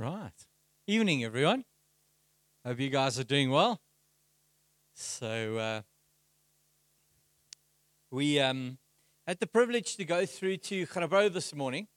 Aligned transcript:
Right. 0.00 0.30
Evening, 0.86 1.24
everyone. 1.24 1.64
Hope 2.64 2.78
you 2.78 2.88
guys 2.88 3.18
are 3.18 3.24
doing 3.24 3.50
well. 3.50 3.80
So, 4.94 5.56
uh, 5.56 5.82
we 8.08 8.38
um, 8.38 8.78
had 9.26 9.40
the 9.40 9.48
privilege 9.48 9.96
to 9.96 10.04
go 10.04 10.24
through 10.24 10.58
to 10.58 10.86
Grabouw 10.86 11.32
this 11.32 11.52
morning 11.52 11.88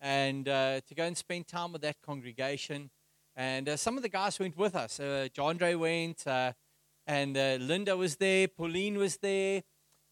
and 0.00 0.48
uh, 0.48 0.80
to 0.88 0.92
go 0.92 1.04
and 1.04 1.16
spend 1.16 1.46
time 1.46 1.70
with 1.70 1.82
that 1.82 2.02
congregation. 2.04 2.90
And 3.36 3.68
uh, 3.68 3.76
some 3.76 3.96
of 3.96 4.02
the 4.02 4.08
guys 4.08 4.40
went 4.40 4.56
with 4.56 4.74
us. 4.74 4.98
Uh, 4.98 5.28
went, 5.78 6.26
uh, 6.26 6.52
and 7.06 7.36
uh, 7.36 7.58
Linda 7.60 7.96
was 7.96 8.16
there, 8.16 8.48
Pauline 8.48 8.98
was 8.98 9.18
there, 9.18 9.62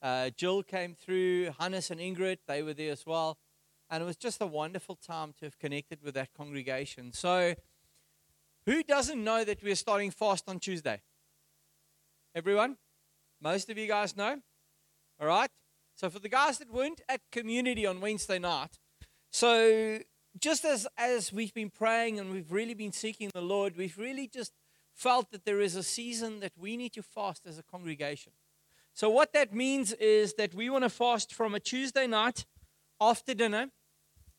uh, 0.00 0.30
Jill 0.36 0.62
came 0.62 0.94
through, 0.94 1.50
Hannes 1.58 1.90
and 1.90 1.98
Ingrid, 1.98 2.38
they 2.46 2.62
were 2.62 2.74
there 2.74 2.92
as 2.92 3.04
well. 3.04 3.38
And 3.90 4.02
it 4.02 4.06
was 4.06 4.16
just 4.16 4.40
a 4.40 4.46
wonderful 4.46 4.96
time 4.96 5.32
to 5.38 5.46
have 5.46 5.58
connected 5.58 6.02
with 6.02 6.14
that 6.14 6.34
congregation. 6.34 7.12
So, 7.12 7.54
who 8.66 8.82
doesn't 8.82 9.22
know 9.22 9.44
that 9.44 9.62
we're 9.62 9.74
starting 9.74 10.10
fast 10.10 10.44
on 10.48 10.60
Tuesday? 10.60 11.00
Everyone? 12.34 12.76
Most 13.40 13.70
of 13.70 13.78
you 13.78 13.86
guys 13.86 14.16
know? 14.16 14.36
All 15.20 15.26
right? 15.26 15.50
So, 15.94 16.10
for 16.10 16.18
the 16.18 16.28
guys 16.28 16.58
that 16.58 16.70
weren't 16.70 17.00
at 17.08 17.22
community 17.32 17.86
on 17.86 18.00
Wednesday 18.00 18.38
night, 18.38 18.78
so 19.30 20.00
just 20.38 20.64
as, 20.64 20.86
as 20.96 21.32
we've 21.32 21.54
been 21.54 21.70
praying 21.70 22.18
and 22.18 22.30
we've 22.30 22.52
really 22.52 22.74
been 22.74 22.92
seeking 22.92 23.30
the 23.32 23.40
Lord, 23.40 23.76
we've 23.76 23.98
really 23.98 24.28
just 24.28 24.52
felt 24.92 25.30
that 25.30 25.44
there 25.44 25.60
is 25.60 25.76
a 25.76 25.82
season 25.82 26.40
that 26.40 26.52
we 26.58 26.76
need 26.76 26.92
to 26.92 27.02
fast 27.02 27.46
as 27.46 27.58
a 27.58 27.62
congregation. 27.62 28.32
So, 28.92 29.08
what 29.08 29.32
that 29.32 29.54
means 29.54 29.92
is 29.94 30.34
that 30.34 30.54
we 30.54 30.68
want 30.68 30.84
to 30.84 30.90
fast 30.90 31.32
from 31.32 31.54
a 31.54 31.60
Tuesday 31.60 32.06
night 32.06 32.44
after 33.00 33.32
dinner 33.32 33.68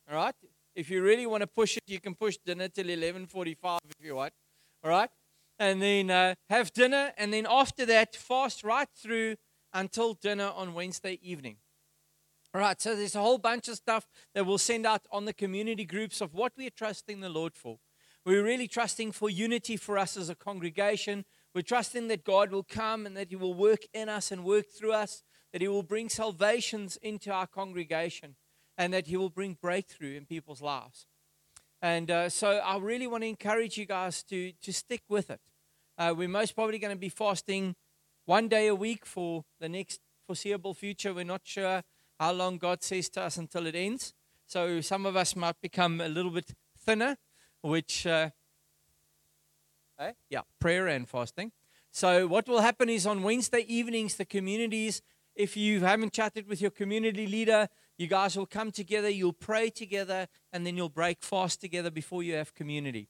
all 0.10 0.16
right? 0.16 0.36
If 0.76 0.90
you 0.90 1.04
really 1.04 1.28
want 1.28 1.42
to 1.42 1.48
push 1.48 1.78
it, 1.78 1.84
you 1.88 2.00
can 2.00 2.16
push 2.16 2.38
dinner 2.38 2.68
till 2.68 2.88
11:45 2.88 3.80
if 3.90 4.06
you 4.06 4.16
want. 4.16 4.34
All 4.84 4.90
right? 4.90 5.10
And 5.60 5.82
then 5.82 6.10
uh, 6.10 6.36
have 6.50 6.72
dinner, 6.74 7.12
and 7.18 7.34
then 7.34 7.46
after 7.50 7.86
that, 7.86 8.16
fast 8.16 8.64
right 8.64 8.88
through 8.96 9.36
until 9.74 10.14
dinner 10.14 10.52
on 10.56 10.74
Wednesday 10.74 11.20
evening. 11.22 11.58
All 12.54 12.62
right, 12.62 12.82
so 12.82 12.96
there's 12.96 13.16
a 13.16 13.20
whole 13.20 13.38
bunch 13.38 13.68
of 13.68 13.76
stuff 13.76 14.08
that 14.34 14.46
we'll 14.46 14.58
send 14.58 14.86
out 14.86 15.06
on 15.12 15.26
the 15.26 15.34
community 15.34 15.86
groups 15.86 16.22
of 16.22 16.34
what 16.34 16.54
we 16.58 16.66
are 16.66 16.72
trusting 16.72 17.20
the 17.20 17.30
Lord 17.30 17.56
for. 17.56 17.78
We're 18.26 18.44
really 18.44 18.68
trusting 18.68 19.12
for 19.12 19.30
unity 19.30 19.78
for 19.78 19.98
us 19.98 20.18
as 20.18 20.30
a 20.30 20.36
congregation. 20.36 21.26
We're 21.54 21.62
trusting 21.62 22.08
that 22.08 22.24
God 22.24 22.52
will 22.52 22.64
come 22.64 23.06
and 23.06 23.16
that 23.18 23.30
He 23.30 23.36
will 23.36 23.54
work 23.54 23.82
in 23.94 24.10
us 24.10 24.32
and 24.32 24.44
work 24.44 24.66
through 24.72 24.94
us, 24.94 25.24
that 25.52 25.62
He 25.62 25.68
will 25.68 25.84
bring 25.84 26.10
salvations 26.10 26.98
into 26.98 27.32
our 27.32 27.48
congregation 27.48 28.36
and 28.80 28.94
that 28.94 29.08
He 29.08 29.18
will 29.18 29.30
bring 29.30 29.58
breakthrough 29.62 30.16
in 30.16 30.26
people's 30.26 30.62
lives. 30.62 31.06
And 31.82 32.10
uh, 32.10 32.30
so 32.30 32.58
I 32.58 32.78
really 32.78 33.08
want 33.08 33.24
to 33.24 33.28
encourage 33.28 33.78
you 33.78 33.86
guys 33.86 34.24
to, 34.24 34.54
to 34.54 34.74
stick 34.74 35.04
with 35.10 35.30
it. 35.30 35.42
Uh, 35.98 36.14
we're 36.18 36.30
most 36.30 36.56
probably 36.56 36.80
going 36.80 36.96
to 36.96 37.00
be 37.00 37.10
fasting 37.10 37.76
one 38.26 38.48
day 38.48 38.68
a 38.68 38.76
week 38.76 39.06
for 39.06 39.44
the 39.60 39.68
next 39.68 40.00
foreseeable 40.26 40.74
future. 40.74 41.14
We're 41.14 41.26
not 41.26 41.42
sure 41.44 41.84
how 42.18 42.32
long 42.32 42.58
God 42.58 42.82
says 42.82 43.10
to 43.10 43.22
us 43.24 43.38
until 43.38 43.68
it 43.68 43.76
ends. 43.76 44.14
So 44.46 44.80
some 44.80 45.06
of 45.06 45.18
us 45.18 45.36
might 45.36 45.60
become 45.62 46.00
a 46.00 46.08
little 46.08 46.32
bit 46.32 46.54
thinner, 46.78 47.18
which, 47.62 48.08
uh, 48.08 48.30
eh? 50.00 50.14
yeah, 50.30 50.42
prayer 50.60 50.88
and 50.88 51.08
fasting. 51.08 51.52
So 51.92 52.28
what 52.28 52.48
will 52.48 52.62
happen 52.62 52.90
is 52.90 53.06
on 53.06 53.24
Wednesday 53.24 53.66
evenings, 53.68 54.16
the 54.16 54.26
communities, 54.26 55.02
if 55.36 55.58
you 55.58 55.82
haven't 55.82 56.14
chatted 56.14 56.48
with 56.48 56.62
your 56.62 56.72
community 56.72 57.28
leader, 57.28 57.68
you 58.00 58.08
guys 58.08 58.38
will 58.38 58.46
come 58.46 58.72
together, 58.72 59.10
you'll 59.10 59.34
pray 59.34 59.70
together, 59.70 60.28
and 60.54 60.66
then 60.66 60.78
you'll 60.78 60.88
break 60.88 61.22
fast 61.22 61.60
together 61.60 61.92
before 61.92 62.24
you 62.24 62.34
have 62.36 62.56
community. 62.56 63.10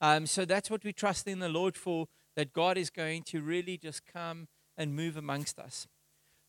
Um, 0.00 0.26
so 0.26 0.44
that's 0.44 0.70
what 0.70 0.84
we 0.84 0.92
trust 0.92 1.26
in 1.26 1.38
the 1.38 1.48
Lord 1.48 1.74
for, 1.74 2.06
that 2.36 2.52
God 2.52 2.76
is 2.76 2.90
going 2.90 3.22
to 3.24 3.40
really 3.40 3.78
just 3.78 4.02
come 4.04 4.48
and 4.76 4.94
move 4.94 5.16
amongst 5.16 5.58
us. 5.58 5.88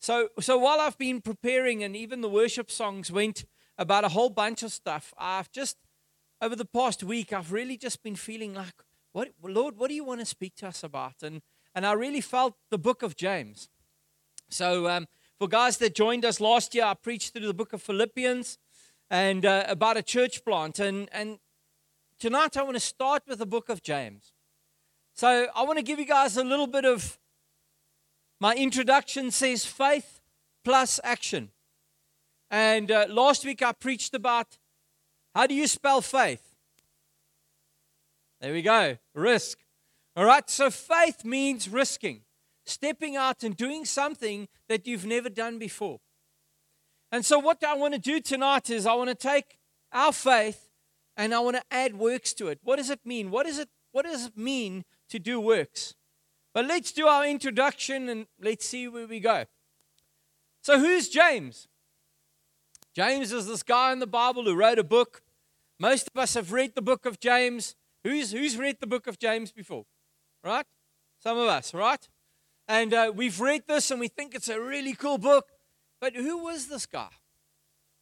So, 0.01 0.27
so 0.41 0.57
while 0.57 0.81
I've 0.81 0.97
been 0.97 1.21
preparing, 1.21 1.81
and 1.81 1.95
even 1.95 2.19
the 2.19 2.29
worship 2.29 2.69
songs 2.69 3.09
went 3.09 3.45
about 3.77 4.03
a 4.03 4.09
whole 4.09 4.29
bunch 4.29 4.63
of 4.63 4.73
stuff, 4.73 5.13
I've 5.17 5.49
just, 5.49 5.77
over 6.41 6.57
the 6.57 6.65
past 6.65 7.03
week, 7.03 7.31
I've 7.31 7.53
really 7.53 7.77
just 7.77 8.03
been 8.03 8.17
feeling 8.17 8.53
like, 8.53 8.73
what, 9.13 9.29
Lord, 9.41 9.77
what 9.77 9.87
do 9.87 9.95
you 9.95 10.03
want 10.03 10.19
to 10.19 10.25
speak 10.25 10.55
to 10.57 10.67
us 10.67 10.83
about? 10.83 11.23
And, 11.23 11.41
and 11.73 11.85
I 11.85 11.93
really 11.93 12.21
felt 12.21 12.55
the 12.69 12.77
book 12.77 13.01
of 13.01 13.15
James. 13.15 13.69
So 14.49 14.87
um, 14.87 15.07
for 15.37 15.47
guys 15.47 15.77
that 15.77 15.93
joined 15.93 16.25
us 16.25 16.41
last 16.41 16.73
year, 16.73 16.85
I 16.85 16.95
preached 16.95 17.33
through 17.33 17.45
the 17.45 17.53
book 17.53 17.73
of 17.73 17.81
Philippians 17.81 18.57
and 19.09 19.45
uh, 19.45 19.65
about 19.67 19.97
a 19.97 20.01
church 20.01 20.43
plant. 20.43 20.79
And, 20.79 21.09
and 21.11 21.37
tonight 22.19 22.57
I 22.57 22.63
want 22.63 22.75
to 22.75 22.79
start 22.81 23.23
with 23.27 23.39
the 23.39 23.45
book 23.45 23.69
of 23.69 23.83
James. 23.83 24.33
So 25.13 25.47
I 25.55 25.63
want 25.63 25.77
to 25.77 25.83
give 25.83 25.99
you 25.99 26.05
guys 26.05 26.37
a 26.37 26.43
little 26.43 26.67
bit 26.67 26.85
of 26.85 27.19
my 28.39 28.55
introduction 28.55 29.31
says 29.31 29.65
faith 29.65 30.21
plus 30.63 30.99
action. 31.03 31.51
And 32.49 32.91
uh, 32.91 33.05
last 33.09 33.45
week 33.45 33.61
I 33.61 33.73
preached 33.73 34.13
about 34.15 34.57
how 35.35 35.45
do 35.45 35.53
you 35.53 35.67
spell 35.67 36.01
faith? 36.01 36.55
There 38.41 38.53
we 38.53 38.61
go, 38.61 38.97
risk. 39.13 39.59
All 40.15 40.25
right, 40.25 40.49
so 40.49 40.71
faith 40.71 41.23
means 41.23 41.69
risking 41.69 42.21
stepping 42.69 43.15
out 43.15 43.43
and 43.43 43.55
doing 43.55 43.85
something 43.85 44.47
that 44.69 44.87
you've 44.87 45.05
never 45.05 45.29
done 45.29 45.59
before. 45.59 45.99
And 47.11 47.25
so, 47.25 47.39
what 47.39 47.63
I 47.63 47.75
want 47.75 47.93
to 47.93 47.99
do 47.99 48.19
tonight 48.19 48.69
is 48.69 48.85
I 48.85 48.93
want 48.93 49.09
to 49.09 49.15
take 49.15 49.57
our 49.93 50.11
faith 50.11 50.69
and 51.15 51.33
I 51.33 51.39
want 51.39 51.55
to 51.55 51.63
add 51.71 51.97
works 51.97 52.33
to 52.35 52.47
it. 52.47 52.59
What 52.63 52.77
does 52.77 52.89
it 52.89 52.99
mean? 53.05 53.31
What, 53.31 53.45
is 53.45 53.59
it, 53.59 53.69
what 53.91 54.05
does 54.05 54.27
it 54.27 54.37
mean 54.37 54.83
to 55.09 55.19
do 55.19 55.39
works? 55.39 55.95
But 56.53 56.65
let's 56.65 56.91
do 56.91 57.07
our 57.07 57.25
introduction 57.25 58.09
and 58.09 58.27
let's 58.41 58.65
see 58.65 58.87
where 58.87 59.07
we 59.07 59.19
go. 59.19 59.45
So, 60.61 60.79
who's 60.79 61.07
James? 61.07 61.67
James 62.93 63.31
is 63.31 63.47
this 63.47 63.63
guy 63.63 63.91
in 63.93 63.99
the 63.99 64.07
Bible 64.07 64.43
who 64.43 64.55
wrote 64.55 64.79
a 64.79 64.83
book. 64.83 65.21
Most 65.79 66.09
of 66.13 66.19
us 66.19 66.33
have 66.33 66.51
read 66.51 66.73
the 66.75 66.81
book 66.81 67.05
of 67.05 67.19
James. 67.19 67.75
Who's, 68.03 68.31
who's 68.31 68.57
read 68.57 68.77
the 68.79 68.87
book 68.87 69.07
of 69.07 69.19
James 69.19 69.51
before? 69.51 69.85
Right? 70.43 70.65
Some 71.19 71.37
of 71.37 71.47
us, 71.47 71.73
right? 71.73 72.07
And 72.67 72.93
uh, 72.93 73.11
we've 73.15 73.39
read 73.39 73.63
this 73.67 73.91
and 73.91 73.99
we 73.99 74.07
think 74.07 74.35
it's 74.35 74.49
a 74.49 74.59
really 74.59 74.93
cool 74.93 75.17
book. 75.17 75.45
But 76.01 76.15
who 76.15 76.43
was 76.43 76.67
this 76.67 76.85
guy? 76.85 77.09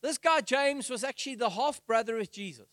This 0.01 0.17
guy, 0.17 0.41
James, 0.41 0.89
was 0.89 1.03
actually 1.03 1.35
the 1.35 1.51
half 1.51 1.85
brother 1.85 2.17
of 2.19 2.31
Jesus. 2.31 2.67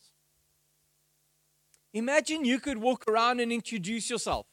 Imagine 1.94 2.44
you 2.44 2.58
could 2.58 2.78
walk 2.78 3.04
around 3.06 3.40
and 3.40 3.52
introduce 3.52 4.08
yourself. 4.10 4.46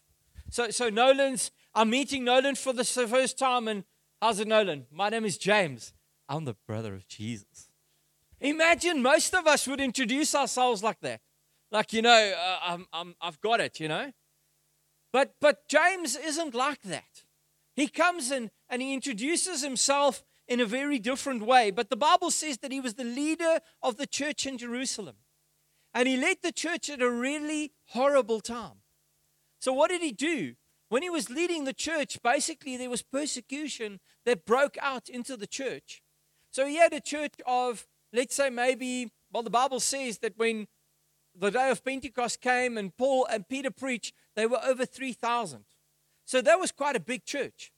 So, 0.49 0.69
so 0.69 0.89
Nolan's, 0.89 1.51
I'm 1.73 1.89
meeting 1.89 2.23
Nolan 2.23 2.55
for 2.55 2.73
the 2.73 2.83
first 2.83 3.39
time, 3.39 3.67
and 3.67 3.83
how's 4.21 4.39
it, 4.39 4.47
Nolan? 4.47 4.87
My 4.91 5.09
name 5.09 5.25
is 5.25 5.37
James. 5.37 5.93
I'm 6.27 6.45
the 6.45 6.55
brother 6.67 6.93
of 6.95 7.07
Jesus. 7.07 7.69
Imagine 8.41 9.01
most 9.01 9.33
of 9.33 9.47
us 9.47 9.67
would 9.67 9.79
introduce 9.79 10.35
ourselves 10.35 10.83
like 10.83 10.99
that. 11.01 11.21
Like, 11.71 11.93
you 11.93 12.01
know, 12.01 12.33
uh, 12.37 12.59
I'm, 12.61 12.87
I'm, 12.91 13.15
I've 13.21 13.39
got 13.41 13.59
it, 13.59 13.79
you 13.79 13.87
know. 13.87 14.11
But, 15.11 15.35
but 15.39 15.67
James 15.67 16.15
isn't 16.15 16.53
like 16.53 16.81
that. 16.83 17.23
He 17.79 17.87
comes 17.87 18.31
in 18.31 18.51
and 18.69 18.81
he 18.81 18.93
introduces 18.93 19.63
himself 19.63 20.23
in 20.47 20.59
a 20.59 20.65
very 20.65 20.99
different 20.99 21.43
way. 21.43 21.71
But 21.71 21.89
the 21.89 21.95
Bible 21.95 22.31
says 22.31 22.57
that 22.59 22.71
he 22.71 22.81
was 22.81 22.95
the 22.95 23.03
leader 23.03 23.59
of 23.81 23.97
the 23.97 24.07
church 24.07 24.45
in 24.45 24.57
Jerusalem. 24.57 25.15
And 25.93 26.07
he 26.07 26.17
led 26.17 26.37
the 26.41 26.51
church 26.51 26.89
at 26.89 27.01
a 27.01 27.09
really 27.09 27.71
horrible 27.87 28.41
time. 28.41 28.81
So, 29.59 29.73
what 29.73 29.89
did 29.89 30.01
he 30.01 30.11
do? 30.11 30.55
When 30.89 31.03
he 31.03 31.09
was 31.09 31.29
leading 31.29 31.65
the 31.65 31.73
church, 31.73 32.21
basically 32.23 32.77
there 32.77 32.89
was 32.89 33.01
persecution 33.01 33.99
that 34.25 34.45
broke 34.45 34.77
out 34.81 35.09
into 35.09 35.37
the 35.37 35.47
church. 35.47 36.01
So, 36.51 36.65
he 36.65 36.77
had 36.77 36.93
a 36.93 37.01
church 37.01 37.33
of, 37.45 37.87
let's 38.13 38.35
say, 38.35 38.49
maybe, 38.49 39.11
well, 39.31 39.43
the 39.43 39.49
Bible 39.49 39.79
says 39.79 40.19
that 40.19 40.37
when 40.37 40.67
the 41.35 41.51
day 41.51 41.69
of 41.69 41.83
Pentecost 41.83 42.41
came 42.41 42.77
and 42.77 42.95
Paul 42.95 43.25
and 43.25 43.47
Peter 43.47 43.71
preached, 43.71 44.13
they 44.35 44.45
were 44.45 44.63
over 44.63 44.85
3,000. 44.85 45.65
So 46.29 46.43
that 46.43 46.59
was 46.59 46.71
quite 46.71 46.95
a 46.95 46.99
big 46.99 47.25
church. 47.25 47.71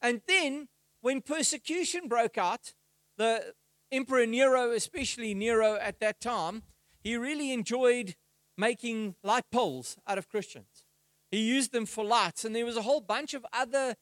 And 0.00 0.22
then 0.26 0.68
when 1.02 1.20
persecution 1.20 2.08
broke 2.08 2.38
out, 2.38 2.72
the 3.18 3.52
Emperor 3.92 4.24
Nero, 4.24 4.70
especially 4.70 5.34
Nero 5.34 5.74
at 5.76 6.00
that 6.00 6.18
time, 6.18 6.62
he 7.02 7.14
really 7.18 7.52
enjoyed 7.52 8.16
making 8.56 9.16
light 9.22 9.44
poles 9.52 9.98
out 10.06 10.16
of 10.16 10.30
Christians. 10.30 10.86
He 11.30 11.40
used 11.40 11.72
them 11.72 11.84
for 11.84 12.06
lights, 12.06 12.42
and 12.42 12.56
there 12.56 12.64
was 12.64 12.78
a 12.78 12.88
whole 12.88 13.02
bunch 13.02 13.34
of 13.34 13.44
other 13.52 13.96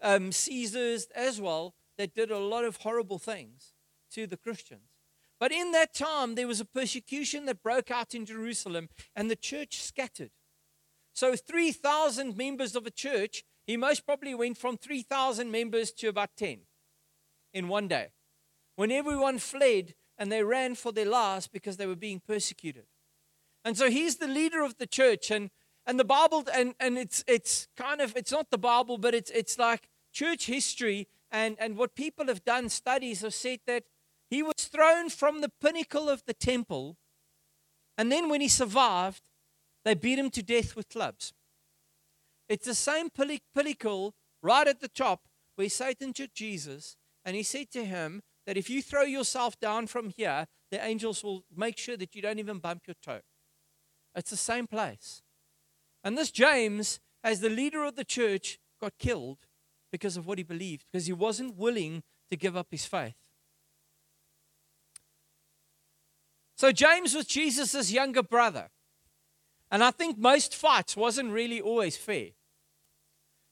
um, 0.00 0.30
Caesars 0.30 1.08
as 1.12 1.40
well 1.40 1.74
that 1.98 2.14
did 2.14 2.30
a 2.30 2.38
lot 2.38 2.64
of 2.64 2.76
horrible 2.76 3.18
things 3.18 3.72
to 4.12 4.28
the 4.28 4.36
Christians. 4.36 4.92
But 5.40 5.50
in 5.50 5.72
that 5.72 5.92
time, 5.92 6.36
there 6.36 6.46
was 6.46 6.60
a 6.60 6.64
persecution 6.64 7.46
that 7.46 7.60
broke 7.60 7.90
out 7.90 8.14
in 8.14 8.24
Jerusalem, 8.24 8.88
and 9.16 9.28
the 9.28 9.34
church 9.34 9.82
scattered. 9.82 10.30
So 11.16 11.34
3,000 11.34 12.36
members 12.36 12.76
of 12.76 12.86
a 12.86 12.90
church, 12.90 13.42
he 13.66 13.78
most 13.78 14.04
probably 14.04 14.34
went 14.34 14.58
from 14.58 14.76
3,000 14.76 15.50
members 15.50 15.90
to 15.92 16.08
about 16.08 16.36
10 16.36 16.58
in 17.54 17.68
one 17.68 17.88
day. 17.88 18.08
When 18.74 18.92
everyone 18.92 19.38
fled 19.38 19.94
and 20.18 20.30
they 20.30 20.42
ran 20.42 20.74
for 20.74 20.92
their 20.92 21.06
lives 21.06 21.48
because 21.48 21.78
they 21.78 21.86
were 21.86 21.96
being 21.96 22.20
persecuted. 22.20 22.84
And 23.64 23.78
so 23.78 23.88
he's 23.90 24.16
the 24.16 24.28
leader 24.28 24.62
of 24.62 24.76
the 24.76 24.86
church. 24.86 25.30
And 25.30 25.50
and 25.86 26.00
the 26.00 26.04
Bible, 26.04 26.44
and, 26.52 26.74
and 26.80 26.98
it's 26.98 27.24
it's 27.26 27.68
kind 27.76 28.00
of 28.00 28.14
it's 28.16 28.32
not 28.32 28.50
the 28.50 28.58
Bible, 28.58 28.98
but 28.98 29.14
it's 29.14 29.30
it's 29.30 29.58
like 29.58 29.88
church 30.12 30.46
history 30.46 31.08
and, 31.30 31.56
and 31.58 31.76
what 31.76 31.94
people 31.94 32.26
have 32.26 32.44
done, 32.44 32.68
studies 32.68 33.20
have 33.20 33.34
said 33.34 33.60
that 33.66 33.84
he 34.28 34.42
was 34.42 34.54
thrown 34.56 35.08
from 35.10 35.40
the 35.40 35.48
pinnacle 35.60 36.08
of 36.08 36.24
the 36.26 36.34
temple, 36.34 36.96
and 37.96 38.10
then 38.10 38.28
when 38.28 38.40
he 38.40 38.48
survived, 38.48 39.22
they 39.86 39.94
beat 39.94 40.18
him 40.18 40.30
to 40.30 40.42
death 40.42 40.74
with 40.74 40.88
clubs. 40.88 41.32
It's 42.48 42.66
the 42.66 42.74
same 42.74 43.08
pinnacle 43.08 44.14
right 44.42 44.66
at 44.66 44.80
the 44.80 44.88
top 44.88 45.28
where 45.54 45.68
Satan 45.68 46.12
took 46.12 46.34
Jesus 46.34 46.96
and 47.24 47.36
he 47.36 47.44
said 47.44 47.70
to 47.70 47.84
him 47.84 48.22
that 48.48 48.56
if 48.56 48.68
you 48.68 48.82
throw 48.82 49.02
yourself 49.02 49.60
down 49.60 49.86
from 49.86 50.10
here, 50.10 50.46
the 50.72 50.84
angels 50.84 51.22
will 51.22 51.44
make 51.56 51.78
sure 51.78 51.96
that 51.98 52.16
you 52.16 52.20
don't 52.20 52.40
even 52.40 52.58
bump 52.58 52.82
your 52.88 52.96
toe. 53.00 53.20
It's 54.16 54.30
the 54.30 54.36
same 54.36 54.66
place. 54.66 55.22
And 56.02 56.18
this 56.18 56.32
James, 56.32 56.98
as 57.22 57.38
the 57.38 57.48
leader 57.48 57.84
of 57.84 57.94
the 57.94 58.04
church, 58.04 58.58
got 58.80 58.98
killed 58.98 59.38
because 59.92 60.16
of 60.16 60.26
what 60.26 60.38
he 60.38 60.44
believed, 60.44 60.84
because 60.90 61.06
he 61.06 61.12
wasn't 61.12 61.56
willing 61.56 62.02
to 62.32 62.36
give 62.36 62.56
up 62.56 62.68
his 62.72 62.86
faith. 62.86 63.14
So 66.56 66.72
James 66.72 67.14
was 67.14 67.26
Jesus' 67.26 67.92
younger 67.92 68.24
brother. 68.24 68.70
And 69.70 69.82
I 69.82 69.90
think 69.90 70.18
most 70.18 70.54
fights 70.54 70.96
wasn't 70.96 71.32
really 71.32 71.60
always 71.60 71.96
fair. 71.96 72.28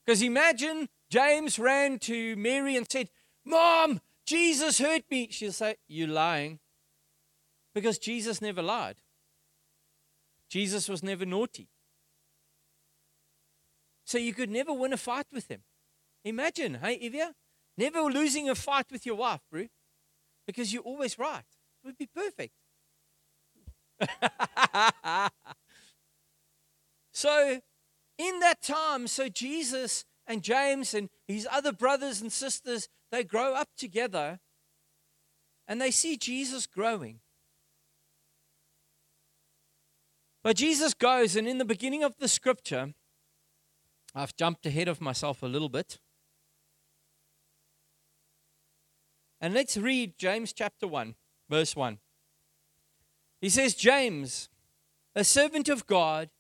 Because 0.05 0.23
imagine 0.23 0.89
James 1.11 1.59
ran 1.59 1.99
to 2.01 2.37
Mary 2.37 2.77
and 2.77 2.91
said, 2.91 3.11
Mom, 3.45 4.01
Jesus 4.27 4.79
hurt 4.79 5.03
me. 5.11 5.29
She'll 5.31 5.53
say, 5.53 5.77
You're 5.89 6.09
lying. 6.09 6.61
Because 7.75 7.99
Jesus 7.99 8.41
never 8.41 8.63
lied. 8.63 8.97
Jesus 10.49 10.89
was 10.89 11.03
never 11.03 11.27
naughty. 11.27 11.69
So 14.05 14.19
you 14.19 14.35
could 14.35 14.51
never 14.51 14.73
win 14.73 14.93
a 14.93 14.97
fight 14.97 15.27
with 15.33 15.49
him. 15.49 15.63
Imagine, 16.25 16.79
hey, 16.83 16.99
Evia, 16.99 17.33
never 17.77 18.03
losing 18.03 18.49
a 18.49 18.55
fight 18.55 18.87
with 18.91 19.05
your 19.05 19.17
wife, 19.17 19.41
bro, 19.51 19.67
because 20.47 20.73
you're 20.73 20.83
always 20.83 21.19
right. 21.19 21.45
It 21.83 21.87
would 21.87 21.99
be 21.99 22.07
perfect. 22.07 22.55
so, 27.15 27.61
in 28.19 28.41
that 28.41 28.61
time, 28.61 29.07
so 29.07 29.29
Jesus 29.29 30.05
and 30.27 30.43
James 30.43 30.95
and 30.95 31.09
his 31.29 31.47
other 31.51 31.73
brothers 31.73 32.21
and 32.21 32.33
sisters, 32.33 32.89
they 33.13 33.23
grow 33.23 33.55
up 33.55 33.69
together 33.77 34.41
and 35.69 35.81
they 35.81 35.93
see 35.93 36.17
Jesus 36.17 36.67
growing. 36.67 37.21
But 40.43 40.57
Jesus 40.57 40.93
goes, 40.93 41.37
and 41.37 41.47
in 41.47 41.59
the 41.59 41.65
beginning 41.65 42.03
of 42.03 42.17
the 42.19 42.29
scripture, 42.29 42.95
I've 44.13 44.35
jumped 44.35 44.67
ahead 44.67 44.89
of 44.89 45.01
myself 45.01 45.43
a 45.43 45.47
little 45.47 45.69
bit. 45.69 46.01
And 49.41 49.55
let's 49.55 49.77
read 49.77 50.19
James 50.19 50.53
chapter 50.53 50.89
1, 50.89 51.15
verse 51.49 51.77
1. 51.77 51.99
He 53.41 53.51
says, 53.51 53.75
James, 53.75 54.49
a 55.15 55.23
servant 55.23 55.69
of 55.69 55.87
God 55.87 56.31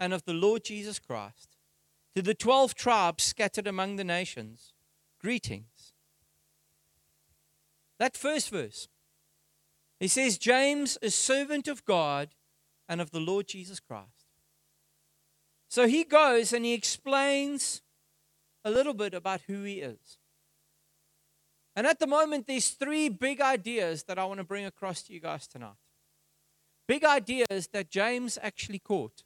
and 0.00 0.14
of 0.14 0.24
the 0.24 0.32
Lord 0.32 0.64
Jesus 0.64 0.98
Christ, 0.98 1.56
to 2.16 2.22
the 2.22 2.34
12 2.34 2.74
tribes 2.74 3.22
scattered 3.22 3.66
among 3.66 3.96
the 3.96 4.04
nations, 4.04 4.72
greetings. 5.20 5.92
That 7.98 8.16
first 8.16 8.48
verse, 8.48 8.88
he 10.00 10.08
says, 10.08 10.38
James, 10.38 10.96
is 11.02 11.12
a 11.12 11.16
servant 11.16 11.68
of 11.68 11.84
God 11.84 12.30
and 12.88 13.00
of 13.02 13.10
the 13.10 13.20
Lord 13.20 13.46
Jesus 13.46 13.78
Christ. 13.78 14.26
So 15.68 15.86
he 15.86 16.02
goes 16.02 16.54
and 16.54 16.64
he 16.64 16.72
explains 16.72 17.82
a 18.64 18.70
little 18.70 18.94
bit 18.94 19.12
about 19.12 19.42
who 19.46 19.62
he 19.62 19.80
is. 19.80 20.18
And 21.76 21.86
at 21.86 22.00
the 22.00 22.06
moment, 22.06 22.46
there's 22.46 22.70
three 22.70 23.08
big 23.08 23.40
ideas 23.40 24.04
that 24.04 24.18
I 24.18 24.24
want 24.24 24.38
to 24.38 24.44
bring 24.44 24.64
across 24.64 25.02
to 25.02 25.12
you 25.12 25.20
guys 25.20 25.46
tonight. 25.46 25.76
Big 26.88 27.04
ideas 27.04 27.68
that 27.72 27.90
James 27.90 28.38
actually 28.42 28.80
caught 28.80 29.22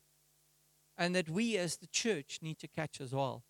and 0.97 1.15
that 1.15 1.29
we 1.29 1.57
as 1.57 1.77
the 1.77 1.87
church 1.87 2.39
need 2.43 2.59
to 2.59 2.69
catch 2.69 3.01
as 3.01 3.13
well. 3.13 3.43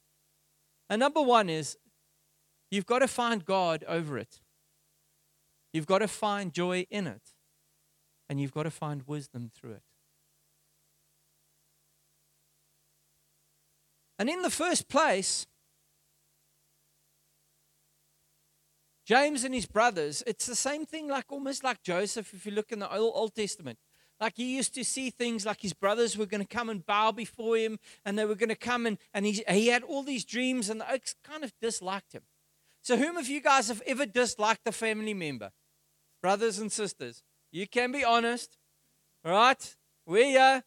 And 0.88 1.00
number 1.00 1.23
one 1.23 1.49
is 1.49 1.76
you've 2.70 2.87
got 2.87 3.00
to 3.00 3.08
find 3.08 3.44
God 3.44 3.85
over 3.87 4.19
it, 4.19 4.41
you've 5.73 5.87
got 5.87 5.99
to 5.99 6.08
find 6.08 6.52
joy 6.52 6.87
in 6.91 7.06
it, 7.06 7.23
and 8.29 8.41
you've 8.41 8.52
got 8.52 8.64
to 8.64 8.70
find 8.70 9.02
wisdom 9.06 9.50
through 9.55 9.73
it. 9.73 9.82
And 14.19 14.29
in 14.29 14.43
the 14.43 14.50
first 14.50 14.88
place, 14.88 15.46
James 19.05 19.44
and 19.44 19.55
his 19.55 19.67
brothers, 19.67 20.23
it's 20.26 20.46
the 20.46 20.55
same 20.55 20.87
thing 20.87 21.08
like 21.08 21.26
almost 21.29 21.62
like 21.62 21.82
Joseph, 21.82 22.32
if 22.32 22.46
you 22.46 22.52
look 22.52 22.73
in 22.73 22.79
the 22.79 22.91
Old, 22.91 23.35
Testament. 23.35 23.79
Like 24.20 24.34
he 24.37 24.56
used 24.56 24.75
to 24.75 24.84
see 24.84 25.11
things 25.11 25.44
like 25.44 25.61
his 25.61 25.72
brothers 25.72 26.16
were 26.16 26.26
going 26.26 26.40
to 26.40 26.46
come 26.46 26.69
and 26.69 26.87
bow 26.87 27.12
before 27.12 27.56
him, 27.56 27.78
and 28.05 28.19
they 28.19 28.25
were 28.25 28.34
going 28.34 28.49
to 28.49 28.55
come 28.55 28.87
and, 28.87 28.99
and 29.12 29.26
he, 29.26 29.44
he 29.49 29.69
had 29.69 29.82
all 29.82 30.02
these 30.02 30.25
dreams, 30.25 30.70
and 30.70 30.81
the 30.81 30.93
okes 30.93 31.14
kind 31.25 31.44
of 31.44 31.52
disliked 31.61 32.12
him. 32.12 32.22
So, 32.82 32.96
whom 32.96 33.16
of 33.16 33.28
you 33.28 33.40
guys 33.40 33.69
have 33.69 33.82
ever 33.87 34.06
disliked 34.06 34.66
a 34.66 34.72
family 34.72 35.14
member? 35.14 35.50
Brothers 36.22 36.58
and 36.58 36.70
sisters, 36.70 37.22
you 37.50 37.66
can 37.66 37.93
be 37.93 38.05
honest, 38.05 38.56
right? 39.25 39.76
We 40.06 40.37
are. 40.37 40.62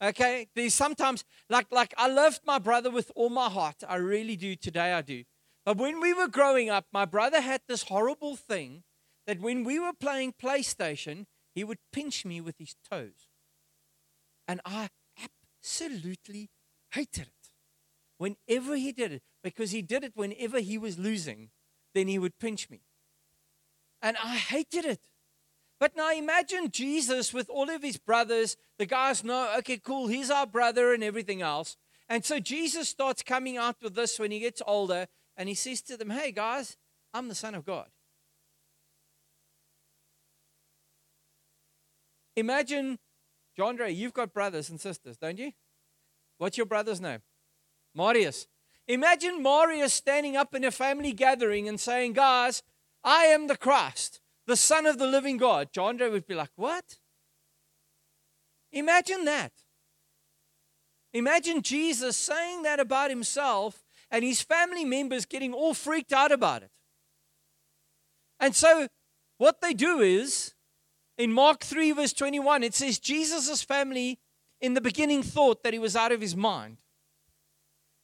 Okay, 0.00 0.46
there's 0.54 0.74
sometimes 0.74 1.24
like 1.50 1.66
like 1.72 1.92
I 1.96 2.08
loved 2.08 2.40
my 2.46 2.58
brother 2.58 2.90
with 2.90 3.10
all 3.16 3.30
my 3.30 3.48
heart. 3.48 3.82
I 3.88 3.96
really 3.96 4.36
do. 4.36 4.54
Today 4.54 4.92
I 4.92 5.02
do. 5.02 5.24
But 5.64 5.76
when 5.76 6.00
we 6.00 6.14
were 6.14 6.28
growing 6.28 6.70
up, 6.70 6.86
my 6.92 7.04
brother 7.04 7.40
had 7.40 7.62
this 7.66 7.82
horrible 7.84 8.36
thing 8.36 8.84
that 9.26 9.40
when 9.40 9.64
we 9.64 9.78
were 9.78 9.92
playing 9.92 10.34
PlayStation, 10.40 11.26
he 11.58 11.64
would 11.64 11.80
pinch 11.92 12.24
me 12.24 12.40
with 12.40 12.56
his 12.58 12.76
toes. 12.88 13.26
And 14.46 14.60
I 14.64 14.90
absolutely 15.20 16.50
hated 16.92 17.26
it. 17.26 17.50
Whenever 18.16 18.76
he 18.76 18.92
did 18.92 19.10
it, 19.10 19.22
because 19.42 19.72
he 19.72 19.82
did 19.82 20.04
it 20.04 20.12
whenever 20.14 20.60
he 20.60 20.78
was 20.78 21.00
losing, 21.00 21.50
then 21.96 22.06
he 22.06 22.16
would 22.16 22.38
pinch 22.38 22.70
me. 22.70 22.82
And 24.00 24.16
I 24.22 24.36
hated 24.36 24.84
it. 24.84 25.00
But 25.80 25.96
now 25.96 26.12
imagine 26.12 26.70
Jesus 26.70 27.34
with 27.34 27.50
all 27.50 27.68
of 27.68 27.82
his 27.82 27.96
brothers. 27.96 28.56
The 28.78 28.86
guys 28.86 29.24
know, 29.24 29.52
okay, 29.58 29.78
cool, 29.78 30.06
he's 30.06 30.30
our 30.30 30.46
brother 30.46 30.94
and 30.94 31.02
everything 31.02 31.42
else. 31.42 31.76
And 32.08 32.24
so 32.24 32.38
Jesus 32.38 32.88
starts 32.88 33.24
coming 33.24 33.56
out 33.56 33.82
with 33.82 33.96
this 33.96 34.20
when 34.20 34.30
he 34.30 34.38
gets 34.38 34.62
older 34.64 35.08
and 35.36 35.48
he 35.48 35.56
says 35.56 35.82
to 35.82 35.96
them, 35.96 36.10
Hey 36.10 36.30
guys, 36.30 36.76
I'm 37.12 37.26
the 37.26 37.34
Son 37.34 37.56
of 37.56 37.64
God. 37.64 37.88
Imagine, 42.38 43.00
Jandre, 43.58 43.94
you've 43.94 44.12
got 44.12 44.32
brothers 44.32 44.70
and 44.70 44.80
sisters, 44.80 45.16
don't 45.16 45.38
you? 45.38 45.50
What's 46.38 46.56
your 46.56 46.66
brother's 46.66 47.00
name? 47.00 47.18
Marius. 47.96 48.46
Imagine 48.86 49.42
Marius 49.42 49.92
standing 49.92 50.36
up 50.36 50.54
in 50.54 50.62
a 50.62 50.70
family 50.70 51.12
gathering 51.12 51.68
and 51.68 51.80
saying, 51.80 52.12
Guys, 52.12 52.62
I 53.02 53.24
am 53.24 53.48
the 53.48 53.56
Christ, 53.56 54.20
the 54.46 54.54
Son 54.54 54.86
of 54.86 54.98
the 54.98 55.06
living 55.08 55.36
God. 55.36 55.72
Jandre 55.72 56.12
would 56.12 56.28
be 56.28 56.36
like, 56.36 56.50
What? 56.54 56.98
Imagine 58.70 59.24
that. 59.24 59.52
Imagine 61.12 61.62
Jesus 61.62 62.16
saying 62.16 62.62
that 62.62 62.78
about 62.78 63.10
himself 63.10 63.82
and 64.12 64.24
his 64.24 64.42
family 64.42 64.84
members 64.84 65.26
getting 65.26 65.52
all 65.52 65.74
freaked 65.74 66.12
out 66.12 66.30
about 66.30 66.62
it. 66.62 66.70
And 68.38 68.54
so, 68.54 68.86
what 69.38 69.60
they 69.60 69.74
do 69.74 69.98
is, 69.98 70.54
in 71.18 71.32
Mark 71.32 71.64
3, 71.64 71.90
verse 71.92 72.12
21, 72.12 72.62
it 72.62 72.74
says, 72.74 72.98
Jesus' 72.98 73.62
family 73.62 74.20
in 74.60 74.74
the 74.74 74.80
beginning 74.80 75.22
thought 75.22 75.62
that 75.64 75.72
he 75.72 75.78
was 75.78 75.96
out 75.96 76.12
of 76.12 76.20
his 76.20 76.36
mind. 76.36 76.78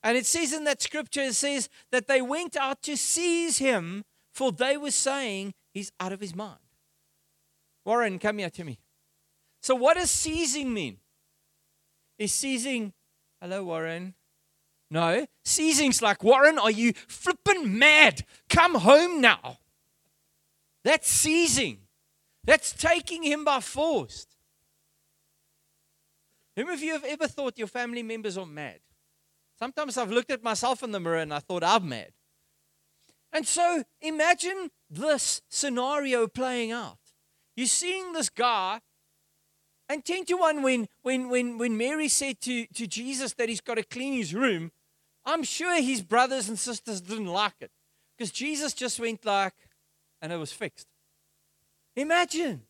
And 0.03 0.19
it 0.19 0.27
says 0.27 0.53
in 0.53 0.65
that 0.65 0.83
scripture, 0.83 1.23
it 1.23 1.35
says 1.35 1.71
that 1.91 2.09
they 2.09 2.21
went 2.21 2.57
out 2.57 2.83
to 2.83 2.97
seize 2.97 3.59
him, 3.59 4.05
for 4.33 4.53
they 4.53 4.77
were 4.77 4.91
saying 4.91 5.55
he's 5.73 5.93
out 5.99 6.13
of 6.13 6.21
his 6.21 6.35
mind. 6.35 6.59
Warren, 7.87 8.19
come 8.19 8.39
here 8.39 8.51
to 8.51 8.65
me. 8.65 8.81
So, 9.63 9.75
what 9.75 9.97
does 9.97 10.11
seizing 10.11 10.75
mean? 10.75 10.99
Is 12.19 12.35
seizing, 12.35 12.93
hello, 13.41 13.65
Warren. 13.65 14.15
No, 14.91 15.27
seizing's 15.45 16.03
like, 16.03 16.23
Warren, 16.23 16.59
are 16.59 16.71
you 16.71 16.93
flipping 16.93 17.79
mad? 17.79 18.25
Come 18.49 18.75
home 18.75 19.21
now. 19.21 19.59
That's 20.85 21.09
seizing. 21.09 21.84
That's 22.45 22.73
taking 22.73 23.23
him 23.23 23.45
by 23.45 23.61
force. 23.61 24.27
Whom 26.57 26.69
of 26.69 26.83
you 26.83 26.93
have 26.93 27.05
ever 27.05 27.27
thought 27.27 27.59
your 27.59 27.67
family 27.67 28.03
members 28.03 28.39
are 28.39 28.47
mad? 28.47 28.81
Sometimes 29.59 29.97
I've 29.97 30.11
looked 30.11 30.31
at 30.31 30.43
myself 30.43 30.83
in 30.83 30.93
the 30.93 31.01
mirror 31.01 31.19
and 31.19 31.33
I 31.33 31.39
thought 31.41 31.65
I'm 31.65 31.89
mad. 31.89 32.13
And 33.33 33.47
so 33.47 33.83
imagine 34.01 34.71
this 34.89 35.43
scenario 35.49 36.29
playing 36.29 36.71
out. 36.71 36.99
You're 37.57 37.67
seeing 37.67 38.13
this 38.13 38.29
guy 38.29 38.81
And 39.89 40.05
10 40.05 40.25
to 40.27 40.35
1, 40.35 40.63
when, 40.63 40.89
when, 41.03 41.29
when, 41.29 41.59
when 41.59 41.77
Mary 41.77 42.09
said 42.09 42.41
to, 42.43 42.67
to 42.67 42.87
Jesus 42.87 43.35
that 43.35 43.49
he's 43.49 43.61
got 43.61 43.75
to 43.75 43.83
clean 43.83 44.15
his 44.15 44.35
room, 44.35 44.71
I'm 45.27 45.43
sure 45.43 45.81
his 45.81 46.03
brothers 46.03 46.49
and 46.49 46.59
sisters 46.59 47.01
didn't 47.01 47.27
like 47.27 47.55
it. 47.61 47.71
Because 48.17 48.31
Jesus 48.31 48.73
just 48.73 48.99
went 48.99 49.25
like, 49.25 49.55
and 50.23 50.33
it 50.33 50.37
was 50.37 50.53
fixed. 50.53 50.87
Imagine. 51.97 52.63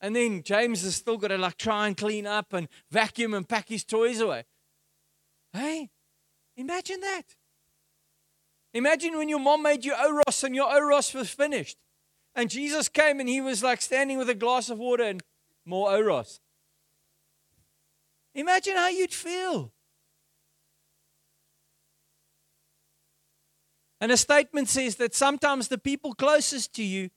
And 0.00 0.14
then 0.14 0.42
James 0.42 0.82
has 0.82 0.96
still 0.96 1.16
got 1.16 1.28
to 1.28 1.38
like 1.38 1.56
try 1.56 1.86
and 1.86 1.96
clean 1.96 2.26
up 2.26 2.52
and 2.52 2.68
vacuum 2.90 3.34
and 3.34 3.48
pack 3.48 3.68
his 3.68 3.84
toys 3.84 4.20
away. 4.20 4.44
Hey, 5.52 5.90
imagine 6.56 7.00
that. 7.00 7.22
Imagine 8.74 9.16
when 9.16 9.28
your 9.28 9.38
mom 9.38 9.62
made 9.62 9.84
you 9.84 9.94
oros 9.94 10.42
and 10.42 10.54
your 10.54 10.72
oros 10.72 11.14
was 11.14 11.30
finished. 11.30 11.78
And 12.34 12.50
Jesus 12.50 12.88
came 12.88 13.20
and 13.20 13.28
he 13.28 13.40
was 13.40 13.62
like 13.62 13.80
standing 13.80 14.18
with 14.18 14.28
a 14.28 14.34
glass 14.34 14.68
of 14.68 14.78
water 14.78 15.04
and 15.04 15.22
more 15.64 15.92
oros. 15.92 16.40
Imagine 18.34 18.76
how 18.76 18.88
you'd 18.88 19.14
feel. 19.14 19.72
And 24.00 24.10
a 24.10 24.16
statement 24.16 24.68
says 24.68 24.96
that 24.96 25.14
sometimes 25.14 25.68
the 25.68 25.78
people 25.78 26.12
closest 26.12 26.74
to 26.74 26.82
you 26.82 27.10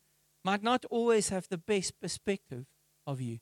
might 0.48 0.64
not 0.64 0.86
always 0.90 1.28
have 1.28 1.46
the 1.50 1.58
best 1.58 2.00
perspective 2.00 2.68
of 3.06 3.20
you. 3.20 3.40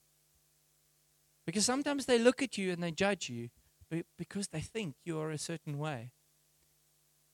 Because 1.46 1.64
sometimes 1.64 2.08
they 2.08 2.18
look 2.18 2.42
at 2.42 2.58
you 2.58 2.72
and 2.72 2.82
they 2.82 2.90
judge 2.90 3.30
you 3.30 3.50
because 4.18 4.48
they 4.48 4.60
think 4.60 4.96
you 5.06 5.20
are 5.20 5.30
a 5.30 5.38
certain 5.38 5.78
way. 5.78 6.10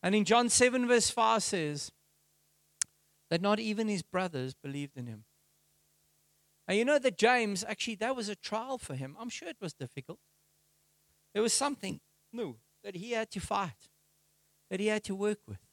And 0.03 0.13
in 0.13 0.25
John 0.25 0.49
7, 0.49 0.89
verse 0.89 1.09
5 1.09 1.41
says 1.41 1.89
that 3.29 3.41
not 3.41 3.61
even 3.61 3.87
his 3.87 4.01
brothers 4.01 4.53
believed 4.61 4.97
in 4.97 5.05
him. 5.05 5.23
And 6.67 6.77
you 6.77 6.83
know 6.83 6.99
that 6.99 7.17
James, 7.17 7.63
actually, 7.65 7.95
that 7.95 8.13
was 8.13 8.27
a 8.27 8.35
trial 8.35 8.77
for 8.77 8.95
him. 8.95 9.15
I'm 9.17 9.29
sure 9.29 9.47
it 9.47 9.61
was 9.61 9.71
difficult. 9.71 10.19
There 11.33 11.41
was 11.41 11.53
something 11.53 12.01
new 12.33 12.57
that 12.83 12.97
he 12.97 13.11
had 13.11 13.31
to 13.31 13.39
fight, 13.39 13.87
that 14.69 14.81
he 14.81 14.87
had 14.87 15.05
to 15.05 15.15
work 15.15 15.39
with. 15.47 15.70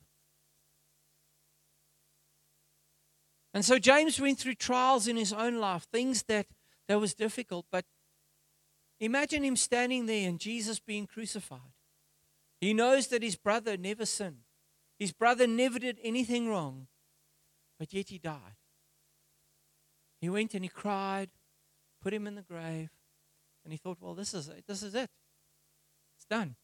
And 3.58 3.64
so 3.64 3.76
James 3.76 4.20
went 4.20 4.38
through 4.38 4.54
trials 4.54 5.08
in 5.08 5.16
his 5.16 5.32
own 5.32 5.58
life, 5.58 5.82
things 5.90 6.22
that, 6.28 6.46
that 6.86 7.00
was 7.00 7.12
difficult. 7.12 7.66
But 7.72 7.84
imagine 9.00 9.42
him 9.42 9.56
standing 9.56 10.06
there 10.06 10.28
and 10.28 10.38
Jesus 10.38 10.78
being 10.78 11.08
crucified. 11.08 11.74
He 12.60 12.72
knows 12.72 13.08
that 13.08 13.20
his 13.20 13.34
brother 13.34 13.76
never 13.76 14.06
sinned. 14.06 14.44
His 14.96 15.10
brother 15.10 15.48
never 15.48 15.80
did 15.80 15.98
anything 16.04 16.48
wrong, 16.48 16.86
but 17.80 17.92
yet 17.92 18.10
he 18.10 18.18
died. 18.18 18.54
He 20.20 20.28
went 20.28 20.54
and 20.54 20.62
he 20.62 20.68
cried, 20.68 21.30
put 22.00 22.14
him 22.14 22.28
in 22.28 22.36
the 22.36 22.42
grave, 22.42 22.90
and 23.64 23.72
he 23.72 23.76
thought, 23.76 23.98
well, 24.00 24.14
this 24.14 24.34
is 24.34 24.46
it. 24.46 24.66
This 24.68 24.84
is 24.84 24.94
it. 24.94 25.10
It's 26.16 26.26
done. 26.30 26.54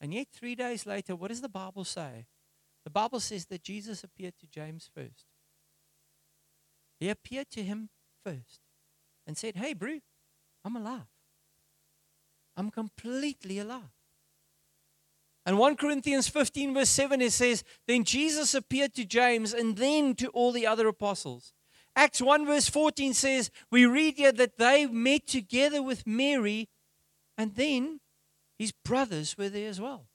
And 0.00 0.14
yet, 0.14 0.28
three 0.32 0.54
days 0.54 0.86
later, 0.86 1.14
what 1.14 1.28
does 1.28 1.42
the 1.42 1.50
Bible 1.50 1.84
say? 1.84 2.28
The 2.84 2.90
Bible 2.90 3.20
says 3.20 3.44
that 3.48 3.62
Jesus 3.62 4.02
appeared 4.02 4.38
to 4.38 4.46
James 4.46 4.88
first. 4.94 5.26
He 7.00 7.08
appeared 7.08 7.50
to 7.52 7.62
him 7.62 7.88
first 8.22 8.60
and 9.26 9.36
said, 9.36 9.56
Hey, 9.56 9.72
bro, 9.72 9.98
I'm 10.64 10.76
alive. 10.76 11.08
I'm 12.56 12.70
completely 12.70 13.58
alive. 13.58 13.94
And 15.46 15.58
1 15.58 15.76
Corinthians 15.76 16.28
15, 16.28 16.74
verse 16.74 16.90
7, 16.90 17.22
it 17.22 17.32
says, 17.32 17.64
Then 17.88 18.04
Jesus 18.04 18.54
appeared 18.54 18.94
to 18.94 19.06
James 19.06 19.54
and 19.54 19.78
then 19.78 20.14
to 20.16 20.28
all 20.28 20.52
the 20.52 20.66
other 20.66 20.86
apostles. 20.86 21.54
Acts 21.96 22.20
1, 22.20 22.44
verse 22.44 22.68
14 22.68 23.14
says, 23.14 23.50
We 23.70 23.86
read 23.86 24.16
here 24.16 24.32
that 24.32 24.58
they 24.58 24.86
met 24.86 25.26
together 25.26 25.82
with 25.82 26.06
Mary, 26.06 26.68
and 27.38 27.54
then 27.54 28.00
his 28.58 28.72
brothers 28.84 29.38
were 29.38 29.48
there 29.48 29.70
as 29.70 29.80
well. 29.80 30.06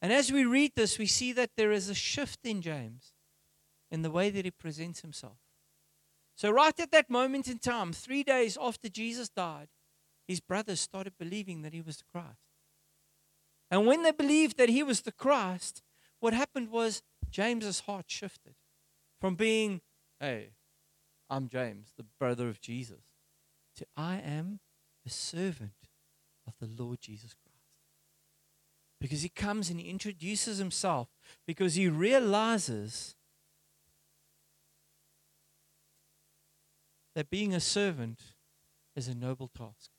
And 0.00 0.12
as 0.12 0.30
we 0.30 0.44
read 0.44 0.72
this, 0.76 0.98
we 0.98 1.06
see 1.06 1.32
that 1.32 1.50
there 1.56 1.72
is 1.72 1.88
a 1.88 1.94
shift 1.94 2.38
in 2.44 2.62
James 2.62 3.12
in 3.90 4.02
the 4.02 4.10
way 4.10 4.30
that 4.30 4.44
he 4.44 4.50
presents 4.50 5.00
himself. 5.00 5.38
So, 6.36 6.50
right 6.50 6.78
at 6.78 6.92
that 6.92 7.10
moment 7.10 7.48
in 7.48 7.58
time, 7.58 7.92
three 7.92 8.22
days 8.22 8.56
after 8.60 8.88
Jesus 8.88 9.28
died, 9.28 9.68
his 10.26 10.40
brothers 10.40 10.80
started 10.80 11.14
believing 11.18 11.62
that 11.62 11.72
he 11.72 11.80
was 11.80 11.96
the 11.96 12.04
Christ. 12.12 12.38
And 13.70 13.86
when 13.86 14.02
they 14.02 14.12
believed 14.12 14.56
that 14.58 14.68
he 14.68 14.82
was 14.82 15.00
the 15.00 15.12
Christ, 15.12 15.82
what 16.20 16.32
happened 16.32 16.70
was 16.70 17.02
James's 17.30 17.80
heart 17.80 18.04
shifted 18.08 18.54
from 19.20 19.34
being, 19.34 19.80
hey, 20.20 20.50
I'm 21.28 21.48
James, 21.48 21.92
the 21.96 22.06
brother 22.18 22.48
of 22.48 22.60
Jesus, 22.60 23.02
to 23.76 23.86
I 23.96 24.16
am 24.16 24.60
a 25.06 25.10
servant 25.10 25.72
of 26.46 26.54
the 26.60 26.82
Lord 26.82 27.00
Jesus 27.00 27.34
Christ. 27.34 27.58
Because 29.00 29.22
he 29.22 29.28
comes 29.28 29.70
and 29.70 29.78
he 29.78 29.88
introduces 29.88 30.58
himself 30.58 31.08
because 31.46 31.74
he 31.74 31.88
realizes 31.88 33.14
that 37.18 37.30
being 37.30 37.52
a 37.52 37.58
servant 37.58 38.20
is 38.94 39.08
a 39.08 39.14
noble 39.14 39.48
task. 39.48 39.90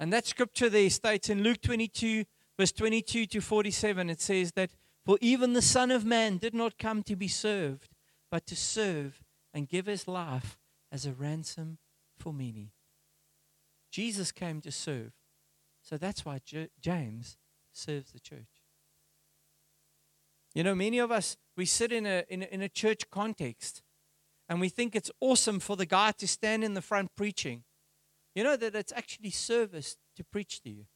And 0.00 0.12
that 0.12 0.26
scripture 0.26 0.68
there 0.68 0.90
states 0.90 1.30
in 1.30 1.44
Luke 1.44 1.62
22, 1.62 2.24
verse 2.58 2.72
22 2.72 3.26
to 3.26 3.40
47, 3.40 4.10
it 4.10 4.20
says 4.20 4.50
that, 4.56 4.70
For 5.06 5.18
even 5.20 5.52
the 5.52 5.62
Son 5.62 5.92
of 5.92 6.04
Man 6.04 6.38
did 6.38 6.52
not 6.52 6.78
come 6.78 7.04
to 7.04 7.14
be 7.14 7.28
served, 7.28 7.90
but 8.28 8.44
to 8.48 8.56
serve 8.56 9.22
and 9.52 9.68
give 9.68 9.86
his 9.86 10.08
life 10.08 10.58
as 10.90 11.06
a 11.06 11.12
ransom 11.12 11.78
for 12.18 12.32
many. 12.32 12.72
Jesus 13.92 14.32
came 14.32 14.60
to 14.62 14.72
serve. 14.72 15.12
So 15.80 15.96
that's 15.96 16.24
why 16.24 16.40
J- 16.44 16.70
James 16.80 17.36
serves 17.72 18.10
the 18.10 18.18
church. 18.18 18.64
You 20.56 20.64
know, 20.64 20.74
many 20.74 20.98
of 20.98 21.12
us, 21.12 21.36
we 21.56 21.66
sit 21.66 21.92
in 21.92 22.04
a, 22.04 22.24
in 22.28 22.42
a, 22.42 22.46
in 22.46 22.62
a 22.62 22.68
church 22.68 23.08
context 23.12 23.83
and 24.48 24.60
we 24.60 24.68
think 24.68 24.94
it's 24.94 25.10
awesome 25.20 25.60
for 25.60 25.76
the 25.76 25.86
guy 25.86 26.12
to 26.12 26.28
stand 26.28 26.64
in 26.64 26.74
the 26.74 26.82
front 26.82 27.14
preaching, 27.16 27.64
you 28.34 28.44
know 28.44 28.56
that 28.56 28.74
it's 28.74 28.92
actually 28.92 29.30
service 29.30 29.96
to 30.16 30.24
preach 30.24 30.60
to 30.62 30.70
you. 30.70 30.86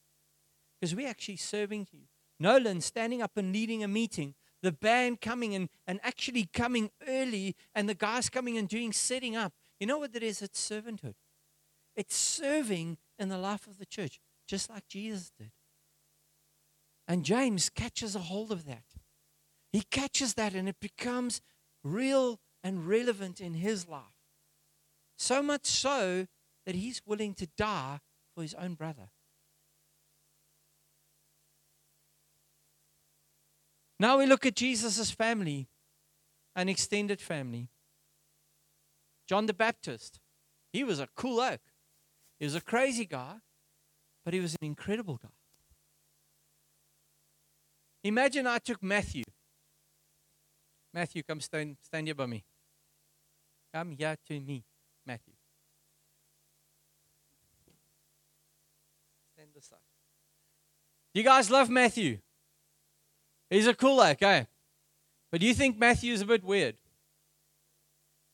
Because 0.81 0.95
we're 0.95 1.09
actually 1.09 1.37
serving 1.37 1.88
you. 1.93 2.02
Nolan 2.40 2.81
standing 2.81 3.23
up 3.23 3.37
and 3.37 3.52
leading 3.52 3.83
a 3.83 3.88
meeting, 3.88 4.35
the 4.62 4.73
band 4.73 5.21
coming 5.21 5.55
and, 5.55 5.69
and 5.87 6.00
actually 6.02 6.49
coming 6.52 6.90
early, 7.09 7.57
and 7.75 7.88
the 7.88 7.95
guys 7.95 8.28
coming 8.28 8.57
and 8.59 8.69
doing 8.69 8.93
setting 8.93 9.37
up. 9.37 9.52
You 9.81 9.87
know 9.87 9.99
what 9.99 10.12
that 10.12 10.23
is? 10.23 10.43
It's 10.43 10.61
servanthood. 10.61 11.14
It's 11.97 12.17
serving 12.17 12.99
in 13.19 13.28
the 13.28 13.38
life 13.38 13.67
of 13.67 13.78
the 13.78 13.87
church, 13.87 14.21
just 14.47 14.71
like 14.71 14.87
Jesus 14.87 15.33
did. 15.37 15.50
And 17.09 17.25
James 17.25 17.71
catches 17.71 18.14
a 18.14 18.21
hold 18.21 18.52
of 18.52 18.67
that. 18.67 18.85
He 19.73 19.83
catches 19.90 20.35
that, 20.35 20.55
and 20.55 20.69
it 20.69 20.76
becomes 20.81 21.40
real 21.83 22.38
and 22.62 22.87
relevant 22.87 23.41
in 23.41 23.55
his 23.55 23.88
life. 23.88 24.03
So 25.17 25.43
much 25.43 25.67
so 25.67 26.27
that 26.67 26.75
he's 26.75 27.00
willing 27.07 27.35
to 27.35 27.49
die 27.57 28.00
for 28.35 28.43
his 28.43 28.55
own 28.55 28.75
brother. 28.75 29.11
Now 34.00 34.19
we 34.19 34.27
look 34.27 34.47
at 34.47 34.55
Jesus' 34.55 35.11
family, 35.11 35.69
an 36.55 36.69
extended 36.69 37.21
family. 37.21 37.69
John 39.27 39.47
the 39.47 39.55
Baptist, 39.55 40.21
he 40.73 40.85
was 40.85 41.00
a 41.00 41.09
cool 41.17 41.41
oke. 41.41 41.61
He 42.38 42.45
was 42.45 42.55
a 42.55 42.61
crazy 42.61 43.05
guy, 43.05 43.37
but 44.25 44.35
he 44.35 44.41
was 44.41 44.55
an 44.61 44.67
incredible 44.67 45.19
guy. 45.21 45.31
Imagine 48.05 48.47
I 48.47 48.59
took 48.59 48.83
Matthew. 48.83 49.25
Matthew, 50.92 51.23
come 51.23 51.40
stand, 51.40 51.76
stand 51.83 52.07
here 52.07 52.14
by 52.14 52.26
me. 52.26 52.45
Come 53.73 53.92
here 53.92 54.16
to 54.28 54.40
me, 54.40 54.64
Matthew. 55.07 55.35
Stand 59.35 59.50
aside. 59.59 59.78
You 61.14 61.23
guys 61.23 61.50
love 61.50 61.68
Matthew. 61.68 62.18
He's 63.50 63.66
a 63.66 63.75
cool 63.75 64.00
okay? 64.00 64.47
But 65.30 65.40
do 65.40 65.47
you 65.47 65.54
think 65.54 65.78
Matthew's 65.78 66.21
a 66.21 66.26
bit 66.26 66.45
weird? 66.45 66.76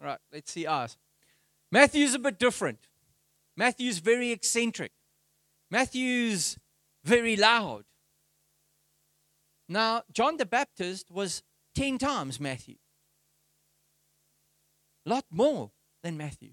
All 0.00 0.06
right, 0.06 0.18
let's 0.32 0.52
see 0.52 0.66
ours. 0.66 0.96
Matthew's 1.72 2.14
a 2.14 2.18
bit 2.18 2.38
different. 2.38 2.78
Matthew's 3.56 3.98
very 3.98 4.30
eccentric. 4.30 4.92
Matthew's 5.70 6.58
very 7.04 7.36
loud. 7.36 7.84
Now, 9.68 10.02
John 10.12 10.36
the 10.36 10.46
Baptist 10.46 11.10
was 11.10 11.42
10 11.74 11.98
times 11.98 12.40
Matthew. 12.40 12.76
A 15.06 15.10
lot 15.10 15.24
more 15.30 15.72
than 16.02 16.16
Matthew. 16.16 16.50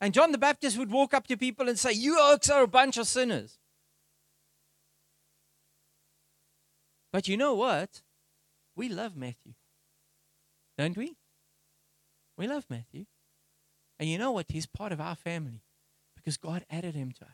And 0.00 0.12
John 0.12 0.32
the 0.32 0.38
Baptist 0.38 0.76
would 0.76 0.90
walk 0.90 1.14
up 1.14 1.26
to 1.28 1.36
people 1.36 1.68
and 1.68 1.78
say, 1.78 1.92
You 1.92 2.18
okes 2.20 2.50
are 2.50 2.62
a 2.62 2.68
bunch 2.68 2.98
of 2.98 3.06
sinners. 3.06 3.58
But 7.12 7.28
you 7.28 7.36
know 7.36 7.54
what? 7.54 8.02
We 8.76 8.88
love 8.88 9.16
Matthew. 9.16 9.54
Don't 10.76 10.96
we? 10.96 11.16
We 12.36 12.48
love 12.48 12.66
Matthew. 12.68 13.06
And 14.00 14.08
you 14.08 14.18
know 14.18 14.32
what? 14.32 14.46
He's 14.48 14.66
part 14.66 14.90
of 14.92 15.00
our 15.00 15.14
family 15.14 15.62
because 16.16 16.36
God 16.36 16.64
added 16.68 16.94
him 16.94 17.12
to 17.12 17.24
us. 17.24 17.30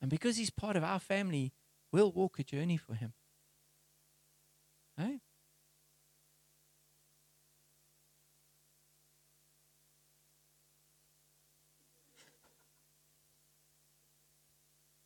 And 0.00 0.10
because 0.10 0.36
he's 0.36 0.50
part 0.50 0.76
of 0.76 0.84
our 0.84 0.98
family, 0.98 1.52
we'll 1.92 2.12
walk 2.12 2.38
a 2.38 2.44
journey 2.44 2.76
for 2.76 2.94
him. 2.94 3.12
Hey? 4.96 5.20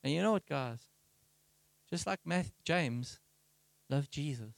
And 0.02 0.12
you 0.12 0.22
know 0.22 0.32
what, 0.32 0.46
guys? 0.46 0.86
Just 1.88 2.06
like 2.06 2.20
Matthew, 2.24 2.52
James 2.64 3.18
loved 3.88 4.10
Jesus, 4.10 4.54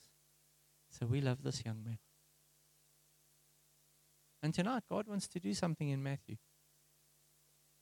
so 0.91 1.07
we 1.07 1.21
love 1.21 1.43
this 1.43 1.64
young 1.64 1.83
man. 1.83 1.99
And 4.43 4.52
tonight, 4.52 4.85
God 4.88 5.07
wants 5.09 5.29
to 5.29 5.41
do 5.41 5.55
something 5.55 5.88
in 5.88 6.02
Matthew. 6.02 6.37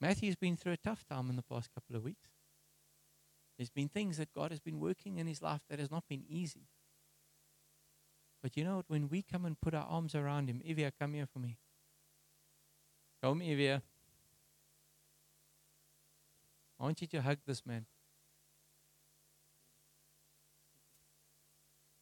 Matthew's 0.00 0.36
been 0.36 0.56
through 0.56 0.72
a 0.72 0.76
tough 0.76 1.04
time 1.04 1.28
in 1.28 1.36
the 1.36 1.42
past 1.42 1.68
couple 1.74 1.96
of 1.96 2.04
weeks. 2.04 2.29
There's 3.60 3.68
been 3.68 3.90
things 3.90 4.16
that 4.16 4.32
God 4.32 4.52
has 4.52 4.60
been 4.60 4.80
working 4.80 5.18
in 5.18 5.26
his 5.26 5.42
life 5.42 5.60
that 5.68 5.78
has 5.78 5.90
not 5.90 6.08
been 6.08 6.24
easy. 6.26 6.70
But 8.42 8.56
you 8.56 8.64
know 8.64 8.76
what? 8.76 8.86
When 8.88 9.10
we 9.10 9.20
come 9.20 9.44
and 9.44 9.60
put 9.60 9.74
our 9.74 9.84
arms 9.84 10.14
around 10.14 10.48
him, 10.48 10.62
Evia, 10.66 10.92
come 10.98 11.12
here 11.12 11.26
for 11.30 11.40
me. 11.40 11.58
Come, 13.22 13.40
Evia. 13.40 13.82
I 16.80 16.84
want 16.84 17.02
you 17.02 17.06
to 17.08 17.20
hug 17.20 17.36
this 17.46 17.66
man. 17.66 17.84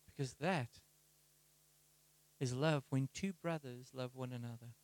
Because 0.07 0.35
that 0.35 0.69
is 2.39 2.55
love 2.55 2.85
when 2.89 3.09
two 3.13 3.33
brothers 3.33 3.89
love 3.93 4.13
one 4.15 4.31
another. 4.31 4.75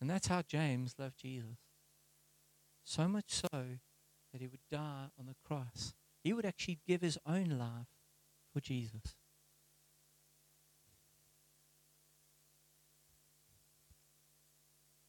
And 0.00 0.08
that's 0.08 0.28
how 0.28 0.42
James 0.42 0.94
loved 1.00 1.18
Jesus. 1.18 1.58
So 2.84 3.08
much 3.08 3.42
so 3.52 3.80
that 4.32 4.40
he 4.40 4.46
would 4.46 4.60
die 4.70 5.06
on 5.18 5.26
the 5.26 5.34
cross. 5.46 5.94
He 6.22 6.32
would 6.32 6.44
actually 6.44 6.78
give 6.86 7.00
his 7.00 7.18
own 7.26 7.58
life 7.58 7.88
for 8.52 8.60
Jesus. 8.60 9.16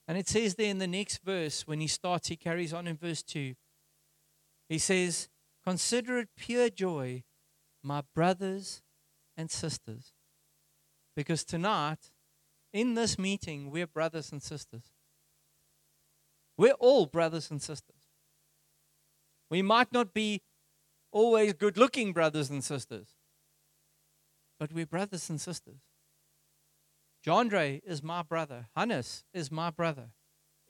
And 0.07 0.17
it 0.17 0.27
says 0.27 0.55
there 0.55 0.69
in 0.69 0.79
the 0.79 0.87
next 0.87 1.19
verse, 1.23 1.65
when 1.65 1.79
he 1.79 1.87
starts, 1.87 2.27
he 2.27 2.35
carries 2.35 2.73
on 2.73 2.87
in 2.87 2.97
verse 2.97 3.23
2. 3.23 3.53
He 4.67 4.77
says, 4.77 5.29
Consider 5.63 6.19
it 6.19 6.29
pure 6.35 6.69
joy, 6.69 7.23
my 7.83 8.01
brothers 8.13 8.81
and 9.37 9.49
sisters. 9.49 10.13
Because 11.15 11.43
tonight, 11.43 12.11
in 12.73 12.95
this 12.95 13.19
meeting, 13.19 13.69
we're 13.69 13.87
brothers 13.87 14.31
and 14.31 14.41
sisters. 14.41 14.91
We're 16.57 16.73
all 16.73 17.05
brothers 17.05 17.51
and 17.51 17.61
sisters. 17.61 18.00
We 19.51 19.61
might 19.61 19.91
not 19.91 20.13
be 20.13 20.41
always 21.11 21.51
good 21.51 21.77
looking 21.77 22.13
brothers 22.13 22.49
and 22.49 22.63
sisters, 22.63 23.09
but 24.57 24.71
we're 24.71 24.85
brothers 24.85 25.29
and 25.29 25.41
sisters. 25.41 25.81
Jandre 27.23 27.81
is 27.85 28.01
my 28.01 28.23
brother. 28.23 28.67
Hannes 28.77 29.25
is 29.33 29.51
my 29.51 29.69
brother. 29.69 30.11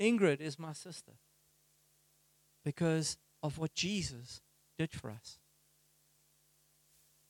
Ingrid 0.01 0.41
is 0.41 0.57
my 0.57 0.73
sister. 0.73 1.13
Because 2.65 3.17
of 3.43 3.59
what 3.59 3.75
Jesus 3.75 4.41
did 4.79 4.91
for 4.91 5.11
us. 5.11 5.37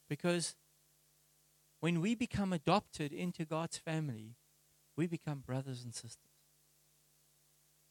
Because 0.08 0.56
when 1.82 2.00
we 2.00 2.16
become 2.16 2.54
adopted 2.54 3.12
into 3.12 3.44
God's 3.44 3.78
family, 3.78 4.38
we 4.96 5.06
become 5.06 5.44
brothers 5.46 5.84
and 5.84 5.94
sisters. 5.94 6.32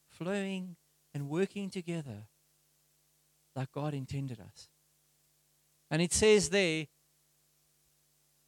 Flowing 0.09 0.77
and 1.13 1.29
working 1.29 1.69
together 1.69 2.27
like 3.55 3.71
God 3.71 3.93
intended 3.93 4.39
us. 4.39 4.69
And 5.89 6.01
it 6.01 6.13
says 6.13 6.49
there, 6.49 6.87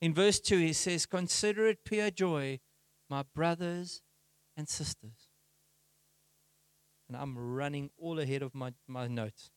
in 0.02 0.14
verse 0.14 0.40
2, 0.40 0.58
he 0.58 0.74
says, 0.74 1.06
Consider 1.06 1.68
it 1.68 1.86
pure 1.86 2.12
joy 2.12 2.60
my 3.10 3.24
brothers 3.36 4.02
and 4.58 4.68
sisters. 4.68 5.28
And 7.08 7.18
I'm 7.18 7.38
running 7.38 7.90
all 7.98 8.20
ahead 8.20 8.42
of 8.42 8.56
my, 8.56 8.74
my 8.88 9.08
notes. 9.08 9.52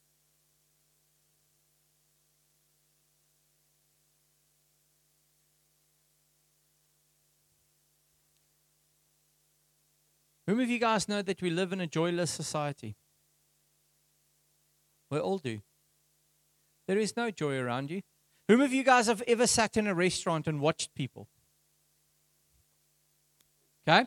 Who 10.47 10.61
of 10.61 10.69
you 10.69 10.79
guys 10.79 11.09
know 11.09 11.23
that 11.23 11.43
we 11.43 11.51
live 11.51 11.73
in 11.73 11.81
a 11.81 11.89
joyless 11.89 12.31
society? 12.31 12.97
We 15.11 15.19
all 15.19 15.38
do. 15.38 15.61
There 16.88 16.99
is 16.99 17.16
no 17.16 17.31
joy 17.31 17.59
around 17.59 17.90
you. 17.90 18.03
Whom 18.49 18.61
of 18.61 18.73
you 18.73 18.85
guys 18.85 19.07
have 19.07 19.23
ever 19.27 19.47
sat 19.47 19.77
in 19.77 19.87
a 19.87 19.95
restaurant 19.95 20.47
and 20.47 20.61
watched 20.61 20.95
people? 20.95 21.29
Okay? 23.87 24.07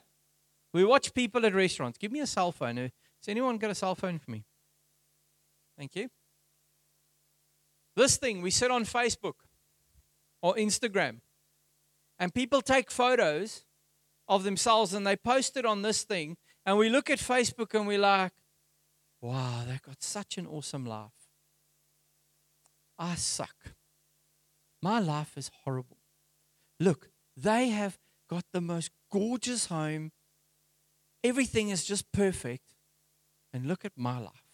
We 0.73 0.83
watch 0.85 1.13
people 1.13 1.45
at 1.45 1.53
restaurants. 1.53 1.97
Give 1.97 2.11
me 2.11 2.19
a 2.19 2.27
cell 2.27 2.51
phone. 2.51 2.77
Uh, 2.77 2.81
has 2.83 3.27
anyone 3.27 3.57
got 3.57 3.71
a 3.71 3.75
cell 3.75 3.95
phone 3.95 4.19
for 4.19 4.31
me? 4.31 4.45
Thank 5.77 5.95
you. 5.95 6.09
This 7.95 8.17
thing, 8.17 8.41
we 8.41 8.51
sit 8.51 8.71
on 8.71 8.85
Facebook 8.85 9.35
or 10.41 10.55
Instagram, 10.55 11.19
and 12.17 12.33
people 12.33 12.61
take 12.61 12.91
photos 12.91 13.65
of 14.27 14.43
themselves 14.43 14.93
and 14.93 15.05
they 15.05 15.15
post 15.17 15.57
it 15.57 15.65
on 15.65 15.81
this 15.81 16.03
thing, 16.03 16.37
and 16.65 16.77
we 16.77 16.89
look 16.89 17.09
at 17.09 17.19
Facebook 17.19 17.73
and 17.73 17.87
we're 17.87 17.99
like, 17.99 18.31
wow, 19.21 19.63
they've 19.67 19.81
got 19.81 20.01
such 20.01 20.37
an 20.37 20.47
awesome 20.47 20.85
life. 20.85 21.11
I 22.97 23.15
suck. 23.15 23.73
My 24.81 24.99
life 24.99 25.37
is 25.37 25.51
horrible. 25.63 25.97
Look, 26.79 27.09
they 27.35 27.69
have 27.69 27.97
got 28.29 28.45
the 28.53 28.61
most 28.61 28.91
gorgeous 29.11 29.67
home. 29.67 30.11
Everything 31.23 31.69
is 31.69 31.83
just 31.83 32.11
perfect. 32.11 32.73
And 33.51 33.65
look 33.65 33.83
at 33.83 33.93
my 33.97 34.19
life. 34.19 34.49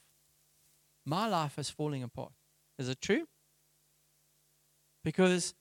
My 1.06 1.28
life 1.28 1.60
is 1.60 1.70
falling 1.70 2.02
apart. 2.02 2.34
Is 2.80 2.90
it 2.90 3.02
true? 3.02 3.28
Because 5.04 5.54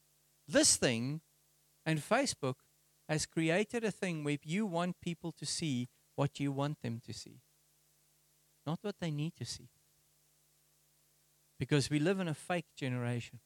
this 0.48 0.76
thing 0.76 1.20
and 1.84 1.98
Facebook 1.98 2.54
has 3.08 3.26
created 3.26 3.84
a 3.84 3.90
thing 3.90 4.24
where 4.24 4.38
you 4.42 4.64
want 4.66 5.00
people 5.02 5.32
to 5.32 5.44
see 5.44 5.88
what 6.16 6.40
you 6.40 6.52
want 6.52 6.80
them 6.82 7.00
to 7.04 7.12
see, 7.12 7.40
not 8.66 8.78
what 8.82 8.96
they 9.00 9.10
need 9.10 9.36
to 9.36 9.44
see. 9.44 9.68
Because 11.58 11.90
we 11.90 11.98
live 11.98 12.20
in 12.20 12.28
a 12.28 12.34
fake 12.34 12.66
generation. 12.76 13.40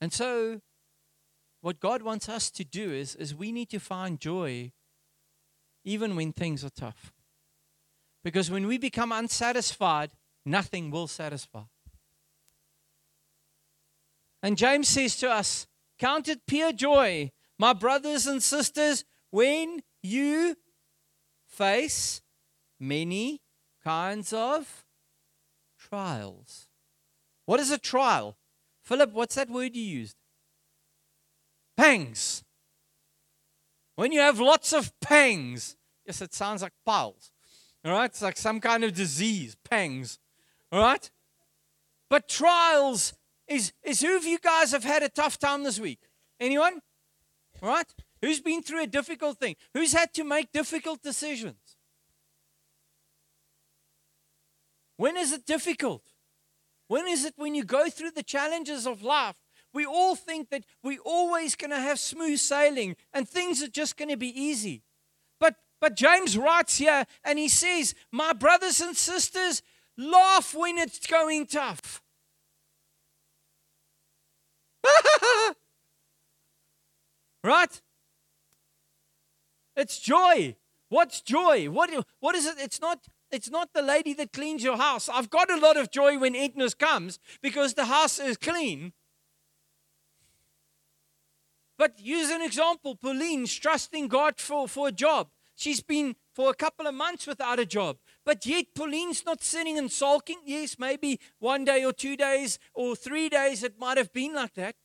And 0.00 0.12
so 0.12 0.60
what 1.60 1.78
God 1.78 2.02
wants 2.02 2.28
us 2.28 2.50
to 2.50 2.64
do 2.64 2.90
is, 2.92 3.14
is 3.14 3.34
we 3.34 3.52
need 3.52 3.70
to 3.70 3.78
find 3.78 4.18
joy 4.18 4.72
even 5.84 6.16
when 6.16 6.32
things 6.32 6.64
are 6.64 6.70
tough. 6.70 7.12
Because 8.24 8.50
when 8.50 8.66
we 8.66 8.78
become 8.78 9.12
unsatisfied, 9.12 10.10
nothing 10.44 10.90
will 10.90 11.06
satisfy. 11.06 11.62
And 14.42 14.56
James 14.56 14.88
says 14.88 15.16
to 15.18 15.30
us, 15.30 15.66
Count 15.98 16.28
it 16.28 16.46
pure 16.46 16.72
joy, 16.72 17.30
my 17.58 17.72
brothers 17.72 18.26
and 18.26 18.42
sisters, 18.42 19.04
when 19.30 19.82
you 20.02 20.56
face 21.46 22.21
many 22.82 23.40
kinds 23.84 24.32
of 24.32 24.84
trials. 25.78 26.68
What 27.46 27.60
is 27.60 27.70
a 27.70 27.78
trial? 27.78 28.36
Philip, 28.82 29.12
what's 29.12 29.36
that 29.36 29.48
word 29.48 29.74
you 29.74 29.82
used? 29.82 30.16
pangs. 31.76 32.44
When 33.96 34.12
you 34.12 34.20
have 34.20 34.38
lots 34.38 34.72
of 34.72 34.92
pangs, 35.00 35.76
yes, 36.06 36.22
it 36.22 36.34
sounds 36.34 36.62
like 36.62 36.72
piles. 36.86 37.30
All 37.84 37.92
right? 37.92 38.10
It's 38.10 38.22
like 38.22 38.36
some 38.36 38.60
kind 38.60 38.84
of 38.84 38.94
disease, 38.94 39.56
pangs. 39.68 40.18
All 40.70 40.80
right? 40.80 41.10
But 42.08 42.28
trials 42.28 43.14
is, 43.48 43.72
is 43.82 44.00
who 44.00 44.16
of 44.16 44.24
you 44.24 44.38
guys 44.38 44.72
have 44.72 44.84
had 44.84 45.02
a 45.02 45.08
tough 45.08 45.38
time 45.38 45.64
this 45.64 45.80
week? 45.80 46.00
Anyone? 46.40 46.80
All 47.62 47.68
right? 47.68 47.92
Who's 48.20 48.40
been 48.40 48.62
through 48.62 48.84
a 48.84 48.86
difficult 48.86 49.38
thing? 49.38 49.56
Who's 49.74 49.92
had 49.92 50.14
to 50.14 50.24
make 50.24 50.52
difficult 50.52 51.02
decisions? 51.02 51.56
When 54.96 55.16
is 55.16 55.32
it 55.32 55.46
difficult? 55.46 56.02
When 56.88 57.08
is 57.08 57.24
it 57.24 57.34
when 57.36 57.54
you 57.54 57.64
go 57.64 57.88
through 57.88 58.12
the 58.12 58.22
challenges 58.22 58.86
of 58.86 59.02
life 59.02 59.42
we 59.72 59.86
all 59.86 60.14
think 60.14 60.50
that 60.50 60.64
we're 60.82 61.00
always 61.00 61.54
going 61.56 61.70
to 61.70 61.80
have 61.80 61.98
smooth 61.98 62.38
sailing 62.38 62.96
and 63.12 63.28
things 63.28 63.62
are 63.62 63.68
just 63.68 63.96
going 63.96 64.10
to 64.10 64.16
be 64.16 64.28
easy. 64.28 64.82
But, 65.40 65.56
but 65.80 65.96
James 65.96 66.36
writes 66.36 66.78
here 66.78 67.06
and 67.24 67.38
he 67.38 67.48
says, 67.48 67.94
My 68.10 68.32
brothers 68.32 68.80
and 68.80 68.96
sisters, 68.96 69.62
laugh 69.96 70.54
when 70.54 70.78
it's 70.78 71.06
going 71.06 71.46
tough. 71.46 72.02
Right? 77.44 77.82
It's 79.74 79.98
joy. 79.98 80.54
What's 80.90 81.20
joy? 81.20 81.68
What, 81.70 81.90
what 82.20 82.36
is 82.36 82.46
it? 82.46 82.54
It's 82.60 82.80
not, 82.80 83.00
it's 83.32 83.50
not 83.50 83.70
the 83.72 83.82
lady 83.82 84.12
that 84.14 84.32
cleans 84.32 84.62
your 84.62 84.76
house. 84.76 85.08
I've 85.08 85.30
got 85.30 85.50
a 85.50 85.58
lot 85.58 85.76
of 85.76 85.90
joy 85.90 86.18
when 86.18 86.36
Agnes 86.36 86.74
comes 86.74 87.18
because 87.40 87.74
the 87.74 87.86
house 87.86 88.18
is 88.18 88.36
clean. 88.36 88.92
But 91.78 91.98
use 91.98 92.30
an 92.30 92.42
example. 92.42 92.94
Pauline's 92.94 93.54
trusting 93.54 94.08
God 94.08 94.38
for, 94.38 94.68
for 94.68 94.88
a 94.88 94.92
job. 94.92 95.28
She's 95.56 95.80
been 95.80 96.14
for 96.34 96.50
a 96.50 96.54
couple 96.54 96.86
of 96.86 96.94
months 96.94 97.26
without 97.26 97.58
a 97.58 97.66
job. 97.66 97.96
But 98.24 98.46
yet, 98.46 98.66
Pauline's 98.76 99.24
not 99.24 99.42
sitting 99.42 99.78
and 99.78 99.90
sulking. 99.90 100.40
Yes, 100.44 100.76
maybe 100.78 101.18
one 101.38 101.64
day 101.64 101.84
or 101.84 101.92
two 101.92 102.16
days 102.16 102.58
or 102.74 102.94
three 102.94 103.28
days 103.28 103.62
it 103.62 103.78
might 103.78 103.98
have 103.98 104.12
been 104.12 104.34
like 104.34 104.54
that. 104.54 104.76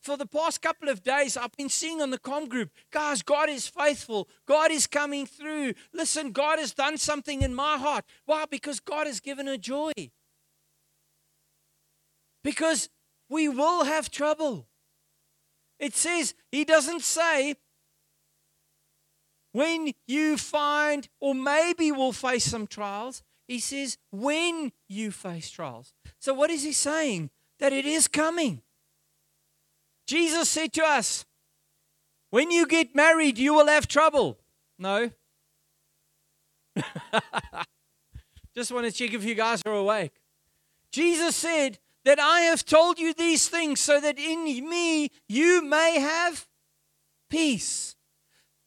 For 0.00 0.16
the 0.16 0.26
past 0.26 0.62
couple 0.62 0.88
of 0.88 1.02
days, 1.02 1.36
I've 1.36 1.52
been 1.52 1.68
seeing 1.68 2.00
on 2.00 2.10
the 2.10 2.18
com 2.18 2.48
group, 2.48 2.70
guys, 2.90 3.22
God 3.22 3.50
is 3.50 3.68
faithful. 3.68 4.28
God 4.46 4.70
is 4.70 4.86
coming 4.86 5.26
through. 5.26 5.74
Listen, 5.92 6.32
God 6.32 6.58
has 6.58 6.72
done 6.72 6.96
something 6.96 7.42
in 7.42 7.54
my 7.54 7.76
heart. 7.76 8.04
Why? 8.24 8.46
Because 8.50 8.80
God 8.80 9.06
has 9.06 9.20
given 9.20 9.46
her 9.46 9.58
joy. 9.58 9.92
Because 12.42 12.88
we 13.28 13.48
will 13.48 13.84
have 13.84 14.10
trouble. 14.10 14.66
It 15.78 15.94
says, 15.94 16.34
He 16.50 16.64
doesn't 16.64 17.02
say, 17.02 17.56
when 19.52 19.92
you 20.06 20.36
find, 20.36 21.08
or 21.20 21.34
maybe 21.34 21.90
will 21.92 22.12
face 22.12 22.44
some 22.44 22.66
trials, 22.66 23.22
he 23.48 23.58
says, 23.58 23.98
when 24.12 24.72
you 24.88 25.10
face 25.10 25.50
trials. 25.50 25.92
So, 26.20 26.32
what 26.32 26.50
is 26.50 26.62
he 26.62 26.72
saying? 26.72 27.30
That 27.58 27.72
it 27.72 27.84
is 27.84 28.06
coming. 28.06 28.62
Jesus 30.10 30.50
said 30.50 30.72
to 30.72 30.82
us, 30.82 31.24
when 32.30 32.50
you 32.50 32.66
get 32.66 32.96
married, 32.96 33.38
you 33.38 33.54
will 33.54 33.68
have 33.68 33.86
trouble. 33.86 34.40
No. 34.76 35.12
Just 38.52 38.72
want 38.72 38.86
to 38.86 38.92
check 38.92 39.14
if 39.14 39.22
you 39.22 39.36
guys 39.36 39.62
are 39.64 39.72
awake. 39.72 40.20
Jesus 40.90 41.36
said 41.36 41.78
that 42.04 42.18
I 42.18 42.40
have 42.40 42.64
told 42.64 42.98
you 42.98 43.14
these 43.14 43.46
things 43.48 43.78
so 43.78 44.00
that 44.00 44.18
in 44.18 44.42
me 44.68 45.12
you 45.28 45.62
may 45.62 46.00
have 46.00 46.48
peace. 47.28 47.94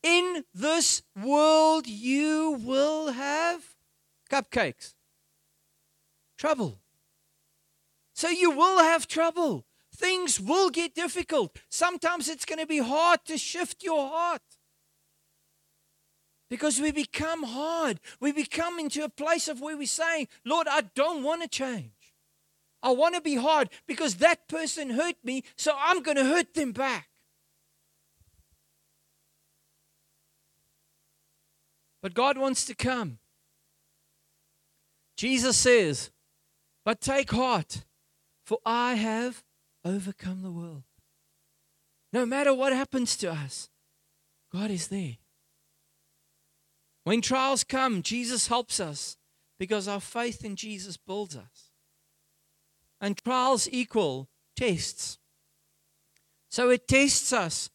In 0.01 0.45
this 0.53 1.01
world, 1.21 1.87
you 1.87 2.57
will 2.63 3.11
have 3.11 3.75
cupcakes, 4.31 4.93
trouble. 6.37 6.79
So 8.13 8.29
you 8.29 8.51
will 8.51 8.79
have 8.79 9.09
trouble. 9.09 9.65
Things 9.95 10.39
will 10.39 10.69
get 10.69 10.95
difficult. 10.95 11.57
Sometimes 11.69 12.27
it's 12.27 12.45
going 12.45 12.59
to 12.59 12.65
be 12.65 12.79
hard 12.79 13.19
to 13.25 13.37
shift 13.37 13.83
your 13.83 14.09
heart. 14.09 14.41
Because 16.49 16.79
we 16.81 16.91
become 16.91 17.43
hard. 17.43 17.99
We 18.19 18.31
become 18.31 18.79
into 18.79 19.03
a 19.03 19.09
place 19.09 19.47
of 19.47 19.61
where 19.61 19.77
we're 19.77 19.87
saying, 19.87 20.27
Lord, 20.45 20.67
I 20.67 20.81
don't 20.95 21.23
want 21.23 21.41
to 21.43 21.47
change. 21.47 21.91
I 22.81 22.91
want 22.91 23.15
to 23.15 23.21
be 23.21 23.35
hard 23.35 23.69
because 23.87 24.15
that 24.15 24.47
person 24.47 24.89
hurt 24.91 25.15
me, 25.23 25.43
so 25.55 25.71
I'm 25.79 26.01
going 26.01 26.17
to 26.17 26.25
hurt 26.25 26.53
them 26.53 26.73
back. 26.73 27.07
But 32.01 32.13
God 32.13 32.37
wants 32.37 32.65
to 32.65 32.75
come. 32.75 33.19
Jesus 35.15 35.55
says, 35.55 36.11
But 36.83 36.99
take 36.99 37.31
heart, 37.31 37.85
for 38.45 38.57
I 38.65 38.95
have 38.95 39.43
overcome 39.85 40.41
the 40.41 40.51
world. 40.51 40.83
No 42.11 42.25
matter 42.25 42.53
what 42.53 42.73
happens 42.73 43.15
to 43.17 43.31
us, 43.31 43.69
God 44.51 44.69
is 44.69 44.87
there. 44.87 45.17
When 47.03 47.21
trials 47.21 47.63
come, 47.63 48.01
Jesus 48.01 48.47
helps 48.47 48.79
us 48.79 49.17
because 49.59 49.87
our 49.87 49.99
faith 49.99 50.45
in 50.45 50.55
Jesus 50.55 50.95
builds 50.95 51.35
us. 51.35 51.71
And 53.01 53.17
trials 53.17 53.67
equal 53.71 54.29
tests. 54.55 55.17
So 56.49 56.69
it 56.69 56.87
tests 56.87 57.33
us 57.33 57.69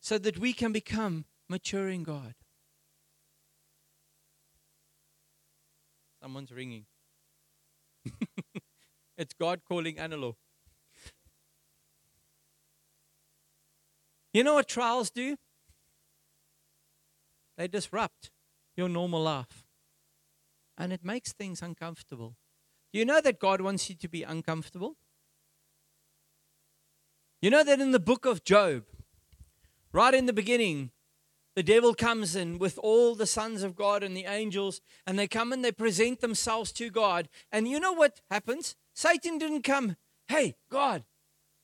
so 0.00 0.18
that 0.18 0.38
we 0.38 0.52
can 0.52 0.72
become 0.72 1.26
mature 1.48 1.88
in 1.88 2.02
God. 2.02 2.34
Someone's 6.20 6.50
ringing. 6.50 6.86
it's 9.16 9.34
God 9.34 9.60
calling 9.68 9.96
Analo. 9.96 10.34
You 14.32 14.44
know 14.44 14.54
what 14.54 14.68
trials 14.68 15.10
do? 15.10 15.36
They 17.56 17.68
disrupt 17.68 18.30
your 18.76 18.88
normal 18.88 19.22
life. 19.22 19.64
And 20.78 20.92
it 20.92 21.04
makes 21.04 21.32
things 21.32 21.60
uncomfortable. 21.60 22.36
Do 22.92 22.98
you 22.98 23.04
know 23.04 23.20
that 23.20 23.38
God 23.38 23.60
wants 23.60 23.88
you 23.88 23.96
to 23.96 24.08
be 24.08 24.22
uncomfortable? 24.22 24.96
You 27.40 27.50
know 27.50 27.64
that 27.64 27.80
in 27.80 27.90
the 27.90 28.00
book 28.00 28.24
of 28.24 28.44
Job, 28.44 28.84
right 29.92 30.14
in 30.14 30.26
the 30.26 30.32
beginning, 30.32 30.90
the 31.54 31.62
devil 31.62 31.94
comes 31.94 32.34
in 32.34 32.58
with 32.58 32.78
all 32.78 33.14
the 33.14 33.26
sons 33.26 33.62
of 33.62 33.76
God 33.76 34.02
and 34.02 34.16
the 34.16 34.24
angels, 34.24 34.80
and 35.06 35.18
they 35.18 35.28
come 35.28 35.52
and 35.52 35.62
they 35.62 35.72
present 35.72 36.20
themselves 36.20 36.72
to 36.72 36.90
God. 36.90 37.28
And 37.50 37.68
you 37.68 37.78
know 37.78 37.92
what 37.92 38.20
happens? 38.30 38.76
Satan 38.94 39.38
didn't 39.38 39.62
come, 39.62 39.96
hey, 40.28 40.54
God, 40.70 41.04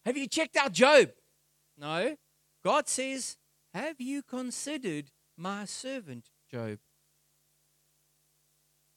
have 0.04 0.16
you 0.16 0.26
checked 0.26 0.56
out 0.56 0.72
Job? 0.72 1.10
No. 1.78 2.16
God 2.64 2.88
says, 2.88 3.36
Have 3.74 4.00
you 4.00 4.22
considered 4.22 5.10
my 5.36 5.64
servant 5.64 6.30
Job? 6.50 6.78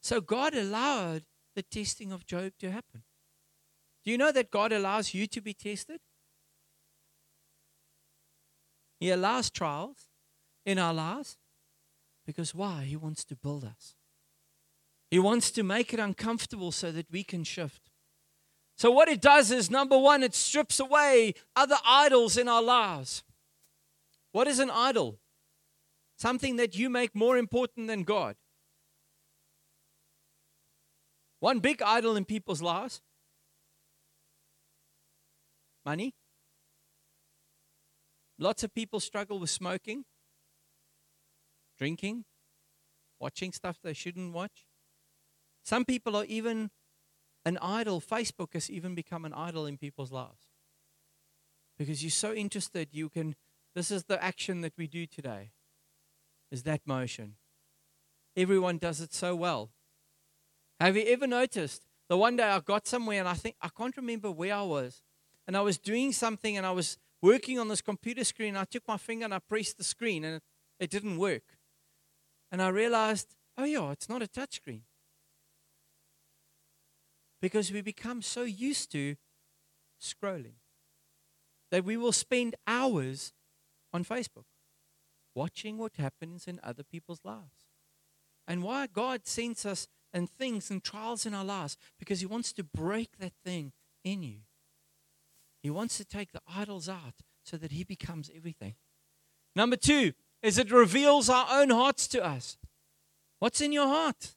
So 0.00 0.20
God 0.20 0.54
allowed 0.54 1.22
the 1.54 1.62
testing 1.62 2.12
of 2.12 2.26
Job 2.26 2.52
to 2.58 2.70
happen. 2.70 3.04
Do 4.04 4.10
you 4.10 4.18
know 4.18 4.32
that 4.32 4.50
God 4.50 4.72
allows 4.72 5.14
you 5.14 5.26
to 5.28 5.40
be 5.40 5.54
tested? 5.54 6.00
He 8.98 9.10
allows 9.10 9.50
trials 9.50 10.08
in 10.64 10.78
our 10.78 10.94
lives? 10.94 11.36
Because 12.26 12.54
why? 12.54 12.84
He 12.84 12.96
wants 12.96 13.24
to 13.24 13.36
build 13.36 13.64
us. 13.64 13.94
He 15.10 15.18
wants 15.18 15.50
to 15.52 15.62
make 15.62 15.92
it 15.92 16.00
uncomfortable 16.00 16.72
so 16.72 16.90
that 16.92 17.10
we 17.10 17.22
can 17.22 17.44
shift. 17.44 17.90
So, 18.76 18.90
what 18.90 19.08
it 19.08 19.20
does 19.20 19.50
is 19.50 19.70
number 19.70 19.98
one, 19.98 20.22
it 20.22 20.34
strips 20.34 20.80
away 20.80 21.34
other 21.54 21.76
idols 21.84 22.36
in 22.36 22.48
our 22.48 22.62
lives. 22.62 23.22
What 24.32 24.48
is 24.48 24.58
an 24.58 24.70
idol? 24.70 25.18
Something 26.18 26.56
that 26.56 26.76
you 26.76 26.90
make 26.90 27.14
more 27.14 27.38
important 27.38 27.86
than 27.86 28.02
God. 28.02 28.36
One 31.40 31.60
big 31.60 31.82
idol 31.82 32.16
in 32.16 32.24
people's 32.24 32.62
lives 32.62 33.00
money. 35.84 36.14
Lots 38.38 38.62
of 38.62 38.72
people 38.72 39.00
struggle 39.00 39.38
with 39.38 39.50
smoking 39.50 40.04
drinking, 41.82 42.24
watching 43.18 43.52
stuff 43.52 43.78
they 43.82 43.92
shouldn't 43.92 44.32
watch. 44.32 44.66
Some 45.64 45.84
people 45.84 46.14
are 46.14 46.24
even 46.26 46.70
an 47.44 47.58
idol. 47.60 48.00
Facebook 48.00 48.52
has 48.54 48.70
even 48.70 48.94
become 48.94 49.24
an 49.24 49.32
idol 49.32 49.66
in 49.66 49.76
people's 49.78 50.12
lives. 50.12 50.46
Because 51.76 52.04
you're 52.04 52.10
so 52.10 52.32
interested, 52.32 52.90
you 52.92 53.08
can. 53.08 53.34
This 53.74 53.90
is 53.90 54.04
the 54.04 54.22
action 54.22 54.60
that 54.60 54.74
we 54.76 54.86
do 54.86 55.06
today, 55.06 55.50
is 56.50 56.62
that 56.64 56.82
motion. 56.86 57.36
Everyone 58.36 58.78
does 58.78 59.00
it 59.00 59.14
so 59.14 59.34
well. 59.34 59.70
Have 60.80 60.96
you 60.96 61.04
ever 61.06 61.26
noticed? 61.26 61.86
The 62.08 62.16
one 62.16 62.36
day 62.36 62.44
I 62.44 62.60
got 62.60 62.86
somewhere 62.86 63.20
and 63.20 63.28
I 63.28 63.34
think, 63.34 63.56
I 63.62 63.68
can't 63.68 63.96
remember 63.96 64.30
where 64.30 64.54
I 64.54 64.62
was. 64.62 65.02
And 65.46 65.56
I 65.56 65.60
was 65.60 65.78
doing 65.78 66.12
something 66.12 66.56
and 66.56 66.66
I 66.66 66.70
was 66.72 66.98
working 67.22 67.58
on 67.58 67.68
this 67.68 67.80
computer 67.80 68.24
screen. 68.24 68.56
I 68.56 68.64
took 68.64 68.86
my 68.86 68.96
finger 68.96 69.24
and 69.24 69.32
I 69.32 69.38
pressed 69.38 69.78
the 69.78 69.84
screen 69.84 70.24
and 70.24 70.40
it, 70.78 70.90
didn't 70.90 71.16
work. 71.16 71.42
And 72.50 72.60
I 72.60 72.68
realized, 72.68 73.34
oh, 73.56 73.64
yeah, 73.64 73.90
it's 73.92 74.08
not 74.08 74.22
a 74.22 74.26
touchscreen. 74.26 74.82
Because 77.40 77.72
we 77.72 77.80
become 77.80 78.20
so 78.20 78.42
used 78.42 78.92
to 78.92 79.16
scrolling 80.00 80.56
that 81.70 81.84
we 81.84 81.96
will 81.96 82.12
spend 82.12 82.56
hours 82.66 83.32
on 83.92 84.04
Facebook 84.04 84.44
watching 85.34 85.78
what 85.78 85.96
happens 85.96 86.46
in 86.46 86.60
other 86.62 86.82
people's 86.82 87.20
lives. 87.24 87.66
And 88.46 88.62
why 88.62 88.86
God 88.86 89.26
sends 89.26 89.64
us 89.64 89.86
and 90.12 90.28
things 90.28 90.70
and 90.70 90.82
trials 90.82 91.24
in 91.24 91.34
our 91.34 91.44
lives 91.44 91.76
because 91.98 92.20
He 92.20 92.26
wants 92.26 92.52
to 92.54 92.64
break 92.64 93.18
that 93.18 93.32
thing 93.44 93.72
in 94.04 94.22
you. 94.22 94.40
He 95.62 95.70
wants 95.70 95.96
to 95.98 96.04
take 96.04 96.32
the 96.32 96.42
idols 96.52 96.88
out 96.88 97.14
so 97.44 97.56
that 97.56 97.72
He 97.72 97.84
becomes 97.84 98.30
everything. 98.34 98.74
Number 99.54 99.76
two, 99.76 100.12
is 100.42 100.58
it 100.58 100.72
reveals 100.72 101.28
our 101.28 101.46
own 101.50 101.70
hearts 101.70 102.08
to 102.08 102.24
us. 102.24 102.58
What's 103.38 103.60
in 103.60 103.72
your 103.72 103.86
heart? 103.86 104.34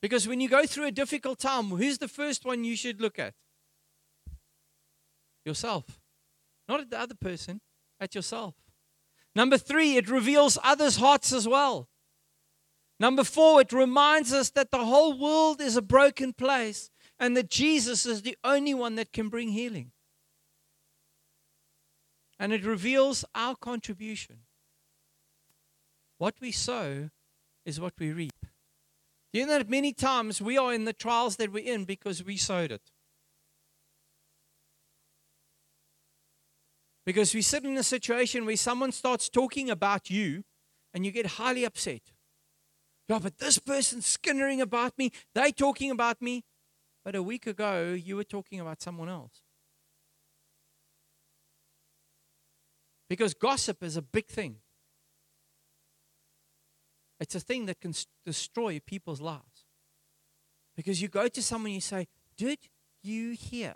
Because 0.00 0.26
when 0.26 0.40
you 0.40 0.48
go 0.48 0.64
through 0.64 0.86
a 0.86 0.90
difficult 0.90 1.38
time, 1.38 1.66
who's 1.66 1.98
the 1.98 2.08
first 2.08 2.46
one 2.46 2.64
you 2.64 2.76
should 2.76 3.00
look 3.00 3.18
at? 3.18 3.34
Yourself. 5.44 5.99
Not 6.70 6.78
at 6.78 6.90
the 6.90 7.00
other 7.00 7.16
person. 7.16 7.60
at 7.98 8.14
yourself. 8.14 8.54
Number 9.34 9.58
three, 9.58 9.96
it 9.96 10.08
reveals 10.08 10.56
others' 10.62 10.96
hearts 10.96 11.32
as 11.32 11.46
well. 11.46 11.88
Number 12.98 13.24
four, 13.24 13.60
it 13.60 13.72
reminds 13.72 14.32
us 14.32 14.50
that 14.50 14.70
the 14.70 14.86
whole 14.86 15.18
world 15.18 15.60
is 15.60 15.76
a 15.76 15.82
broken 15.82 16.32
place 16.32 16.90
and 17.18 17.36
that 17.36 17.50
Jesus 17.50 18.06
is 18.06 18.22
the 18.22 18.38
only 18.44 18.72
one 18.72 18.94
that 18.94 19.12
can 19.12 19.28
bring 19.28 19.48
healing. 19.50 19.90
And 22.38 22.52
it 22.52 22.64
reveals 22.64 23.24
our 23.34 23.56
contribution. 23.56 24.44
What 26.18 26.36
we 26.40 26.52
sow 26.52 27.10
is 27.66 27.80
what 27.80 27.94
we 27.98 28.12
reap. 28.12 28.46
You 29.32 29.44
know 29.44 29.58
that 29.58 29.68
many 29.68 29.92
times 29.92 30.40
we 30.40 30.56
are 30.56 30.72
in 30.72 30.84
the 30.84 30.92
trials 30.92 31.36
that 31.36 31.52
we're 31.52 31.74
in 31.74 31.84
because 31.84 32.24
we 32.24 32.36
sowed 32.36 32.70
it. 32.72 32.92
Because 37.10 37.34
we 37.34 37.42
sit 37.42 37.64
in 37.64 37.76
a 37.76 37.82
situation 37.82 38.46
where 38.46 38.56
someone 38.56 38.92
starts 38.92 39.28
talking 39.28 39.68
about 39.68 40.10
you 40.10 40.44
and 40.94 41.04
you 41.04 41.10
get 41.10 41.26
highly 41.26 41.64
upset. 41.64 42.02
Yeah, 43.08 43.18
but 43.18 43.36
this 43.38 43.58
person's 43.58 44.06
skinnering 44.06 44.60
about 44.60 44.96
me. 44.96 45.10
They 45.34 45.50
talking 45.50 45.90
about 45.90 46.22
me. 46.22 46.44
But 47.04 47.16
a 47.16 47.22
week 47.24 47.48
ago, 47.48 47.98
you 48.00 48.14
were 48.14 48.22
talking 48.22 48.60
about 48.60 48.80
someone 48.80 49.08
else. 49.08 49.42
Because 53.08 53.34
gossip 53.34 53.82
is 53.82 53.96
a 53.96 54.02
big 54.02 54.28
thing. 54.28 54.58
It's 57.18 57.34
a 57.34 57.40
thing 57.40 57.66
that 57.66 57.80
can 57.80 57.92
destroy 58.24 58.78
people's 58.78 59.20
lives. 59.20 59.66
Because 60.76 61.02
you 61.02 61.08
go 61.08 61.26
to 61.26 61.42
someone 61.42 61.70
and 61.70 61.74
you 61.74 61.80
say, 61.80 62.06
Did 62.36 62.60
you 63.02 63.32
hear? 63.32 63.74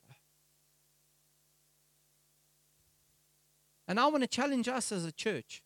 And 3.87 4.01
I 4.01 4.07
want 4.07 4.23
to 4.23 4.29
challenge 4.29 4.69
us 4.69 4.93
as 4.93 5.05
a 5.05 5.13
church 5.13 5.63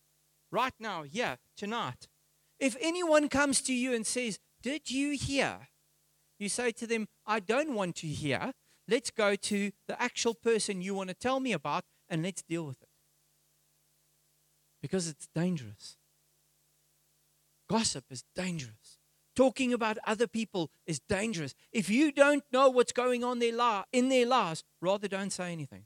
right 0.51 0.73
now, 0.79 1.03
here, 1.03 1.37
tonight. 1.55 2.07
If 2.59 2.75
anyone 2.81 3.29
comes 3.29 3.61
to 3.61 3.73
you 3.73 3.93
and 3.93 4.05
says, 4.05 4.39
Did 4.61 4.91
you 4.91 5.11
hear? 5.11 5.69
You 6.37 6.49
say 6.49 6.71
to 6.71 6.87
them, 6.87 7.07
I 7.25 7.39
don't 7.39 7.73
want 7.73 7.95
to 7.97 8.07
hear. 8.07 8.53
Let's 8.87 9.11
go 9.11 9.35
to 9.35 9.71
the 9.87 10.01
actual 10.01 10.33
person 10.33 10.81
you 10.81 10.95
want 10.95 11.09
to 11.09 11.13
tell 11.13 11.39
me 11.39 11.51
about 11.51 11.83
and 12.09 12.23
let's 12.23 12.41
deal 12.41 12.65
with 12.65 12.81
it. 12.81 12.87
Because 14.81 15.07
it's 15.07 15.27
dangerous. 15.35 15.97
Gossip 17.69 18.05
is 18.09 18.23
dangerous. 18.35 18.97
Talking 19.35 19.73
about 19.73 19.97
other 20.05 20.27
people 20.27 20.71
is 20.87 20.99
dangerous. 20.99 21.53
If 21.71 21.89
you 21.89 22.11
don't 22.11 22.43
know 22.51 22.69
what's 22.69 22.91
going 22.91 23.23
on 23.23 23.41
in 23.41 24.09
their 24.09 24.25
lives, 24.25 24.63
rather 24.81 25.07
don't 25.07 25.31
say 25.31 25.51
anything. 25.51 25.83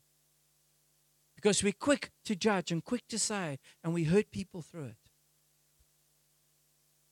Because 1.43 1.61
we're 1.61 1.73
quick 1.77 2.09
to 2.23 2.37
judge 2.37 2.71
and 2.71 2.81
quick 2.81 3.05
to 3.09 3.19
say, 3.19 3.59
and 3.83 3.93
we 3.93 4.05
hurt 4.05 4.31
people 4.31 4.61
through 4.61 4.85
it. 4.85 5.09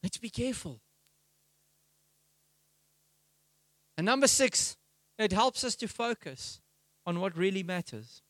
Let's 0.01 0.17
be 0.17 0.29
careful. 0.29 0.79
And 3.97 4.05
number 4.05 4.27
six, 4.27 4.77
it 5.19 5.33
helps 5.33 5.65
us 5.65 5.75
to 5.75 5.87
focus 5.89 6.61
on 7.05 7.19
what 7.19 7.37
really 7.37 7.61
matters. 7.61 8.21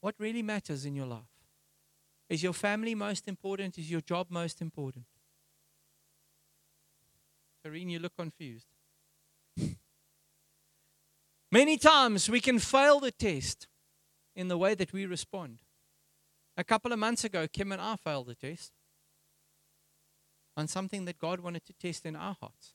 What 0.00 0.14
really 0.18 0.42
matters 0.42 0.86
in 0.86 0.94
your 0.94 1.06
life? 1.06 1.20
Is 2.30 2.42
your 2.42 2.54
family 2.54 2.94
most 2.94 3.28
important? 3.28 3.76
Is 3.76 3.90
your 3.90 4.00
job 4.00 4.28
most 4.30 4.62
important? 4.62 5.04
Karine, 7.62 7.90
you 7.90 7.98
look 7.98 8.16
confused. 8.16 8.77
Many 11.50 11.78
times 11.78 12.28
we 12.28 12.40
can 12.40 12.58
fail 12.58 13.00
the 13.00 13.10
test 13.10 13.68
in 14.36 14.48
the 14.48 14.58
way 14.58 14.74
that 14.74 14.92
we 14.92 15.06
respond. 15.06 15.60
A 16.56 16.64
couple 16.64 16.92
of 16.92 16.98
months 16.98 17.24
ago, 17.24 17.46
Kim 17.50 17.72
and 17.72 17.80
I 17.80 17.96
failed 17.96 18.26
the 18.26 18.34
test 18.34 18.72
on 20.56 20.68
something 20.68 21.04
that 21.06 21.18
God 21.18 21.40
wanted 21.40 21.64
to 21.66 21.72
test 21.72 22.04
in 22.04 22.16
our 22.16 22.36
hearts. 22.40 22.74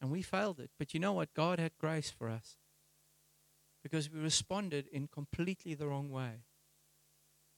And 0.00 0.10
we 0.10 0.22
failed 0.22 0.58
it. 0.58 0.70
But 0.78 0.94
you 0.94 1.00
know 1.00 1.12
what? 1.12 1.34
God 1.34 1.58
had 1.58 1.72
grace 1.78 2.10
for 2.10 2.28
us 2.28 2.56
because 3.82 4.10
we 4.10 4.18
responded 4.18 4.88
in 4.88 5.08
completely 5.08 5.74
the 5.74 5.86
wrong 5.86 6.10
way. 6.10 6.44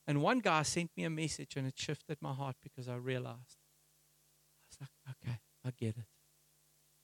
And 0.06 0.20
one 0.20 0.40
guy 0.40 0.62
sent 0.62 0.90
me 0.96 1.04
a 1.04 1.10
message 1.10 1.56
and 1.56 1.66
it 1.66 1.78
shifted 1.78 2.18
my 2.20 2.32
heart 2.32 2.56
because 2.62 2.88
I 2.88 2.96
realized. 2.96 3.58
I 4.64 4.68
was 4.68 4.78
like, 4.80 5.16
okay, 5.22 5.38
I 5.64 5.70
get 5.78 5.96
it. 5.96 6.19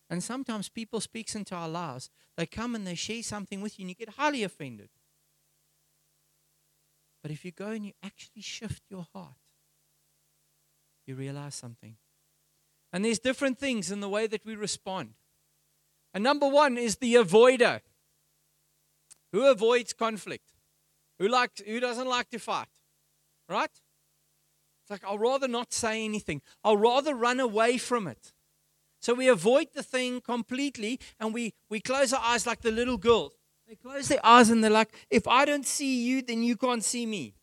And 0.09 0.23
sometimes 0.23 0.69
people 0.69 1.01
speak 1.01 1.35
into 1.35 1.55
our 1.55 1.69
lives. 1.69 2.11
They 2.37 2.47
come 2.47 2.75
and 2.75 2.87
they 2.87 2.95
share 2.95 3.23
something 3.23 3.61
with 3.61 3.79
you 3.79 3.85
and 3.85 3.91
you 3.91 3.97
get 3.97 4.15
highly 4.15 4.45
offended. 4.45 4.91
But 7.23 7.33
if 7.33 7.45
you 7.45 7.51
go 7.51 7.69
and 7.69 7.85
you 7.85 7.93
actually 8.05 8.43
shift 8.43 8.83
your 8.89 9.07
heart, 9.13 9.35
you 11.07 11.17
realize 11.17 11.57
something. 11.57 11.97
And 12.93 13.05
there's 13.05 13.19
different 13.19 13.59
things 13.59 13.91
in 13.91 14.01
the 14.01 14.09
way 14.09 14.27
that 14.29 14.47
we 14.47 14.55
respond. 14.55 15.15
And 16.15 16.23
number 16.23 16.49
one 16.49 16.79
is 16.79 16.97
the 16.97 17.15
avoider. 17.15 17.81
Who 19.33 19.51
avoids 19.51 19.93
conflict? 19.93 20.53
Who 21.19 21.29
likes 21.29 21.61
who 21.67 21.81
doesn't 21.81 22.09
like 22.09 22.31
to 22.31 22.39
fight? 22.39 22.69
Right? 23.49 23.71
It's 24.83 24.91
like, 24.91 25.05
I'll 25.05 25.19
rather 25.19 25.49
not 25.49 25.73
say 25.73 26.05
anything. 26.05 26.43
I'll 26.63 26.77
rather 26.77 27.15
run 27.15 27.41
away 27.41 27.77
from 27.77 28.07
it. 28.07 28.33
So 29.07 29.15
we 29.15 29.29
avoid 29.29 29.69
the 29.73 29.85
thing 29.85 30.21
completely 30.21 30.99
and 31.21 31.33
we, 31.33 31.55
we 31.71 31.79
close 31.79 32.13
our 32.13 32.21
eyes 32.21 32.45
like 32.45 32.63
the 32.63 32.73
little 32.73 32.97
girls. 32.97 33.35
They 33.69 33.77
close 33.77 34.09
their 34.09 34.27
eyes 34.27 34.51
and 34.51 34.65
they're 34.65 34.69
like, 34.69 34.93
if 35.11 35.29
I 35.29 35.45
don't 35.45 35.65
see 35.65 36.03
you, 36.03 36.23
then 36.23 36.43
you 36.43 36.57
can't 36.57 36.83
see 36.83 37.07
me. 37.07 37.37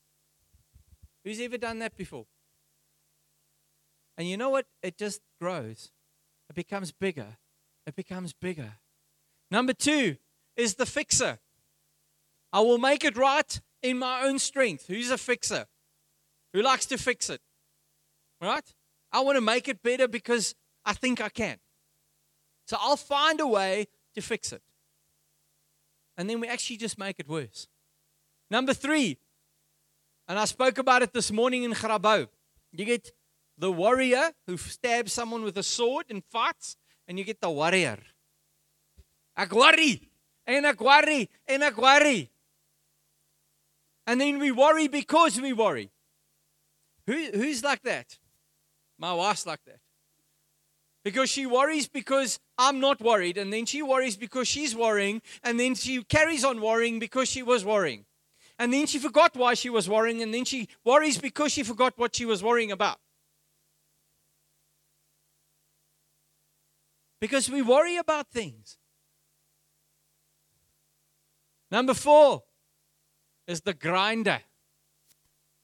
Who's 1.23 1.39
ever 1.39 1.57
done 1.57 1.79
that 1.79 1.95
before? 1.95 2.25
And 4.17 4.27
you 4.27 4.35
know 4.35 4.49
what? 4.49 4.65
It 4.81 4.97
just 4.97 5.21
grows. 5.39 5.89
It 6.49 6.55
becomes 6.57 6.91
bigger. 6.91 7.37
It 7.87 7.95
becomes 7.95 8.33
bigger. 8.33 8.73
Number 9.49 9.71
two 9.71 10.17
is 10.57 10.75
the 10.75 10.85
fixer. 10.85 11.39
I 12.51 12.59
will 12.59 12.77
make 12.77 13.05
it 13.05 13.15
right 13.15 13.61
in 13.81 13.99
my 13.99 14.23
own 14.23 14.37
strength. 14.37 14.87
Who's 14.87 15.09
a 15.09 15.17
fixer? 15.17 15.67
Who 16.51 16.61
likes 16.61 16.85
to 16.87 16.97
fix 16.97 17.29
it? 17.29 17.39
Right? 18.41 18.65
I 19.13 19.21
want 19.21 19.37
to 19.37 19.41
make 19.41 19.69
it 19.69 19.81
better 19.81 20.09
because 20.09 20.55
I 20.85 20.93
think 20.93 21.21
I 21.21 21.29
can. 21.29 21.57
So 22.67 22.77
I'll 22.79 22.97
find 22.97 23.39
a 23.39 23.47
way 23.47 23.87
to 24.15 24.21
fix 24.21 24.51
it. 24.53 24.61
And 26.17 26.29
then 26.29 26.39
we 26.39 26.47
actually 26.47 26.77
just 26.77 26.97
make 26.97 27.19
it 27.19 27.27
worse. 27.27 27.67
Number 28.49 28.73
three, 28.73 29.17
and 30.27 30.39
I 30.39 30.45
spoke 30.45 30.77
about 30.77 31.01
it 31.01 31.11
this 31.11 31.31
morning 31.31 31.63
in 31.63 31.71
Grabouw. 31.71 32.27
You 32.71 32.85
get 32.85 33.11
the 33.57 33.71
warrior 33.71 34.31
who 34.47 34.57
stabs 34.57 35.13
someone 35.13 35.43
with 35.43 35.57
a 35.57 35.63
sword 35.63 36.05
and 36.09 36.23
fights, 36.23 36.77
and 37.07 37.17
you 37.17 37.25
get 37.25 37.41
the 37.41 37.49
warrior. 37.49 37.99
Ek 39.35 39.51
worry, 39.51 40.09
en 40.47 40.65
ek 40.65 40.79
worry, 40.79 41.29
en 41.47 41.63
ek 41.63 41.77
worry. 41.77 42.29
And 44.05 44.19
then 44.19 44.39
we 44.39 44.51
worry 44.51 44.87
because 44.87 45.39
we 45.39 45.53
worry. 45.53 45.89
Who, 47.07 47.13
who's 47.33 47.63
like 47.63 47.81
that? 47.83 48.19
My 48.97 49.13
wife's 49.13 49.45
like 49.45 49.63
that. 49.65 49.79
Because 51.03 51.29
she 51.29 51.45
worries 51.45 51.87
because 51.87 52.39
I'm 52.57 52.79
not 52.79 53.01
worried, 53.01 53.37
and 53.37 53.51
then 53.51 53.65
she 53.65 53.81
worries 53.81 54.15
because 54.15 54.47
she's 54.47 54.75
worrying, 54.75 55.21
and 55.43 55.59
then 55.59 55.75
she 55.75 56.03
carries 56.03 56.45
on 56.45 56.61
worrying 56.61 56.99
because 56.99 57.27
she 57.27 57.43
was 57.43 57.65
worrying. 57.65 58.05
And 58.57 58.71
then 58.71 58.85
she 58.85 58.99
forgot 58.99 59.35
why 59.35 59.53
she 59.55 59.69
was 59.69 59.89
worrying, 59.89 60.21
and 60.21 60.33
then 60.33 60.45
she 60.45 60.69
worries 60.85 61.17
because 61.17 61.51
she 61.51 61.63
forgot 61.63 61.97
what 61.97 62.15
she 62.15 62.25
was 62.25 62.41
worrying 62.41 62.71
about. 62.71 62.99
Because 67.19 67.49
we 67.49 67.61
worry 67.61 67.97
about 67.97 68.29
things. 68.31 68.77
Number 71.71 71.93
four 71.93 72.43
is 73.47 73.61
the 73.61 73.73
grinder. 73.73 74.41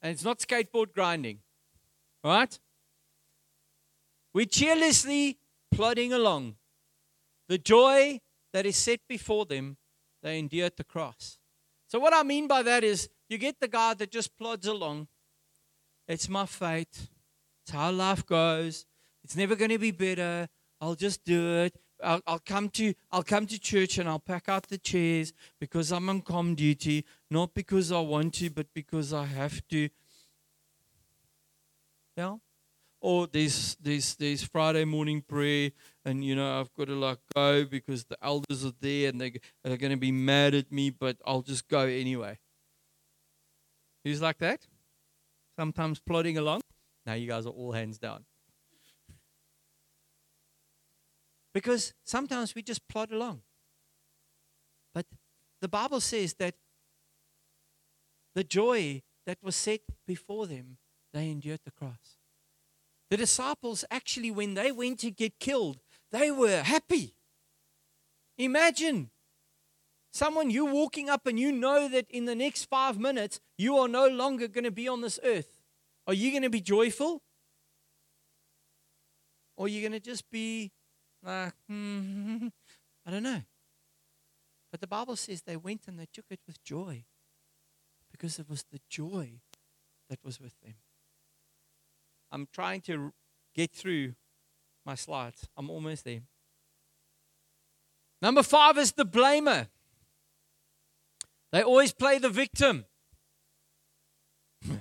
And 0.01 0.11
it's 0.11 0.23
not 0.23 0.39
skateboard 0.39 0.93
grinding. 0.93 1.39
Right? 2.23 2.57
We're 4.33 4.45
cheerlessly 4.45 5.37
plodding 5.71 6.13
along. 6.13 6.55
The 7.47 7.57
joy 7.57 8.21
that 8.53 8.65
is 8.65 8.75
set 8.75 8.99
before 9.07 9.45
them, 9.45 9.77
they 10.21 10.39
endure 10.39 10.65
at 10.65 10.77
the 10.77 10.83
cross. 10.83 11.39
So, 11.87 11.99
what 11.99 12.13
I 12.13 12.23
mean 12.23 12.47
by 12.47 12.61
that 12.63 12.83
is 12.83 13.09
you 13.29 13.37
get 13.37 13.59
the 13.59 13.67
guy 13.67 13.93
that 13.95 14.11
just 14.11 14.37
plods 14.37 14.67
along. 14.67 15.07
It's 16.07 16.29
my 16.29 16.45
fate. 16.45 17.09
It's 17.63 17.71
how 17.71 17.91
life 17.91 18.25
goes. 18.25 18.85
It's 19.23 19.35
never 19.35 19.55
going 19.55 19.71
to 19.71 19.79
be 19.79 19.91
better. 19.91 20.47
I'll 20.81 20.95
just 20.95 21.23
do 21.23 21.57
it. 21.57 21.75
I'll, 22.03 22.21
I'll, 22.25 22.39
come 22.39 22.69
to 22.69 22.93
I'll 23.11 23.23
come 23.23 23.45
to 23.47 23.59
church 23.59 23.97
and 23.97 24.07
I'll 24.07 24.19
pack 24.19 24.47
out 24.47 24.67
the 24.69 24.77
chairs 24.77 25.33
because 25.59 25.91
I'm 25.91 26.09
on 26.09 26.21
com 26.21 26.55
duty, 26.55 27.05
not 27.29 27.53
because 27.53 27.91
I 27.91 27.99
want 27.99 28.35
to, 28.35 28.49
but 28.49 28.67
because 28.73 29.11
I 29.13 29.25
have 29.25 29.67
to. 29.69 29.89
Yeah. 32.15 32.37
Oh, 33.01 33.25
there's 33.25 33.75
there's 33.81 34.15
there's 34.15 34.43
Friday 34.43 34.85
morning 34.85 35.21
prayer, 35.21 35.71
and 36.05 36.23
you 36.23 36.35
know 36.35 36.59
I've 36.59 36.73
got 36.73 36.87
to 36.87 36.95
like 36.95 37.19
go 37.35 37.65
because 37.65 38.05
the 38.05 38.17
elders 38.21 38.65
are 38.65 38.73
there 38.79 39.09
and 39.09 39.19
they 39.19 39.39
are 39.65 39.77
going 39.77 39.91
to 39.91 39.97
be 39.97 40.11
mad 40.11 40.53
at 40.53 40.71
me, 40.71 40.89
but 40.89 41.17
I'll 41.25 41.41
just 41.41 41.67
go 41.67 41.81
anyway. 41.81 42.37
Who's 44.03 44.21
like 44.21 44.37
that? 44.39 44.65
Sometimes 45.57 45.99
plodding 45.99 46.37
along. 46.37 46.61
Now 47.05 47.13
you 47.13 47.27
guys 47.27 47.45
are 47.45 47.49
all 47.49 47.73
hands 47.73 47.97
down. 47.97 48.25
Because 51.53 51.93
sometimes 52.05 52.55
we 52.55 52.61
just 52.61 52.87
plod 52.87 53.11
along. 53.11 53.41
But 54.93 55.05
the 55.61 55.67
Bible 55.67 55.99
says 55.99 56.35
that 56.35 56.55
the 58.35 58.43
joy 58.43 59.01
that 59.25 59.39
was 59.41 59.55
set 59.55 59.81
before 60.05 60.47
them, 60.47 60.77
they 61.11 61.29
endured 61.29 61.61
the 61.65 61.71
cross. 61.71 62.18
The 63.09 63.17
disciples 63.17 63.83
actually, 63.89 64.31
when 64.31 64.53
they 64.53 64.71
went 64.71 64.99
to 64.99 65.11
get 65.11 65.39
killed, 65.39 65.79
they 66.11 66.31
were 66.31 66.61
happy. 66.61 67.15
Imagine 68.37 69.09
someone 70.11 70.49
you 70.49 70.65
walking 70.65 71.09
up 71.09 71.25
and 71.27 71.39
you 71.39 71.51
know 71.51 71.87
that 71.87 72.09
in 72.09 72.25
the 72.25 72.35
next 72.35 72.65
five 72.65 72.97
minutes 72.97 73.39
you 73.57 73.77
are 73.77 73.87
no 73.87 74.07
longer 74.07 74.47
going 74.47 74.63
to 74.63 74.71
be 74.71 74.87
on 74.87 75.01
this 75.01 75.19
earth. 75.23 75.59
Are 76.07 76.13
you 76.13 76.31
going 76.31 76.43
to 76.43 76.49
be 76.49 76.61
joyful? 76.61 77.21
Or 79.57 79.65
are 79.65 79.69
you 79.69 79.81
going 79.81 79.91
to 79.91 79.99
just 79.99 80.29
be 80.31 80.71
like, 81.23 81.53
hmm, 81.67 82.47
I 83.05 83.11
don't 83.11 83.23
know. 83.23 83.41
But 84.71 84.81
the 84.81 84.87
Bible 84.87 85.15
says 85.15 85.41
they 85.41 85.57
went 85.57 85.81
and 85.87 85.99
they 85.99 86.07
took 86.11 86.25
it 86.29 86.39
with 86.47 86.63
joy 86.63 87.05
because 88.11 88.39
it 88.39 88.49
was 88.49 88.65
the 88.71 88.79
joy 88.89 89.41
that 90.09 90.19
was 90.23 90.39
with 90.39 90.59
them. 90.61 90.75
I'm 92.31 92.47
trying 92.51 92.81
to 92.81 93.13
get 93.55 93.71
through 93.71 94.13
my 94.85 94.95
slides. 94.95 95.47
I'm 95.57 95.69
almost 95.69 96.05
there. 96.05 96.21
Number 98.21 98.43
five 98.43 98.77
is 98.77 98.91
the 98.91 99.05
blamer. 99.05 99.67
They 101.51 101.63
always 101.63 101.93
play 101.93 102.19
the 102.19 102.29
victim. 102.29 102.85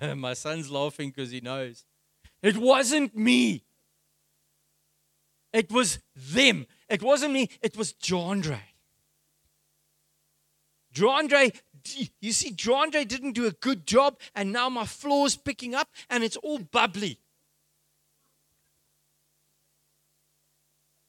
my 0.16 0.34
son's 0.34 0.70
laughing 0.70 1.11
because 1.11 1.30
he 1.30 1.40
knows. 1.40 1.84
It 2.42 2.56
wasn't 2.56 3.16
me. 3.16 3.64
It 5.52 5.72
was 5.72 5.98
them. 6.14 6.66
It 6.88 7.02
wasn't 7.02 7.32
me. 7.32 7.48
It 7.62 7.76
was 7.76 7.94
Jandre. 7.94 8.61
Jandre, 10.92 11.54
you 12.20 12.32
see, 12.32 12.52
Jandre 12.52 13.06
didn't 13.06 13.32
do 13.32 13.46
a 13.46 13.52
good 13.52 13.87
job, 13.87 14.18
and 14.34 14.52
now 14.52 14.68
my 14.68 14.84
floor's 14.84 15.37
picking 15.37 15.74
up 15.74 15.88
and 16.11 16.24
it's 16.24 16.37
all 16.37 16.58
bubbly. 16.58 17.18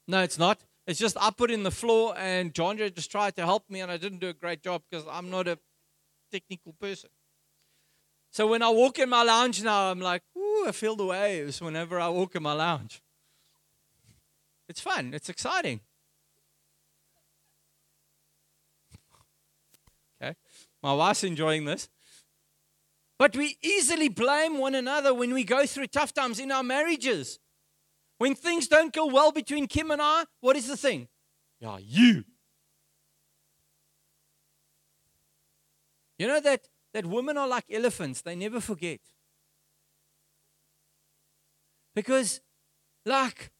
No, 0.09 0.23
it's 0.23 0.39
not. 0.39 0.59
It's 0.87 0.99
just 0.99 1.17
I 1.21 1.29
put 1.29 1.51
in 1.51 1.61
the 1.61 1.69
floor 1.69 2.15
and 2.17 2.51
John 2.51 2.77
just 2.77 3.11
tried 3.11 3.35
to 3.35 3.45
help 3.45 3.69
me 3.69 3.81
and 3.81 3.91
I 3.91 3.97
didn't 3.97 4.17
do 4.17 4.29
a 4.29 4.33
great 4.33 4.63
job 4.63 4.81
because 4.89 5.05
I'm 5.07 5.29
not 5.29 5.47
a 5.47 5.59
technical 6.31 6.73
person. 6.73 7.11
So 8.31 8.47
when 8.47 8.63
I 8.63 8.69
walk 8.69 8.97
in 8.97 9.07
my 9.07 9.21
lounge 9.21 9.61
now, 9.61 9.91
I'm 9.91 9.99
like, 9.99 10.23
ooh, 10.35 10.65
I 10.67 10.71
feel 10.71 10.95
the 10.95 11.05
waves 11.05 11.61
whenever 11.61 11.99
I 11.99 12.09
walk 12.09 12.33
in 12.33 12.41
my 12.41 12.53
lounge. 12.53 13.03
It's 14.67 14.81
fun, 14.81 15.13
it's 15.13 15.29
exciting. 15.29 15.79
Okay, 20.19 20.35
my 20.81 20.93
wife's 20.93 21.23
enjoying 21.23 21.65
this. 21.65 21.87
But 23.19 23.35
we 23.35 23.57
easily 23.61 24.09
blame 24.09 24.57
one 24.57 24.73
another 24.73 25.13
when 25.13 25.35
we 25.35 25.43
go 25.43 25.67
through 25.67 25.87
tough 25.87 26.15
times 26.15 26.39
in 26.39 26.51
our 26.51 26.63
marriages. 26.63 27.37
When 28.19 28.35
things 28.35 28.67
don't 28.67 28.93
go 28.93 29.07
well 29.07 29.31
between 29.31 29.65
Kim 29.65 29.91
and 29.91 30.01
I, 30.01 30.25
what 30.41 30.57
is 30.57 30.67
the 30.67 30.75
thing? 30.75 31.07
Yeah, 31.59 31.77
you. 31.81 32.25
You 36.17 36.27
know 36.27 36.41
that, 36.41 36.67
that 36.93 37.05
women 37.05 37.37
are 37.37 37.47
like 37.47 37.63
elephants, 37.71 38.21
they 38.21 38.35
never 38.35 38.59
forget. 38.59 38.99
Because, 41.95 42.41
like, 43.05 43.51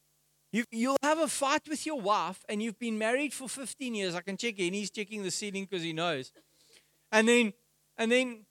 you, 0.52 0.64
you'll 0.70 0.98
have 1.02 1.18
a 1.18 1.28
fight 1.28 1.62
with 1.66 1.86
your 1.86 1.98
wife 1.98 2.44
and 2.46 2.62
you've 2.62 2.78
been 2.78 2.98
married 2.98 3.32
for 3.32 3.48
15 3.48 3.94
years. 3.94 4.14
I 4.14 4.20
can 4.20 4.36
check 4.36 4.58
in. 4.58 4.74
He's 4.74 4.90
checking 4.90 5.22
the 5.22 5.30
ceiling 5.30 5.66
because 5.68 5.82
he 5.82 5.94
knows. 5.94 6.32
And 7.10 7.26
then, 7.26 7.54
and 7.96 8.12
then, 8.12 8.44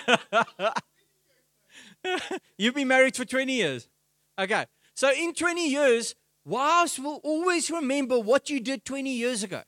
You've 2.57 2.75
been 2.75 2.87
married 2.87 3.15
for 3.15 3.25
20 3.25 3.53
years. 3.53 3.87
Okay. 4.39 4.65
So 4.95 5.11
in 5.11 5.33
20 5.33 5.69
years, 5.69 6.15
wives 6.45 6.99
will 6.99 7.21
always 7.23 7.69
remember 7.71 8.19
what 8.19 8.49
you 8.49 8.59
did 8.59 8.85
20 8.85 9.11
years 9.11 9.43
ago. 9.43 9.61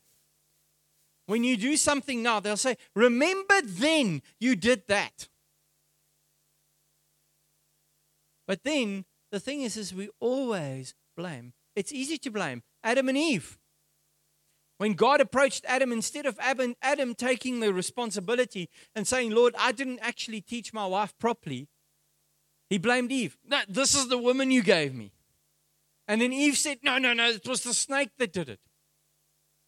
When 1.26 1.44
you 1.44 1.56
do 1.56 1.78
something 1.78 2.22
now, 2.22 2.40
they'll 2.40 2.58
say, 2.58 2.78
Remember 2.96 3.62
then 3.64 4.22
you 4.40 4.56
did 4.56 4.88
that. 4.88 5.30
But 8.46 8.64
then 8.64 9.06
the 9.32 9.40
thing 9.40 9.62
is, 9.62 9.78
is 9.78 9.94
we 9.94 10.10
always 10.20 10.94
blame. 11.16 11.54
It's 11.76 11.94
easy 11.94 12.18
to 12.20 12.30
blame 12.30 12.62
Adam 12.84 13.10
and 13.10 13.18
Eve. 13.18 13.58
When 14.84 14.96
God 14.96 15.22
approached 15.22 15.64
Adam, 15.66 15.94
instead 15.94 16.26
of 16.26 16.38
Adam, 16.42 17.16
taking 17.16 17.62
the 17.62 17.72
responsibility 17.72 18.70
and 18.94 19.08
saying, 19.08 19.32
Lord, 19.32 19.56
I 19.58 19.72
didn't 19.72 20.00
actually 20.00 20.42
teach 20.42 20.74
my 20.74 20.86
wife 20.86 21.18
properly, 21.18 21.70
he 22.70 22.78
blamed 22.78 23.10
Eve. 23.10 23.38
No, 23.46 23.62
this 23.70 23.96
is 23.96 24.10
the 24.10 24.18
woman 24.18 24.52
you 24.52 24.62
gave 24.62 24.94
me. 24.94 25.14
And 26.06 26.20
then 26.20 26.34
Eve 26.34 26.58
said, 26.58 26.80
No, 26.84 26.98
no, 26.98 27.14
no, 27.14 27.30
it 27.30 27.48
was 27.48 27.64
the 27.64 27.74
snake 27.74 28.10
that 28.18 28.34
did 28.34 28.50
it. 28.50 28.60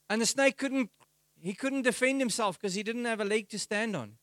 And 0.10 0.20
the 0.20 0.26
snake 0.26 0.58
couldn't, 0.58 0.90
he 1.42 1.54
couldn't 1.54 1.84
defend 1.84 2.20
himself 2.20 2.60
because 2.60 2.74
he 2.74 2.84
didn't 2.84 3.06
have 3.06 3.22
a 3.22 3.24
leg 3.24 3.48
to 3.52 3.58
stand 3.58 3.96
on. 3.96 4.18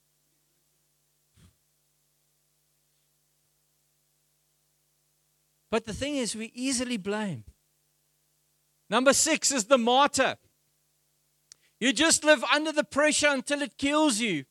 But 5.71 5.85
the 5.85 5.93
thing 5.93 6.17
is, 6.17 6.35
we 6.35 6.51
easily 6.53 6.97
blame. 6.97 7.45
Number 8.91 9.13
six 9.13 9.51
is 9.51 9.65
the 9.65 9.79
martyr. 9.79 10.37
You 11.83 11.91
just 11.91 12.23
live 12.23 12.45
under 12.45 12.71
the 12.71 12.85
pressure 12.85 13.27
until 13.27 13.61
it 13.61 13.77
kills 13.77 14.21
you. 14.21 14.45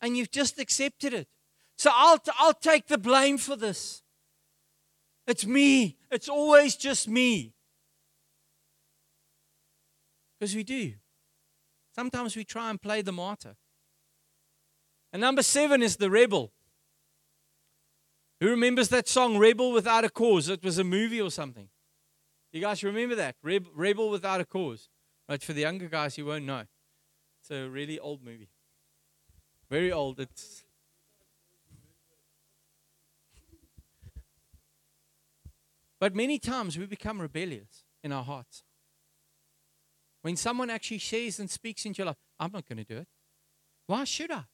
And 0.00 0.16
you've 0.16 0.30
just 0.30 0.58
accepted 0.58 1.12
it. 1.12 1.28
So 1.76 1.90
I'll, 1.92 2.18
I'll 2.38 2.54
take 2.54 2.86
the 2.86 2.96
blame 2.96 3.36
for 3.36 3.54
this. 3.54 4.02
It's 5.26 5.44
me. 5.44 5.98
It's 6.10 6.26
always 6.26 6.74
just 6.74 7.06
me. 7.06 7.52
Because 10.40 10.56
we 10.56 10.62
do. 10.62 10.94
Sometimes 11.94 12.34
we 12.34 12.44
try 12.44 12.70
and 12.70 12.80
play 12.80 13.02
the 13.02 13.12
martyr. 13.12 13.56
And 15.12 15.20
number 15.20 15.42
seven 15.42 15.82
is 15.82 15.96
the 15.96 16.08
rebel. 16.08 16.54
Who 18.40 18.48
remembers 18.48 18.88
that 18.88 19.06
song, 19.06 19.36
Rebel 19.36 19.70
Without 19.70 20.04
a 20.04 20.08
Cause? 20.08 20.48
It 20.48 20.64
was 20.64 20.78
a 20.78 20.84
movie 20.84 21.20
or 21.20 21.30
something. 21.30 21.68
You 22.52 22.62
guys 22.62 22.82
remember 22.82 23.16
that? 23.16 23.36
Rebel 23.42 24.08
Without 24.08 24.40
a 24.40 24.46
Cause. 24.46 24.88
But 25.28 25.42
for 25.42 25.52
the 25.52 25.60
younger 25.60 25.88
guys, 25.88 26.16
you 26.16 26.24
won't 26.26 26.46
know. 26.46 26.64
It's 27.40 27.50
a 27.50 27.68
really 27.68 28.00
old 28.00 28.24
movie. 28.24 28.48
Very 29.70 29.92
old. 29.92 30.18
It's 30.18 30.64
But 36.00 36.14
many 36.14 36.38
times 36.38 36.78
we 36.78 36.86
become 36.86 37.20
rebellious 37.20 37.84
in 38.04 38.12
our 38.12 38.22
hearts. 38.22 38.62
When 40.22 40.36
someone 40.36 40.70
actually 40.70 41.00
says 41.00 41.40
and 41.40 41.50
speaks 41.50 41.84
into 41.84 41.98
your 41.98 42.06
life, 42.06 42.16
I'm 42.38 42.52
not 42.52 42.68
going 42.68 42.78
to 42.78 42.84
do 42.84 42.98
it. 42.98 43.08
Why 43.86 44.04
should 44.04 44.30
I? 44.30 44.44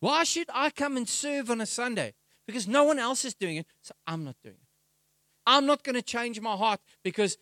Why 0.00 0.24
should 0.24 0.48
I 0.52 0.70
come 0.70 0.96
and 0.96 1.08
serve 1.08 1.50
on 1.50 1.60
a 1.60 1.66
Sunday? 1.66 2.14
Because 2.46 2.66
no 2.66 2.84
one 2.84 2.98
else 2.98 3.24
is 3.24 3.34
doing 3.34 3.56
it, 3.56 3.66
so 3.82 3.94
I'm 4.06 4.24
not 4.24 4.36
doing 4.42 4.56
it. 4.56 4.68
I'm 5.46 5.66
not 5.66 5.82
going 5.82 5.96
to 5.96 6.02
change 6.02 6.40
my 6.40 6.56
heart 6.56 6.80
because 7.04 7.36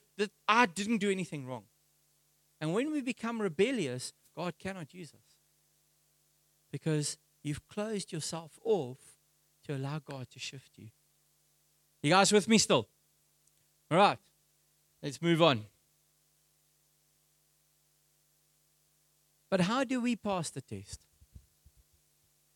I 0.48 0.66
didn't 0.66 0.98
do 0.98 1.10
anything 1.10 1.46
wrong. 1.46 1.64
And 2.61 2.74
when 2.74 2.90
we 2.90 3.00
become 3.00 3.40
rebellious, 3.40 4.12
God 4.36 4.54
cannot 4.59 4.92
use 4.92 5.12
us 5.14 5.36
because 6.70 7.18
you've 7.42 7.66
closed 7.68 8.12
yourself 8.12 8.59
off 8.64 8.98
to 9.66 9.76
allow 9.76 10.00
God 10.00 10.28
to 10.30 10.38
shift 10.38 10.72
you. 10.76 10.88
You 12.02 12.11
guys 12.11 12.32
with 12.32 12.48
me 12.48 12.59
still? 12.59 12.88
All 13.90 13.98
right, 13.98 14.18
let's 15.02 15.20
move 15.22 15.42
on. 15.42 15.64
But 19.50 19.62
how 19.62 19.84
do 19.84 20.00
we 20.00 20.14
pass 20.14 20.50
the 20.50 20.61
test? 20.61 21.00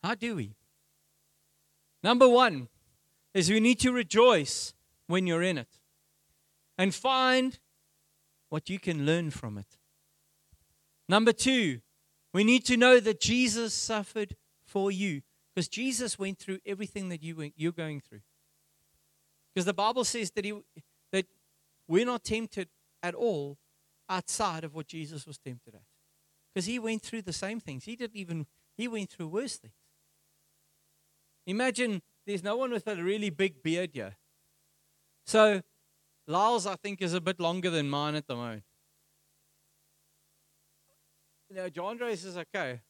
How 0.03 0.15
do 0.15 0.37
we? 0.37 0.55
Number 2.03 2.29
one 2.29 2.69
is 3.33 3.51
we 3.51 3.61
need 3.61 3.79
to 3.81 3.93
rejoice 3.93 4.75
when 5.07 5.27
you're 5.27 5.43
in 5.43 5.59
it 5.59 5.79
and 6.77 6.95
find 6.95 7.59
what 8.49 8.69
you 8.69 8.79
can 8.79 9.07
learn 9.07 9.31
from 9.31 9.57
it. 9.57 9.79
Number 11.13 11.35
two, 11.35 11.83
We 12.33 12.43
need 12.43 12.65
to 12.65 12.77
know 12.79 12.99
that 13.01 13.21
Jesus 13.21 13.75
suffered 13.75 14.35
for 14.65 14.91
you 14.91 15.21
because 15.55 15.69
Jesus 15.69 16.19
went 16.19 16.39
through 16.39 16.61
everything 16.65 17.11
that 17.11 17.23
you 17.23 17.37
went, 17.37 17.53
you're 17.57 17.73
going 17.73 18.01
through. 18.01 18.23
Because 19.55 19.67
the 19.67 19.75
Bible 19.75 20.05
says 20.05 20.31
that, 20.31 20.47
he, 20.47 20.55
that 21.13 21.27
we're 21.87 22.07
not 22.07 22.25
tempted 22.25 22.69
at 23.03 23.15
all 23.15 23.59
outside 24.09 24.65
of 24.65 24.75
what 24.75 24.87
Jesus 24.87 25.27
was 25.27 25.37
tempted 25.37 25.75
at. 25.75 25.83
Because 26.55 26.65
he 26.65 26.79
went 26.79 27.03
through 27.03 27.21
the 27.21 27.35
same 27.35 27.61
things. 27.61 27.85
He 27.85 27.95
didn't 27.95 28.17
even, 28.17 28.47
he 28.75 28.89
went 28.89 29.11
through 29.11 29.29
worse 29.29 29.59
things. 29.59 29.75
Imagine 31.47 32.01
there's 32.27 32.43
no 32.43 32.57
one 32.57 32.71
with 32.71 32.87
a 32.87 32.97
really 32.97 33.29
big 33.29 33.63
beard 33.63 33.91
here. 33.93 34.17
So, 35.27 35.61
Lyle's, 36.27 36.67
I 36.67 36.77
think, 36.77 37.03
is 37.03 37.13
a 37.13 37.21
bit 37.21 37.39
longer 37.39 37.69
than 37.69 37.91
mine 37.91 38.15
at 38.15 38.27
the 38.27 38.37
moment. 38.37 38.63
John 41.73 41.99
Race 41.99 42.25
is 42.25 42.37
okay. 42.37 42.81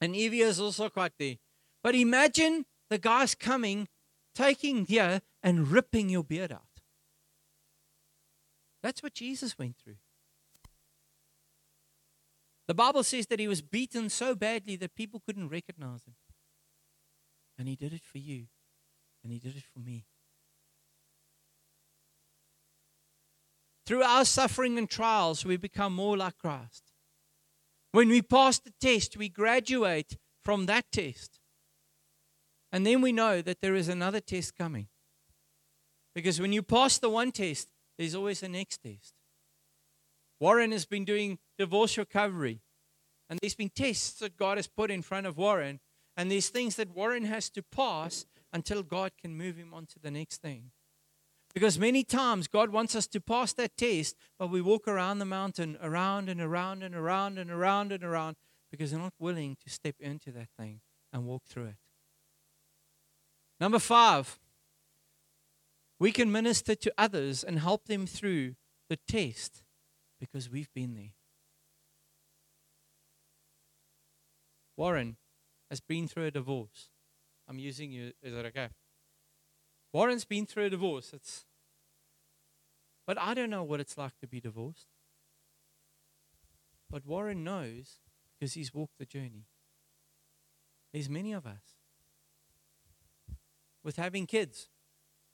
And 0.00 0.16
Evie 0.16 0.40
is 0.40 0.60
also 0.60 0.88
quite 0.88 1.12
there. 1.18 1.36
But 1.82 1.94
imagine 1.94 2.66
the 2.90 2.98
guys 2.98 3.34
coming, 3.34 3.88
taking 4.34 4.86
here 4.86 5.22
and 5.42 5.68
ripping 5.68 6.08
your 6.08 6.24
beard 6.24 6.52
out. 6.52 6.62
That's 8.82 9.02
what 9.02 9.14
Jesus 9.14 9.58
went 9.58 9.76
through. 9.76 9.96
The 12.68 12.74
Bible 12.74 13.02
says 13.02 13.26
that 13.26 13.40
he 13.40 13.48
was 13.48 13.62
beaten 13.62 14.08
so 14.08 14.34
badly 14.34 14.76
that 14.76 14.94
people 14.94 15.22
couldn't 15.24 15.48
recognize 15.48 16.04
him. 16.04 16.14
And 17.58 17.68
he 17.68 17.76
did 17.76 17.92
it 17.92 18.04
for 18.04 18.18
you, 18.18 18.46
and 19.22 19.32
he 19.32 19.38
did 19.38 19.56
it 19.56 19.64
for 19.72 19.80
me. 19.80 20.06
Through 23.84 24.02
our 24.02 24.24
suffering 24.24 24.78
and 24.78 24.88
trials, 24.88 25.44
we 25.44 25.56
become 25.56 25.92
more 25.94 26.16
like 26.16 26.38
Christ. 26.38 26.91
When 27.92 28.08
we 28.08 28.22
pass 28.22 28.58
the 28.58 28.72
test, 28.80 29.16
we 29.16 29.28
graduate 29.28 30.16
from 30.42 30.66
that 30.66 30.90
test. 30.90 31.38
And 32.72 32.86
then 32.86 33.02
we 33.02 33.12
know 33.12 33.42
that 33.42 33.60
there 33.60 33.74
is 33.74 33.88
another 33.88 34.20
test 34.20 34.56
coming. 34.56 34.88
Because 36.14 36.40
when 36.40 36.52
you 36.52 36.62
pass 36.62 36.98
the 36.98 37.10
one 37.10 37.32
test, 37.32 37.68
there's 37.98 38.14
always 38.14 38.42
a 38.42 38.48
next 38.48 38.78
test. 38.82 39.14
Warren 40.40 40.72
has 40.72 40.86
been 40.86 41.04
doing 41.04 41.38
divorce 41.58 41.96
recovery, 41.96 42.62
and 43.30 43.38
there's 43.40 43.54
been 43.54 43.70
tests 43.70 44.18
that 44.20 44.36
God 44.36 44.58
has 44.58 44.66
put 44.66 44.90
in 44.90 45.02
front 45.02 45.26
of 45.26 45.36
Warren, 45.36 45.78
and 46.16 46.30
there's 46.30 46.48
things 46.48 46.76
that 46.76 46.96
Warren 46.96 47.24
has 47.24 47.48
to 47.50 47.62
pass 47.62 48.26
until 48.52 48.82
God 48.82 49.12
can 49.20 49.36
move 49.36 49.56
him 49.56 49.72
on 49.72 49.86
to 49.86 49.98
the 49.98 50.10
next 50.10 50.42
thing. 50.42 50.72
Because 51.54 51.78
many 51.78 52.02
times 52.02 52.48
God 52.48 52.70
wants 52.70 52.94
us 52.94 53.06
to 53.08 53.20
pass 53.20 53.52
that 53.54 53.76
test, 53.76 54.16
but 54.38 54.48
we 54.48 54.62
walk 54.62 54.88
around 54.88 55.18
the 55.18 55.26
mountain, 55.26 55.76
around 55.82 56.28
and 56.28 56.40
around 56.40 56.82
and 56.82 56.94
around 56.94 57.38
and 57.38 57.50
around 57.50 57.92
and 57.92 58.02
around, 58.02 58.36
because 58.70 58.92
we're 58.92 58.98
not 58.98 59.12
willing 59.18 59.56
to 59.62 59.70
step 59.70 59.96
into 60.00 60.30
that 60.32 60.48
thing 60.58 60.80
and 61.12 61.26
walk 61.26 61.42
through 61.46 61.66
it. 61.66 61.76
Number 63.60 63.78
five, 63.78 64.38
we 65.98 66.10
can 66.10 66.32
minister 66.32 66.74
to 66.74 66.92
others 66.96 67.44
and 67.44 67.58
help 67.58 67.84
them 67.84 68.06
through 68.06 68.54
the 68.88 68.98
test 69.06 69.62
because 70.18 70.50
we've 70.50 70.72
been 70.74 70.94
there. 70.94 71.12
Warren 74.76 75.16
has 75.70 75.80
been 75.80 76.08
through 76.08 76.26
a 76.26 76.30
divorce. 76.30 76.90
I'm 77.48 77.58
using 77.58 77.92
you, 77.92 78.12
is 78.22 78.34
it 78.34 78.46
okay? 78.46 78.68
Warren's 79.92 80.24
been 80.24 80.46
through 80.46 80.66
a 80.66 80.70
divorce. 80.70 81.12
It's, 81.12 81.44
but 83.06 83.18
I 83.20 83.34
don't 83.34 83.50
know 83.50 83.62
what 83.62 83.80
it's 83.80 83.98
like 83.98 84.18
to 84.20 84.26
be 84.26 84.40
divorced. 84.40 84.86
But 86.90 87.06
Warren 87.06 87.44
knows 87.44 87.98
because 88.38 88.54
he's 88.54 88.74
walked 88.74 88.98
the 88.98 89.06
journey. 89.06 89.46
There's 90.92 91.08
many 91.08 91.32
of 91.32 91.46
us 91.46 91.62
with 93.82 93.96
having 93.96 94.26
kids. 94.26 94.68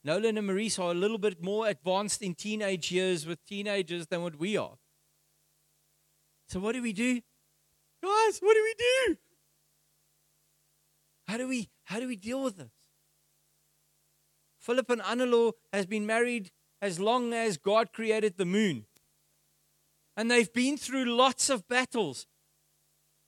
Nolan 0.05 0.39
and 0.39 0.47
Maurice 0.47 0.79
are 0.79 0.93
a 0.93 0.95
little 0.95 1.19
bit 1.19 1.43
more 1.43 1.67
advanced 1.67 2.23
in 2.23 2.35
teenage 2.35 2.93
years 2.93 3.27
with 3.27 3.45
teenagers 3.45 4.07
than 4.07 4.23
what 4.23 4.39
we 4.39 4.57
are. 4.57 4.79
So 6.49 6.61
what 6.61 6.73
do 6.73 6.83
we 6.83 6.93
do? 6.93 7.21
Guys, 8.03 8.39
what 8.39 8.55
do 8.55 8.63
we 8.63 8.75
do? 8.79 9.17
How 11.27 11.37
do 11.37 11.49
we 11.49 11.69
how 11.85 12.01
do 12.01 12.07
we 12.07 12.17
deal 12.17 12.43
with 12.43 12.57
this? 12.57 12.78
Philip 14.69 14.91
and 14.91 15.01
Annalo 15.01 15.53
has 15.73 15.87
been 15.87 16.05
married 16.05 16.51
as 16.83 17.01
long 17.01 17.33
as 17.33 17.57
God 17.57 17.91
created 17.91 18.37
the 18.37 18.45
moon. 18.45 18.85
And 20.15 20.31
they've 20.31 20.53
been 20.53 20.77
through 20.77 21.07
lots 21.07 21.49
of 21.49 21.67
battles. 21.69 22.27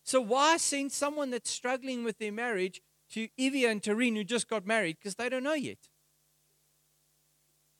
So 0.04 0.20
why 0.20 0.58
send 0.58 0.92
someone 0.92 1.30
that's 1.30 1.48
struggling 1.48 2.04
with 2.04 2.18
their 2.18 2.30
marriage 2.30 2.82
to 3.12 3.28
Evie 3.38 3.64
and 3.64 3.80
Tareen 3.80 4.16
who 4.16 4.24
just 4.24 4.50
got 4.50 4.66
married 4.66 4.98
because 4.98 5.14
they 5.14 5.30
don't 5.30 5.44
know 5.44 5.54
yet? 5.54 5.78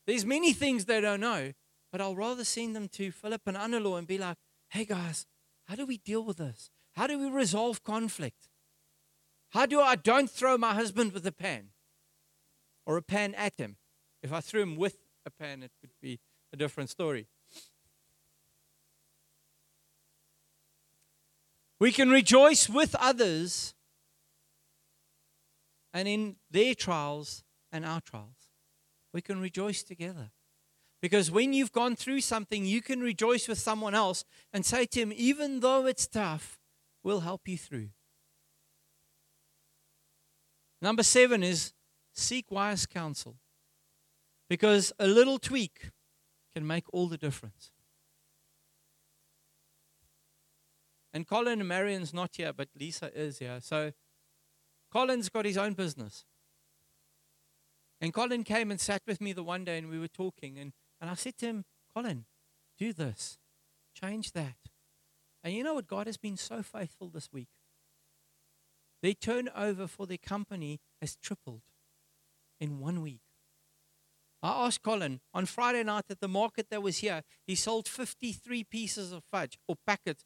There's 0.07 0.25
many 0.25 0.55
things 0.55 0.87
they 0.87 1.03
don't 1.03 1.21
know, 1.21 1.53
but 1.93 2.01
I'll 2.01 2.17
rather 2.17 2.45
send 2.45 2.75
them 2.75 2.89
to 2.93 3.13
Philip 3.13 3.43
and 3.45 3.59
Annalo 3.59 3.99
and 3.99 4.07
be 4.07 4.17
like, 4.17 4.39
hey 4.71 4.87
guys, 4.87 5.27
how 5.67 5.75
do 5.75 5.85
we 5.85 5.99
deal 5.99 6.25
with 6.25 6.39
this? 6.39 6.71
How 6.93 7.07
do 7.07 7.19
we 7.19 7.29
resolve 7.29 7.83
conflict? 7.85 8.49
How 9.51 9.67
do 9.67 9.81
I 9.83 9.97
don't 9.97 10.31
throw 10.31 10.57
my 10.57 10.73
husband 10.73 11.13
with 11.13 11.27
a 11.27 11.33
pan? 11.33 11.73
Or 12.87 12.97
a 12.97 13.03
pen 13.03 13.35
at 13.35 13.59
him. 13.59 13.77
If 14.23 14.33
I 14.33 14.41
threw 14.41 14.63
him 14.63 14.77
with 14.77 14.97
a 15.27 15.31
pen, 15.31 15.63
it 15.63 15.73
would 15.83 15.93
be 16.01 16.21
a 16.53 16.57
different 16.57 16.91
story. 16.91 17.27
We 21.79 21.93
can 21.93 22.11
rejoice 22.11 22.69
with 22.69 22.95
others 22.97 23.75
and 25.95 26.07
in 26.07 26.37
their 26.51 26.75
trials 26.75 27.43
and 27.73 27.87
our 27.87 28.01
trials. 28.01 28.53
We 29.13 29.23
can 29.23 29.41
rejoice 29.41 29.83
together. 29.83 30.31
Because 31.01 31.31
when 31.31 31.55
you've 31.55 31.73
gone 31.73 31.97
through 31.97 32.21
something, 32.21 32.67
you 32.67 32.83
can 32.83 33.01
rejoice 33.01 33.49
with 33.49 33.59
someone 33.59 33.95
else 33.95 34.25
and 34.53 34.67
say 34.67 34.85
to 34.87 35.01
him, 35.01 35.13
even 35.17 35.61
though 35.61 35.87
it's 35.87 36.07
tough, 36.07 36.59
we'll 37.03 37.21
help 37.21 37.49
you 37.49 37.57
through. 37.57 37.89
Number 40.83 41.03
seven 41.03 41.43
is 41.43 41.73
Seek 42.21 42.51
wise 42.51 42.85
counsel 42.85 43.37
because 44.49 44.93
a 44.99 45.07
little 45.07 45.39
tweak 45.39 45.91
can 46.53 46.67
make 46.67 46.85
all 46.93 47.09
the 47.09 47.17
difference. 47.17 47.71
And 51.15 51.27
Colin 51.27 51.61
and 51.61 51.69
Marion's 51.69 52.13
not 52.13 52.33
here, 52.37 52.53
but 52.53 52.69
Lisa 52.79 53.11
is 53.19 53.39
here. 53.39 53.59
So 53.63 53.93
Colin's 54.93 55.31
got 55.31 55.47
his 55.47 55.57
own 55.57 55.73
business. 55.73 56.27
And 58.03 58.13
Colin 58.13 58.45
came 58.45 58.71
and 58.71 58.79
sat 58.79 59.01
with 59.07 59.21
me 59.23 59.33
the 59.33 59.43
one 59.43 59.65
day 59.65 59.79
and 59.79 59.89
we 59.89 59.99
were 59.99 60.07
talking. 60.07 60.59
And, 60.59 60.73
and 61.01 61.09
I 61.09 61.15
said 61.15 61.39
to 61.39 61.47
him, 61.47 61.65
Colin, 61.95 62.27
do 62.79 62.93
this, 62.93 63.39
change 63.95 64.33
that. 64.33 64.57
And 65.43 65.55
you 65.55 65.65
know 65.65 65.75
what? 65.75 65.87
God 65.87 66.07
has 66.07 66.19
been 66.19 66.37
so 66.37 66.63
faithful 66.63 67.09
this 67.09 67.33
week. 67.33 67.49
Their 69.03 69.15
turnover 69.15 69.87
for 69.87 70.07
their 70.07 70.19
company 70.19 70.81
has 71.01 71.17
tripled 71.17 71.63
in 72.61 72.79
one 72.79 73.01
week. 73.03 73.21
I 74.43 74.67
asked 74.67 74.83
Colin 74.83 75.21
on 75.35 75.47
Friday 75.47 75.83
night 75.83 76.05
at 76.09 76.21
the 76.21 76.29
market 76.29 76.69
that 76.71 76.83
was 76.83 76.99
here, 76.99 77.23
he 77.47 77.55
sold 77.55 77.89
53 77.89 78.65
pieces 78.65 79.13
of 79.13 79.23
fudge 79.31 79.59
or 79.69 79.77
packets, 79.87 80.25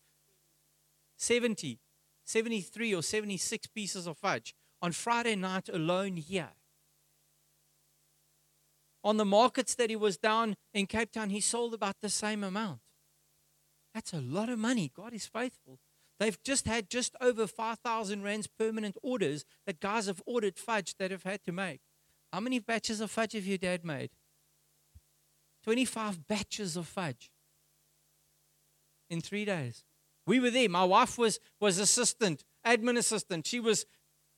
70, 1.16 1.80
73 2.24 2.95
or 2.95 3.03
76 3.03 3.66
pieces 3.68 4.07
of 4.07 4.18
fudge 4.18 4.55
on 4.80 4.93
Friday 4.93 5.35
night 5.35 5.68
alone 5.68 6.16
here. 6.16 6.51
On 9.03 9.16
the 9.16 9.24
markets 9.24 9.74
that 9.74 9.91
he 9.91 9.97
was 9.97 10.16
down 10.16 10.57
in 10.72 10.87
Cape 10.87 11.11
Town, 11.11 11.30
he 11.30 11.41
sold 11.41 11.74
about 11.74 11.97
the 12.01 12.09
same 12.09 12.43
amount. 12.43 12.80
That's 13.93 14.12
a 14.12 14.20
lot 14.20 14.49
of 14.49 14.59
money. 14.59 14.91
God 14.95 15.12
is 15.12 15.26
faithful. 15.26 15.78
They've 16.18 16.43
just 16.43 16.66
had 16.66 16.89
just 16.89 17.14
over 17.20 17.47
5,000 17.47 18.22
rands 18.22 18.47
permanent 18.47 18.97
orders 19.03 19.45
that 19.66 19.80
guys 19.80 20.07
have 20.07 20.22
ordered 20.26 20.59
fudge 20.59 20.95
that 20.99 21.11
have 21.11 21.24
had 21.24 21.43
to 21.45 21.53
make. 21.53 21.80
How 22.35 22.41
many 22.41 22.59
batches 22.59 23.01
of 23.01 23.12
fudge 23.12 23.35
have 23.35 23.47
your 23.47 23.59
dad 23.59 23.85
made? 23.85 24.11
25 25.62 26.26
batches 26.26 26.76
of 26.76 26.89
fudge 26.89 27.30
in 29.09 29.20
three 29.20 29.45
days. 29.45 29.85
We 30.26 30.41
were 30.41 30.51
there. 30.51 30.68
My 30.68 30.82
wife 30.82 31.16
was, 31.16 31.39
was 31.61 31.78
assistant, 31.78 32.43
admin 32.66 32.99
assistant. 32.99 33.47
She 33.47 33.61
was 33.61 33.87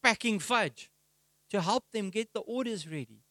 packing 0.02 0.40
fudge 0.40 0.90
to 1.48 1.62
help 1.62 1.84
them 1.94 2.10
get 2.10 2.34
the 2.34 2.40
orders 2.40 2.86
ready. 2.86 3.22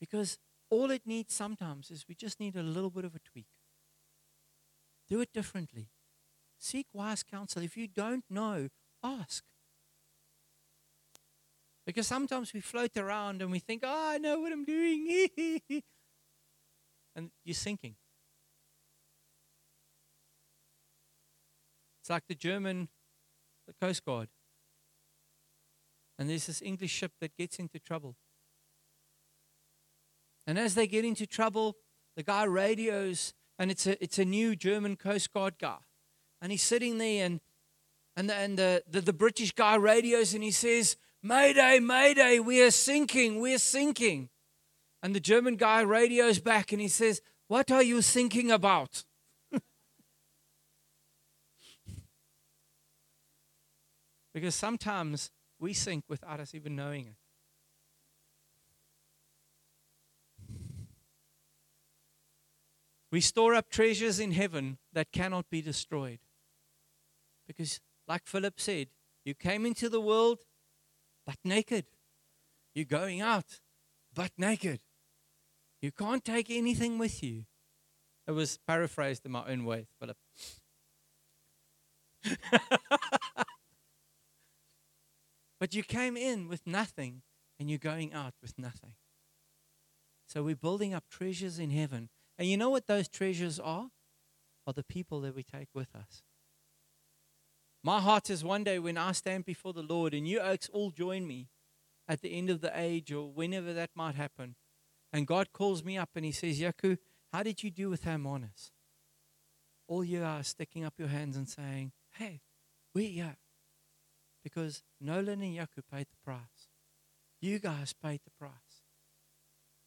Because 0.00 0.38
all 0.70 0.90
it 0.90 1.02
needs 1.04 1.34
sometimes 1.34 1.90
is 1.90 2.06
we 2.08 2.14
just 2.14 2.40
need 2.40 2.56
a 2.56 2.62
little 2.62 2.88
bit 2.88 3.04
of 3.04 3.14
a 3.14 3.18
tweak. 3.18 3.48
Do 5.06 5.20
it 5.20 5.34
differently. 5.34 5.90
Seek 6.58 6.86
wise 6.94 7.22
counsel. 7.22 7.62
If 7.62 7.76
you 7.76 7.88
don't 7.88 8.24
know, 8.30 8.70
ask. 9.04 9.44
Because 11.90 12.06
sometimes 12.06 12.54
we 12.54 12.60
float 12.60 12.96
around 12.96 13.42
and 13.42 13.50
we 13.50 13.58
think, 13.58 13.82
oh, 13.84 14.10
I 14.12 14.18
know 14.18 14.38
what 14.38 14.52
I'm 14.52 14.64
doing. 14.64 15.28
and 17.16 17.32
you're 17.44 17.52
sinking. 17.52 17.96
It's 22.00 22.08
like 22.08 22.28
the 22.28 22.36
German 22.36 22.90
the 23.66 23.74
Coast 23.84 24.04
Guard. 24.04 24.28
And 26.16 26.30
there's 26.30 26.46
this 26.46 26.62
English 26.62 26.92
ship 26.92 27.10
that 27.20 27.36
gets 27.36 27.58
into 27.58 27.80
trouble. 27.80 28.14
And 30.46 30.60
as 30.60 30.76
they 30.76 30.86
get 30.86 31.04
into 31.04 31.26
trouble, 31.26 31.74
the 32.14 32.22
guy 32.22 32.44
radios, 32.44 33.34
and 33.58 33.68
it's 33.68 33.88
a, 33.88 34.00
it's 34.00 34.20
a 34.20 34.24
new 34.24 34.54
German 34.54 34.94
Coast 34.94 35.32
Guard 35.32 35.54
guy. 35.58 35.78
And 36.40 36.52
he's 36.52 36.62
sitting 36.62 36.98
there, 36.98 37.26
and, 37.26 37.40
and, 38.16 38.30
the, 38.30 38.34
and 38.36 38.56
the, 38.56 38.84
the, 38.88 39.00
the 39.00 39.12
British 39.12 39.50
guy 39.50 39.74
radios, 39.74 40.34
and 40.34 40.44
he 40.44 40.52
says, 40.52 40.96
Mayday, 41.22 41.80
Mayday, 41.80 42.38
we 42.38 42.62
are 42.62 42.70
sinking, 42.70 43.40
we 43.40 43.54
are 43.54 43.58
sinking. 43.58 44.30
And 45.02 45.14
the 45.14 45.20
German 45.20 45.56
guy 45.56 45.82
radios 45.82 46.38
back, 46.38 46.72
and 46.72 46.80
he 46.80 46.88
says, 46.88 47.20
What 47.48 47.70
are 47.70 47.82
you 47.82 48.00
thinking 48.00 48.50
about? 48.50 49.04
because 54.34 54.54
sometimes 54.54 55.30
we 55.58 55.74
sink 55.74 56.04
without 56.08 56.40
us 56.40 56.54
even 56.54 56.74
knowing 56.74 57.06
it. 57.06 57.16
We 63.12 63.20
store 63.20 63.54
up 63.54 63.68
treasures 63.68 64.20
in 64.20 64.32
heaven 64.32 64.78
that 64.92 65.10
cannot 65.12 65.50
be 65.50 65.60
destroyed. 65.60 66.20
Because, 67.46 67.80
like 68.06 68.26
Philip 68.26 68.60
said, 68.60 68.86
you 69.24 69.34
came 69.34 69.66
into 69.66 69.88
the 69.88 70.00
world 70.00 70.38
but 71.30 71.38
naked. 71.44 71.86
You're 72.74 72.84
going 72.86 73.20
out 73.20 73.60
but 74.12 74.32
naked. 74.36 74.80
You 75.80 75.92
can't 75.92 76.24
take 76.24 76.50
anything 76.50 76.98
with 76.98 77.22
you. 77.22 77.44
It 78.26 78.32
was 78.32 78.58
paraphrased 78.66 79.24
in 79.24 79.30
my 79.30 79.44
own 79.46 79.64
way, 79.64 79.86
Philip. 80.00 80.16
but 85.60 85.72
you 85.72 85.84
came 85.84 86.16
in 86.16 86.48
with 86.48 86.66
nothing 86.66 87.22
and 87.60 87.70
you're 87.70 87.78
going 87.78 88.12
out 88.12 88.34
with 88.42 88.58
nothing. 88.58 88.94
So 90.26 90.42
we're 90.42 90.56
building 90.56 90.92
up 90.92 91.04
treasures 91.08 91.60
in 91.60 91.70
heaven 91.70 92.08
and 92.38 92.48
you 92.48 92.56
know 92.56 92.70
what 92.70 92.88
those 92.88 93.06
treasures 93.08 93.60
are? 93.60 93.90
Are 94.66 94.72
the 94.72 94.82
people 94.82 95.20
that 95.20 95.36
we 95.36 95.44
take 95.44 95.68
with 95.74 95.94
us. 95.94 96.24
My 97.82 98.00
heart 98.00 98.28
is 98.30 98.44
one 98.44 98.64
day 98.64 98.78
when 98.78 98.98
I 98.98 99.12
stand 99.12 99.44
before 99.44 99.72
the 99.72 99.82
Lord 99.82 100.12
and 100.12 100.28
you 100.28 100.40
okes 100.40 100.68
all 100.72 100.90
join 100.90 101.26
me 101.26 101.48
at 102.06 102.20
the 102.20 102.36
end 102.36 102.50
of 102.50 102.60
the 102.60 102.72
age 102.78 103.12
or 103.12 103.30
whenever 103.30 103.72
that 103.72 103.90
might 103.94 104.14
happen. 104.14 104.56
And 105.12 105.26
God 105.26 105.52
calls 105.52 105.82
me 105.82 105.96
up 105.96 106.10
and 106.14 106.24
He 106.24 106.32
says, 106.32 106.60
Jaco, 106.60 106.98
how 107.32 107.42
did 107.42 107.62
you 107.62 107.70
do 107.70 107.88
with 107.88 108.04
Hermanus? 108.04 108.70
All 109.88 110.04
you 110.04 110.22
are 110.22 110.42
sticking 110.42 110.84
up 110.84 110.94
your 110.98 111.08
hands 111.08 111.36
and 111.36 111.48
saying, 111.48 111.92
Hey, 112.12 112.42
we're 112.94 113.08
here. 113.08 113.36
Because 114.44 114.82
Nolan 115.00 115.42
and 115.42 115.56
Jaco 115.56 115.82
paid 115.92 116.06
the 116.10 116.24
price. 116.24 116.68
You 117.40 117.58
guys 117.58 117.92
paid 117.92 118.20
the 118.24 118.30
price 118.38 118.80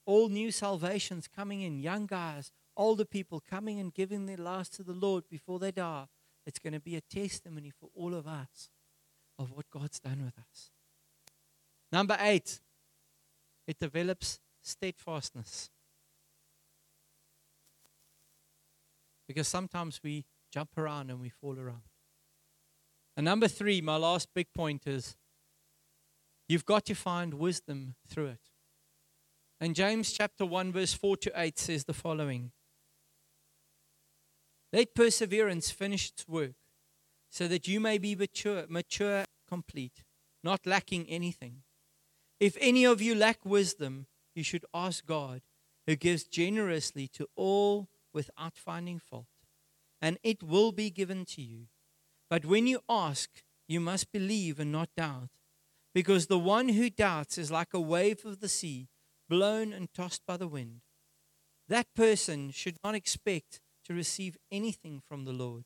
all 0.06 0.30
new 0.30 0.52
salvations 0.52 1.28
coming 1.28 1.62
in, 1.62 1.80
young 1.80 2.06
guys, 2.06 2.52
older 2.76 3.06
people 3.06 3.40
coming 3.40 3.80
and 3.80 3.94
giving 3.94 4.26
their 4.26 4.38
lives 4.38 4.70
to 4.70 4.84
the 4.84 4.94
Lord 4.94 5.24
before 5.30 5.60
they 5.60 5.72
die. 5.72 6.06
It's 6.46 6.60
going 6.60 6.74
to 6.74 6.80
be 6.80 6.96
a 6.96 7.02
testimony 7.02 7.72
for 7.72 7.90
all 7.96 8.14
of 8.14 8.28
us 8.28 8.70
of 9.40 9.52
what 9.52 9.70
God's 9.70 10.00
done 10.00 10.24
with 10.24 10.38
us. 10.38 10.72
Number 11.92 12.18
eight, 12.20 12.60
it 13.68 13.80
develops 13.80 14.40
steadfastness. 14.62 15.70
Because 19.28 19.48
sometimes 19.48 20.02
we 20.04 20.26
jump 20.52 20.78
around 20.78 21.10
and 21.10 21.20
we 21.20 21.30
fall 21.30 21.58
around. 21.58 21.84
And 23.16 23.26
number 23.26 23.48
three, 23.48 23.80
my 23.80 23.96
last 23.96 24.30
big 24.34 24.48
point 24.54 24.86
is 24.86 25.16
you've 26.48 26.66
got 26.66 26.86
to 26.86 26.96
find 26.96 27.36
wisdom 27.36 27.96
through 28.08 28.28
it. 28.28 28.40
And 29.62 29.76
James 29.76 30.12
chapter 30.12 30.46
1, 30.46 30.74
verse 30.74 30.94
4 30.94 31.18
to 31.18 31.32
8 31.36 31.58
says 31.58 31.86
the 31.86 31.94
following 31.94 32.52
Let 34.74 34.96
perseverance 34.96 35.70
finish 35.70 36.10
its 36.10 36.28
work, 36.28 36.56
so 37.30 37.48
that 37.48 37.68
you 37.68 37.80
may 37.80 38.00
be 38.00 38.16
mature, 38.16 38.66
mature, 38.68 39.26
complete, 39.48 40.04
not 40.44 40.66
lacking 40.66 41.08
anything. 41.08 41.62
If 42.40 42.58
any 42.60 42.84
of 42.84 43.00
you 43.00 43.14
lack 43.14 43.46
wisdom, 43.46 44.08
you 44.34 44.44
should 44.44 44.66
ask 44.74 45.06
God, 45.06 45.42
who 45.86 45.96
gives 45.96 46.24
generously 46.24 47.08
to 47.10 47.28
all 47.36 47.88
without 48.14 48.58
finding 48.58 48.98
fault, 48.98 49.28
and 50.02 50.18
it 50.24 50.42
will 50.42 50.72
be 50.72 50.90
given 50.90 51.24
to 51.26 51.42
you. 51.44 51.68
But 52.28 52.44
when 52.44 52.66
you 52.66 52.80
ask, 52.90 53.30
you 53.68 53.80
must 53.80 54.12
believe 54.12 54.60
and 54.60 54.72
not 54.72 54.90
doubt, 54.98 55.30
because 55.94 56.26
the 56.26 56.40
one 56.40 56.70
who 56.70 56.90
doubts 56.90 57.38
is 57.38 57.52
like 57.52 57.76
a 57.76 57.80
wave 57.80 58.26
of 58.26 58.40
the 58.40 58.50
sea 58.50 58.88
blown 59.30 59.72
and 59.72 59.94
tossed 59.94 60.26
by 60.26 60.38
the 60.38 60.48
wind. 60.48 60.82
That 61.70 61.94
person 61.94 62.50
should 62.50 62.78
not 62.84 62.96
expect 62.96 63.62
to 63.86 63.94
receive 63.94 64.38
anything 64.52 65.02
from 65.08 65.26
the 65.26 65.32
Lord. 65.32 65.64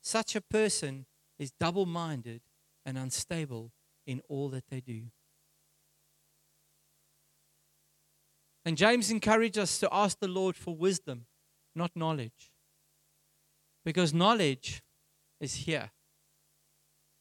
Such 0.00 0.34
a 0.34 0.40
person 0.40 1.06
is 1.38 1.52
double 1.58 1.86
minded 1.86 2.42
and 2.84 2.98
unstable 2.98 3.72
in 4.06 4.20
all 4.28 4.48
that 4.50 4.68
they 4.68 4.80
do. 4.80 5.04
And 8.64 8.76
James 8.76 9.10
encourages 9.10 9.62
us 9.62 9.78
to 9.78 9.88
ask 9.92 10.18
the 10.20 10.28
Lord 10.28 10.56
for 10.56 10.74
wisdom, 10.74 11.26
not 11.74 11.90
knowledge. 11.96 12.52
Because 13.84 14.14
knowledge 14.14 14.82
is 15.40 15.54
here, 15.54 15.90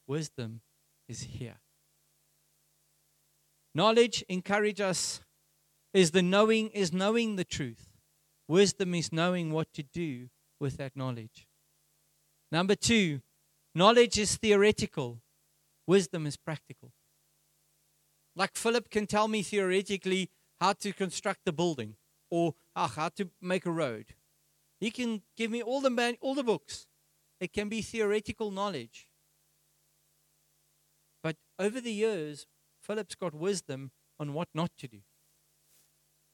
wisdom 0.07 0.61
is 1.07 1.21
here. 1.21 1.59
Knowledge 3.73 4.23
encourages 4.29 4.81
us 4.81 5.21
is 5.93 6.11
the 6.11 6.21
knowing 6.21 6.69
is 6.69 6.93
knowing 6.93 7.35
the 7.35 7.43
truth. 7.43 7.90
Wisdom 8.51 8.93
is 8.95 9.13
knowing 9.13 9.53
what 9.53 9.71
to 9.73 9.81
do 9.81 10.27
with 10.59 10.75
that 10.75 10.93
knowledge. 10.93 11.47
Number 12.51 12.75
2, 12.75 13.21
knowledge 13.73 14.19
is 14.19 14.35
theoretical. 14.35 15.21
Wisdom 15.87 16.27
is 16.27 16.35
practical. 16.35 16.91
Like 18.35 18.57
Philip 18.57 18.89
can 18.89 19.07
tell 19.07 19.29
me 19.29 19.41
theoretically 19.41 20.31
how 20.59 20.73
to 20.73 20.91
construct 20.91 21.47
a 21.47 21.53
building 21.53 21.95
or 22.29 22.55
ah, 22.75 22.91
how 22.93 23.07
to 23.15 23.29
make 23.41 23.65
a 23.65 23.71
road. 23.71 24.07
He 24.81 24.91
can 24.91 25.21
give 25.37 25.49
me 25.49 25.63
all 25.63 25.79
the 25.79 25.89
man, 25.89 26.17
all 26.19 26.35
the 26.35 26.43
books. 26.43 26.87
It 27.39 27.53
can 27.53 27.69
be 27.69 27.81
theoretical 27.81 28.51
knowledge. 28.51 29.07
But 31.23 31.37
over 31.57 31.79
the 31.79 31.93
years, 31.93 32.47
Philip's 32.81 33.15
got 33.15 33.33
wisdom 33.33 33.91
on 34.19 34.33
what 34.33 34.49
not 34.53 34.71
to 34.79 34.89
do. 34.89 34.99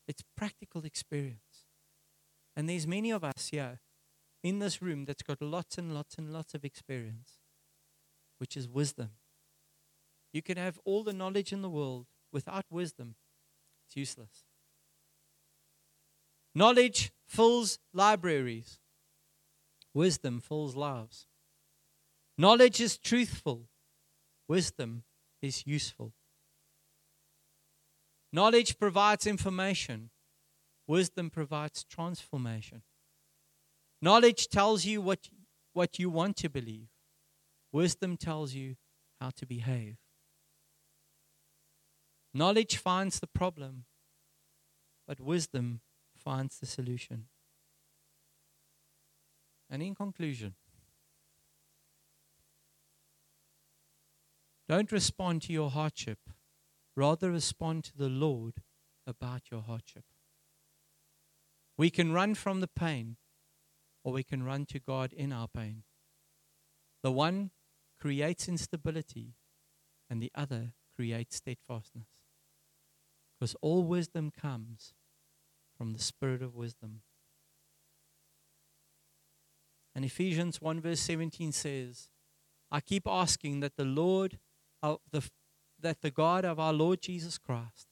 It's 0.07 0.23
practical 0.35 0.83
experience. 0.83 1.46
And 2.57 2.67
there's 2.67 2.87
many 2.87 3.11
of 3.11 3.23
us 3.23 3.49
here 3.51 3.79
in 4.43 4.57
this 4.57 4.81
room 4.81 5.05
that's 5.05 5.21
got 5.21 5.39
lots 5.43 5.77
and 5.77 5.93
lots 5.93 6.17
and 6.17 6.33
lots 6.33 6.55
of 6.55 6.65
experience, 6.65 7.33
which 8.39 8.57
is 8.57 8.67
wisdom. 8.67 9.11
You 10.33 10.41
can 10.41 10.57
have 10.57 10.79
all 10.83 11.03
the 11.03 11.13
knowledge 11.13 11.53
in 11.53 11.61
the 11.61 11.69
world 11.69 12.07
without 12.33 12.65
wisdom, 12.71 13.13
it's 13.85 13.95
useless. 13.95 14.45
Knowledge 16.55 17.11
fills 17.27 17.77
libraries, 17.93 18.79
wisdom 19.93 20.39
fills 20.39 20.75
lives. 20.75 21.27
Knowledge 22.39 22.81
is 22.81 22.97
truthful, 22.97 23.69
wisdom 24.47 25.03
is 25.43 25.67
useful. 25.67 26.11
Knowledge 28.33 28.79
provides 28.79 29.27
information, 29.27 30.09
wisdom 30.87 31.29
provides 31.29 31.83
transformation. 31.83 32.81
Knowledge 34.01 34.47
tells 34.47 34.85
you 34.85 35.01
what, 35.01 35.29
what 35.73 35.99
you 35.99 36.09
want 36.09 36.37
to 36.37 36.49
believe, 36.49 36.87
wisdom 37.71 38.17
tells 38.17 38.53
you 38.53 38.75
how 39.19 39.31
to 39.31 39.45
behave. 39.45 39.97
Knowledge 42.33 42.77
finds 42.77 43.19
the 43.19 43.27
problem, 43.27 43.85
but 45.07 45.19
wisdom 45.19 45.81
finds 46.15 46.59
the 46.59 46.65
solution. 46.65 47.25
And 49.69 49.81
in 49.81 49.95
conclusion, 49.95 50.55
don't 54.69 54.91
respond 54.91 55.41
to 55.43 55.53
your 55.53 55.69
hardship 55.69 56.19
Rather, 56.97 57.29
respond 57.29 57.83
to 57.83 57.95
the 57.95 58.09
Lord 58.09 58.55
about 59.05 59.51
your 59.51 59.61
hardship. 59.61 60.03
We 61.77 61.89
can 61.89 62.11
run 62.11 62.33
from 62.33 62.59
the 62.59 62.67
pain, 62.67 63.17
or 64.03 64.13
we 64.13 64.23
can 64.23 64.43
run 64.43 64.65
to 64.67 64.79
God 64.79 65.13
in 65.13 65.31
our 65.31 65.47
pain. 65.47 65.83
The 67.03 67.11
one 67.11 67.51
creates 67.99 68.47
instability, 68.47 69.35
and 70.09 70.21
the 70.21 70.31
other 70.33 70.73
creates 70.95 71.37
steadfastness. 71.37 72.07
Because 73.39 73.55
all 73.61 73.83
wisdom 73.83 74.31
comes 74.31 74.93
from 75.77 75.93
the 75.93 76.01
Spirit 76.01 76.41
of 76.41 76.55
wisdom. 76.55 77.01
And 79.93 80.03
Ephesians 80.03 80.61
1 80.61 80.81
verse 80.81 80.99
17 81.01 81.51
says, 81.51 82.09
I 82.71 82.81
keep 82.81 83.07
asking 83.07 83.59
that 83.59 83.77
the 83.77 83.85
Lord, 83.85 84.39
uh, 84.81 84.95
the, 85.11 85.29
that 85.79 86.01
the 86.01 86.11
God 86.11 86.43
of 86.43 86.59
our 86.59 86.73
Lord 86.73 87.01
Jesus 87.01 87.37
Christ, 87.37 87.87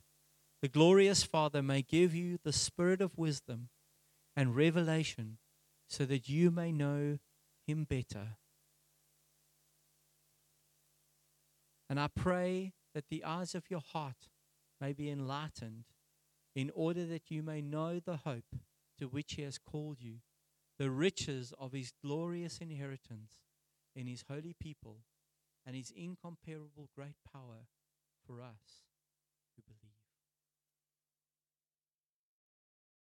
the 0.61 0.67
glorious 0.67 1.23
Father, 1.23 1.61
may 1.61 1.83
give 1.83 2.15
you 2.15 2.39
the 2.43 2.53
spirit 2.53 3.01
of 3.01 3.17
wisdom 3.17 3.69
and 4.35 4.55
revelation 4.55 5.37
so 5.87 6.05
that 6.05 6.27
you 6.27 6.51
may 6.51 6.71
know 6.71 7.19
him 7.65 7.85
better. 7.85 8.37
And 11.89 11.99
I 11.99 12.07
pray 12.07 12.73
that 12.93 13.09
the 13.09 13.23
eyes 13.23 13.53
of 13.53 13.69
your 13.69 13.81
heart 13.81 14.29
may 14.81 14.93
be 14.93 15.09
enlightened 15.09 15.85
in 16.55 16.71
order 16.73 17.05
that 17.05 17.29
you 17.29 17.43
may 17.43 17.61
know 17.61 17.99
the 17.99 18.17
hope 18.17 18.55
to 18.97 19.05
which 19.07 19.33
he 19.33 19.43
has 19.43 19.57
called 19.57 19.97
you, 19.99 20.19
the 20.79 20.89
riches 20.89 21.53
of 21.59 21.73
his 21.73 21.91
glorious 22.01 22.59
inheritance 22.59 23.33
in 23.95 24.07
his 24.07 24.25
holy 24.29 24.55
people, 24.59 24.97
and 25.65 25.75
his 25.75 25.91
incomparable 25.95 26.89
great 26.95 27.15
power 27.31 27.67
for 28.25 28.41
us. 28.41 28.84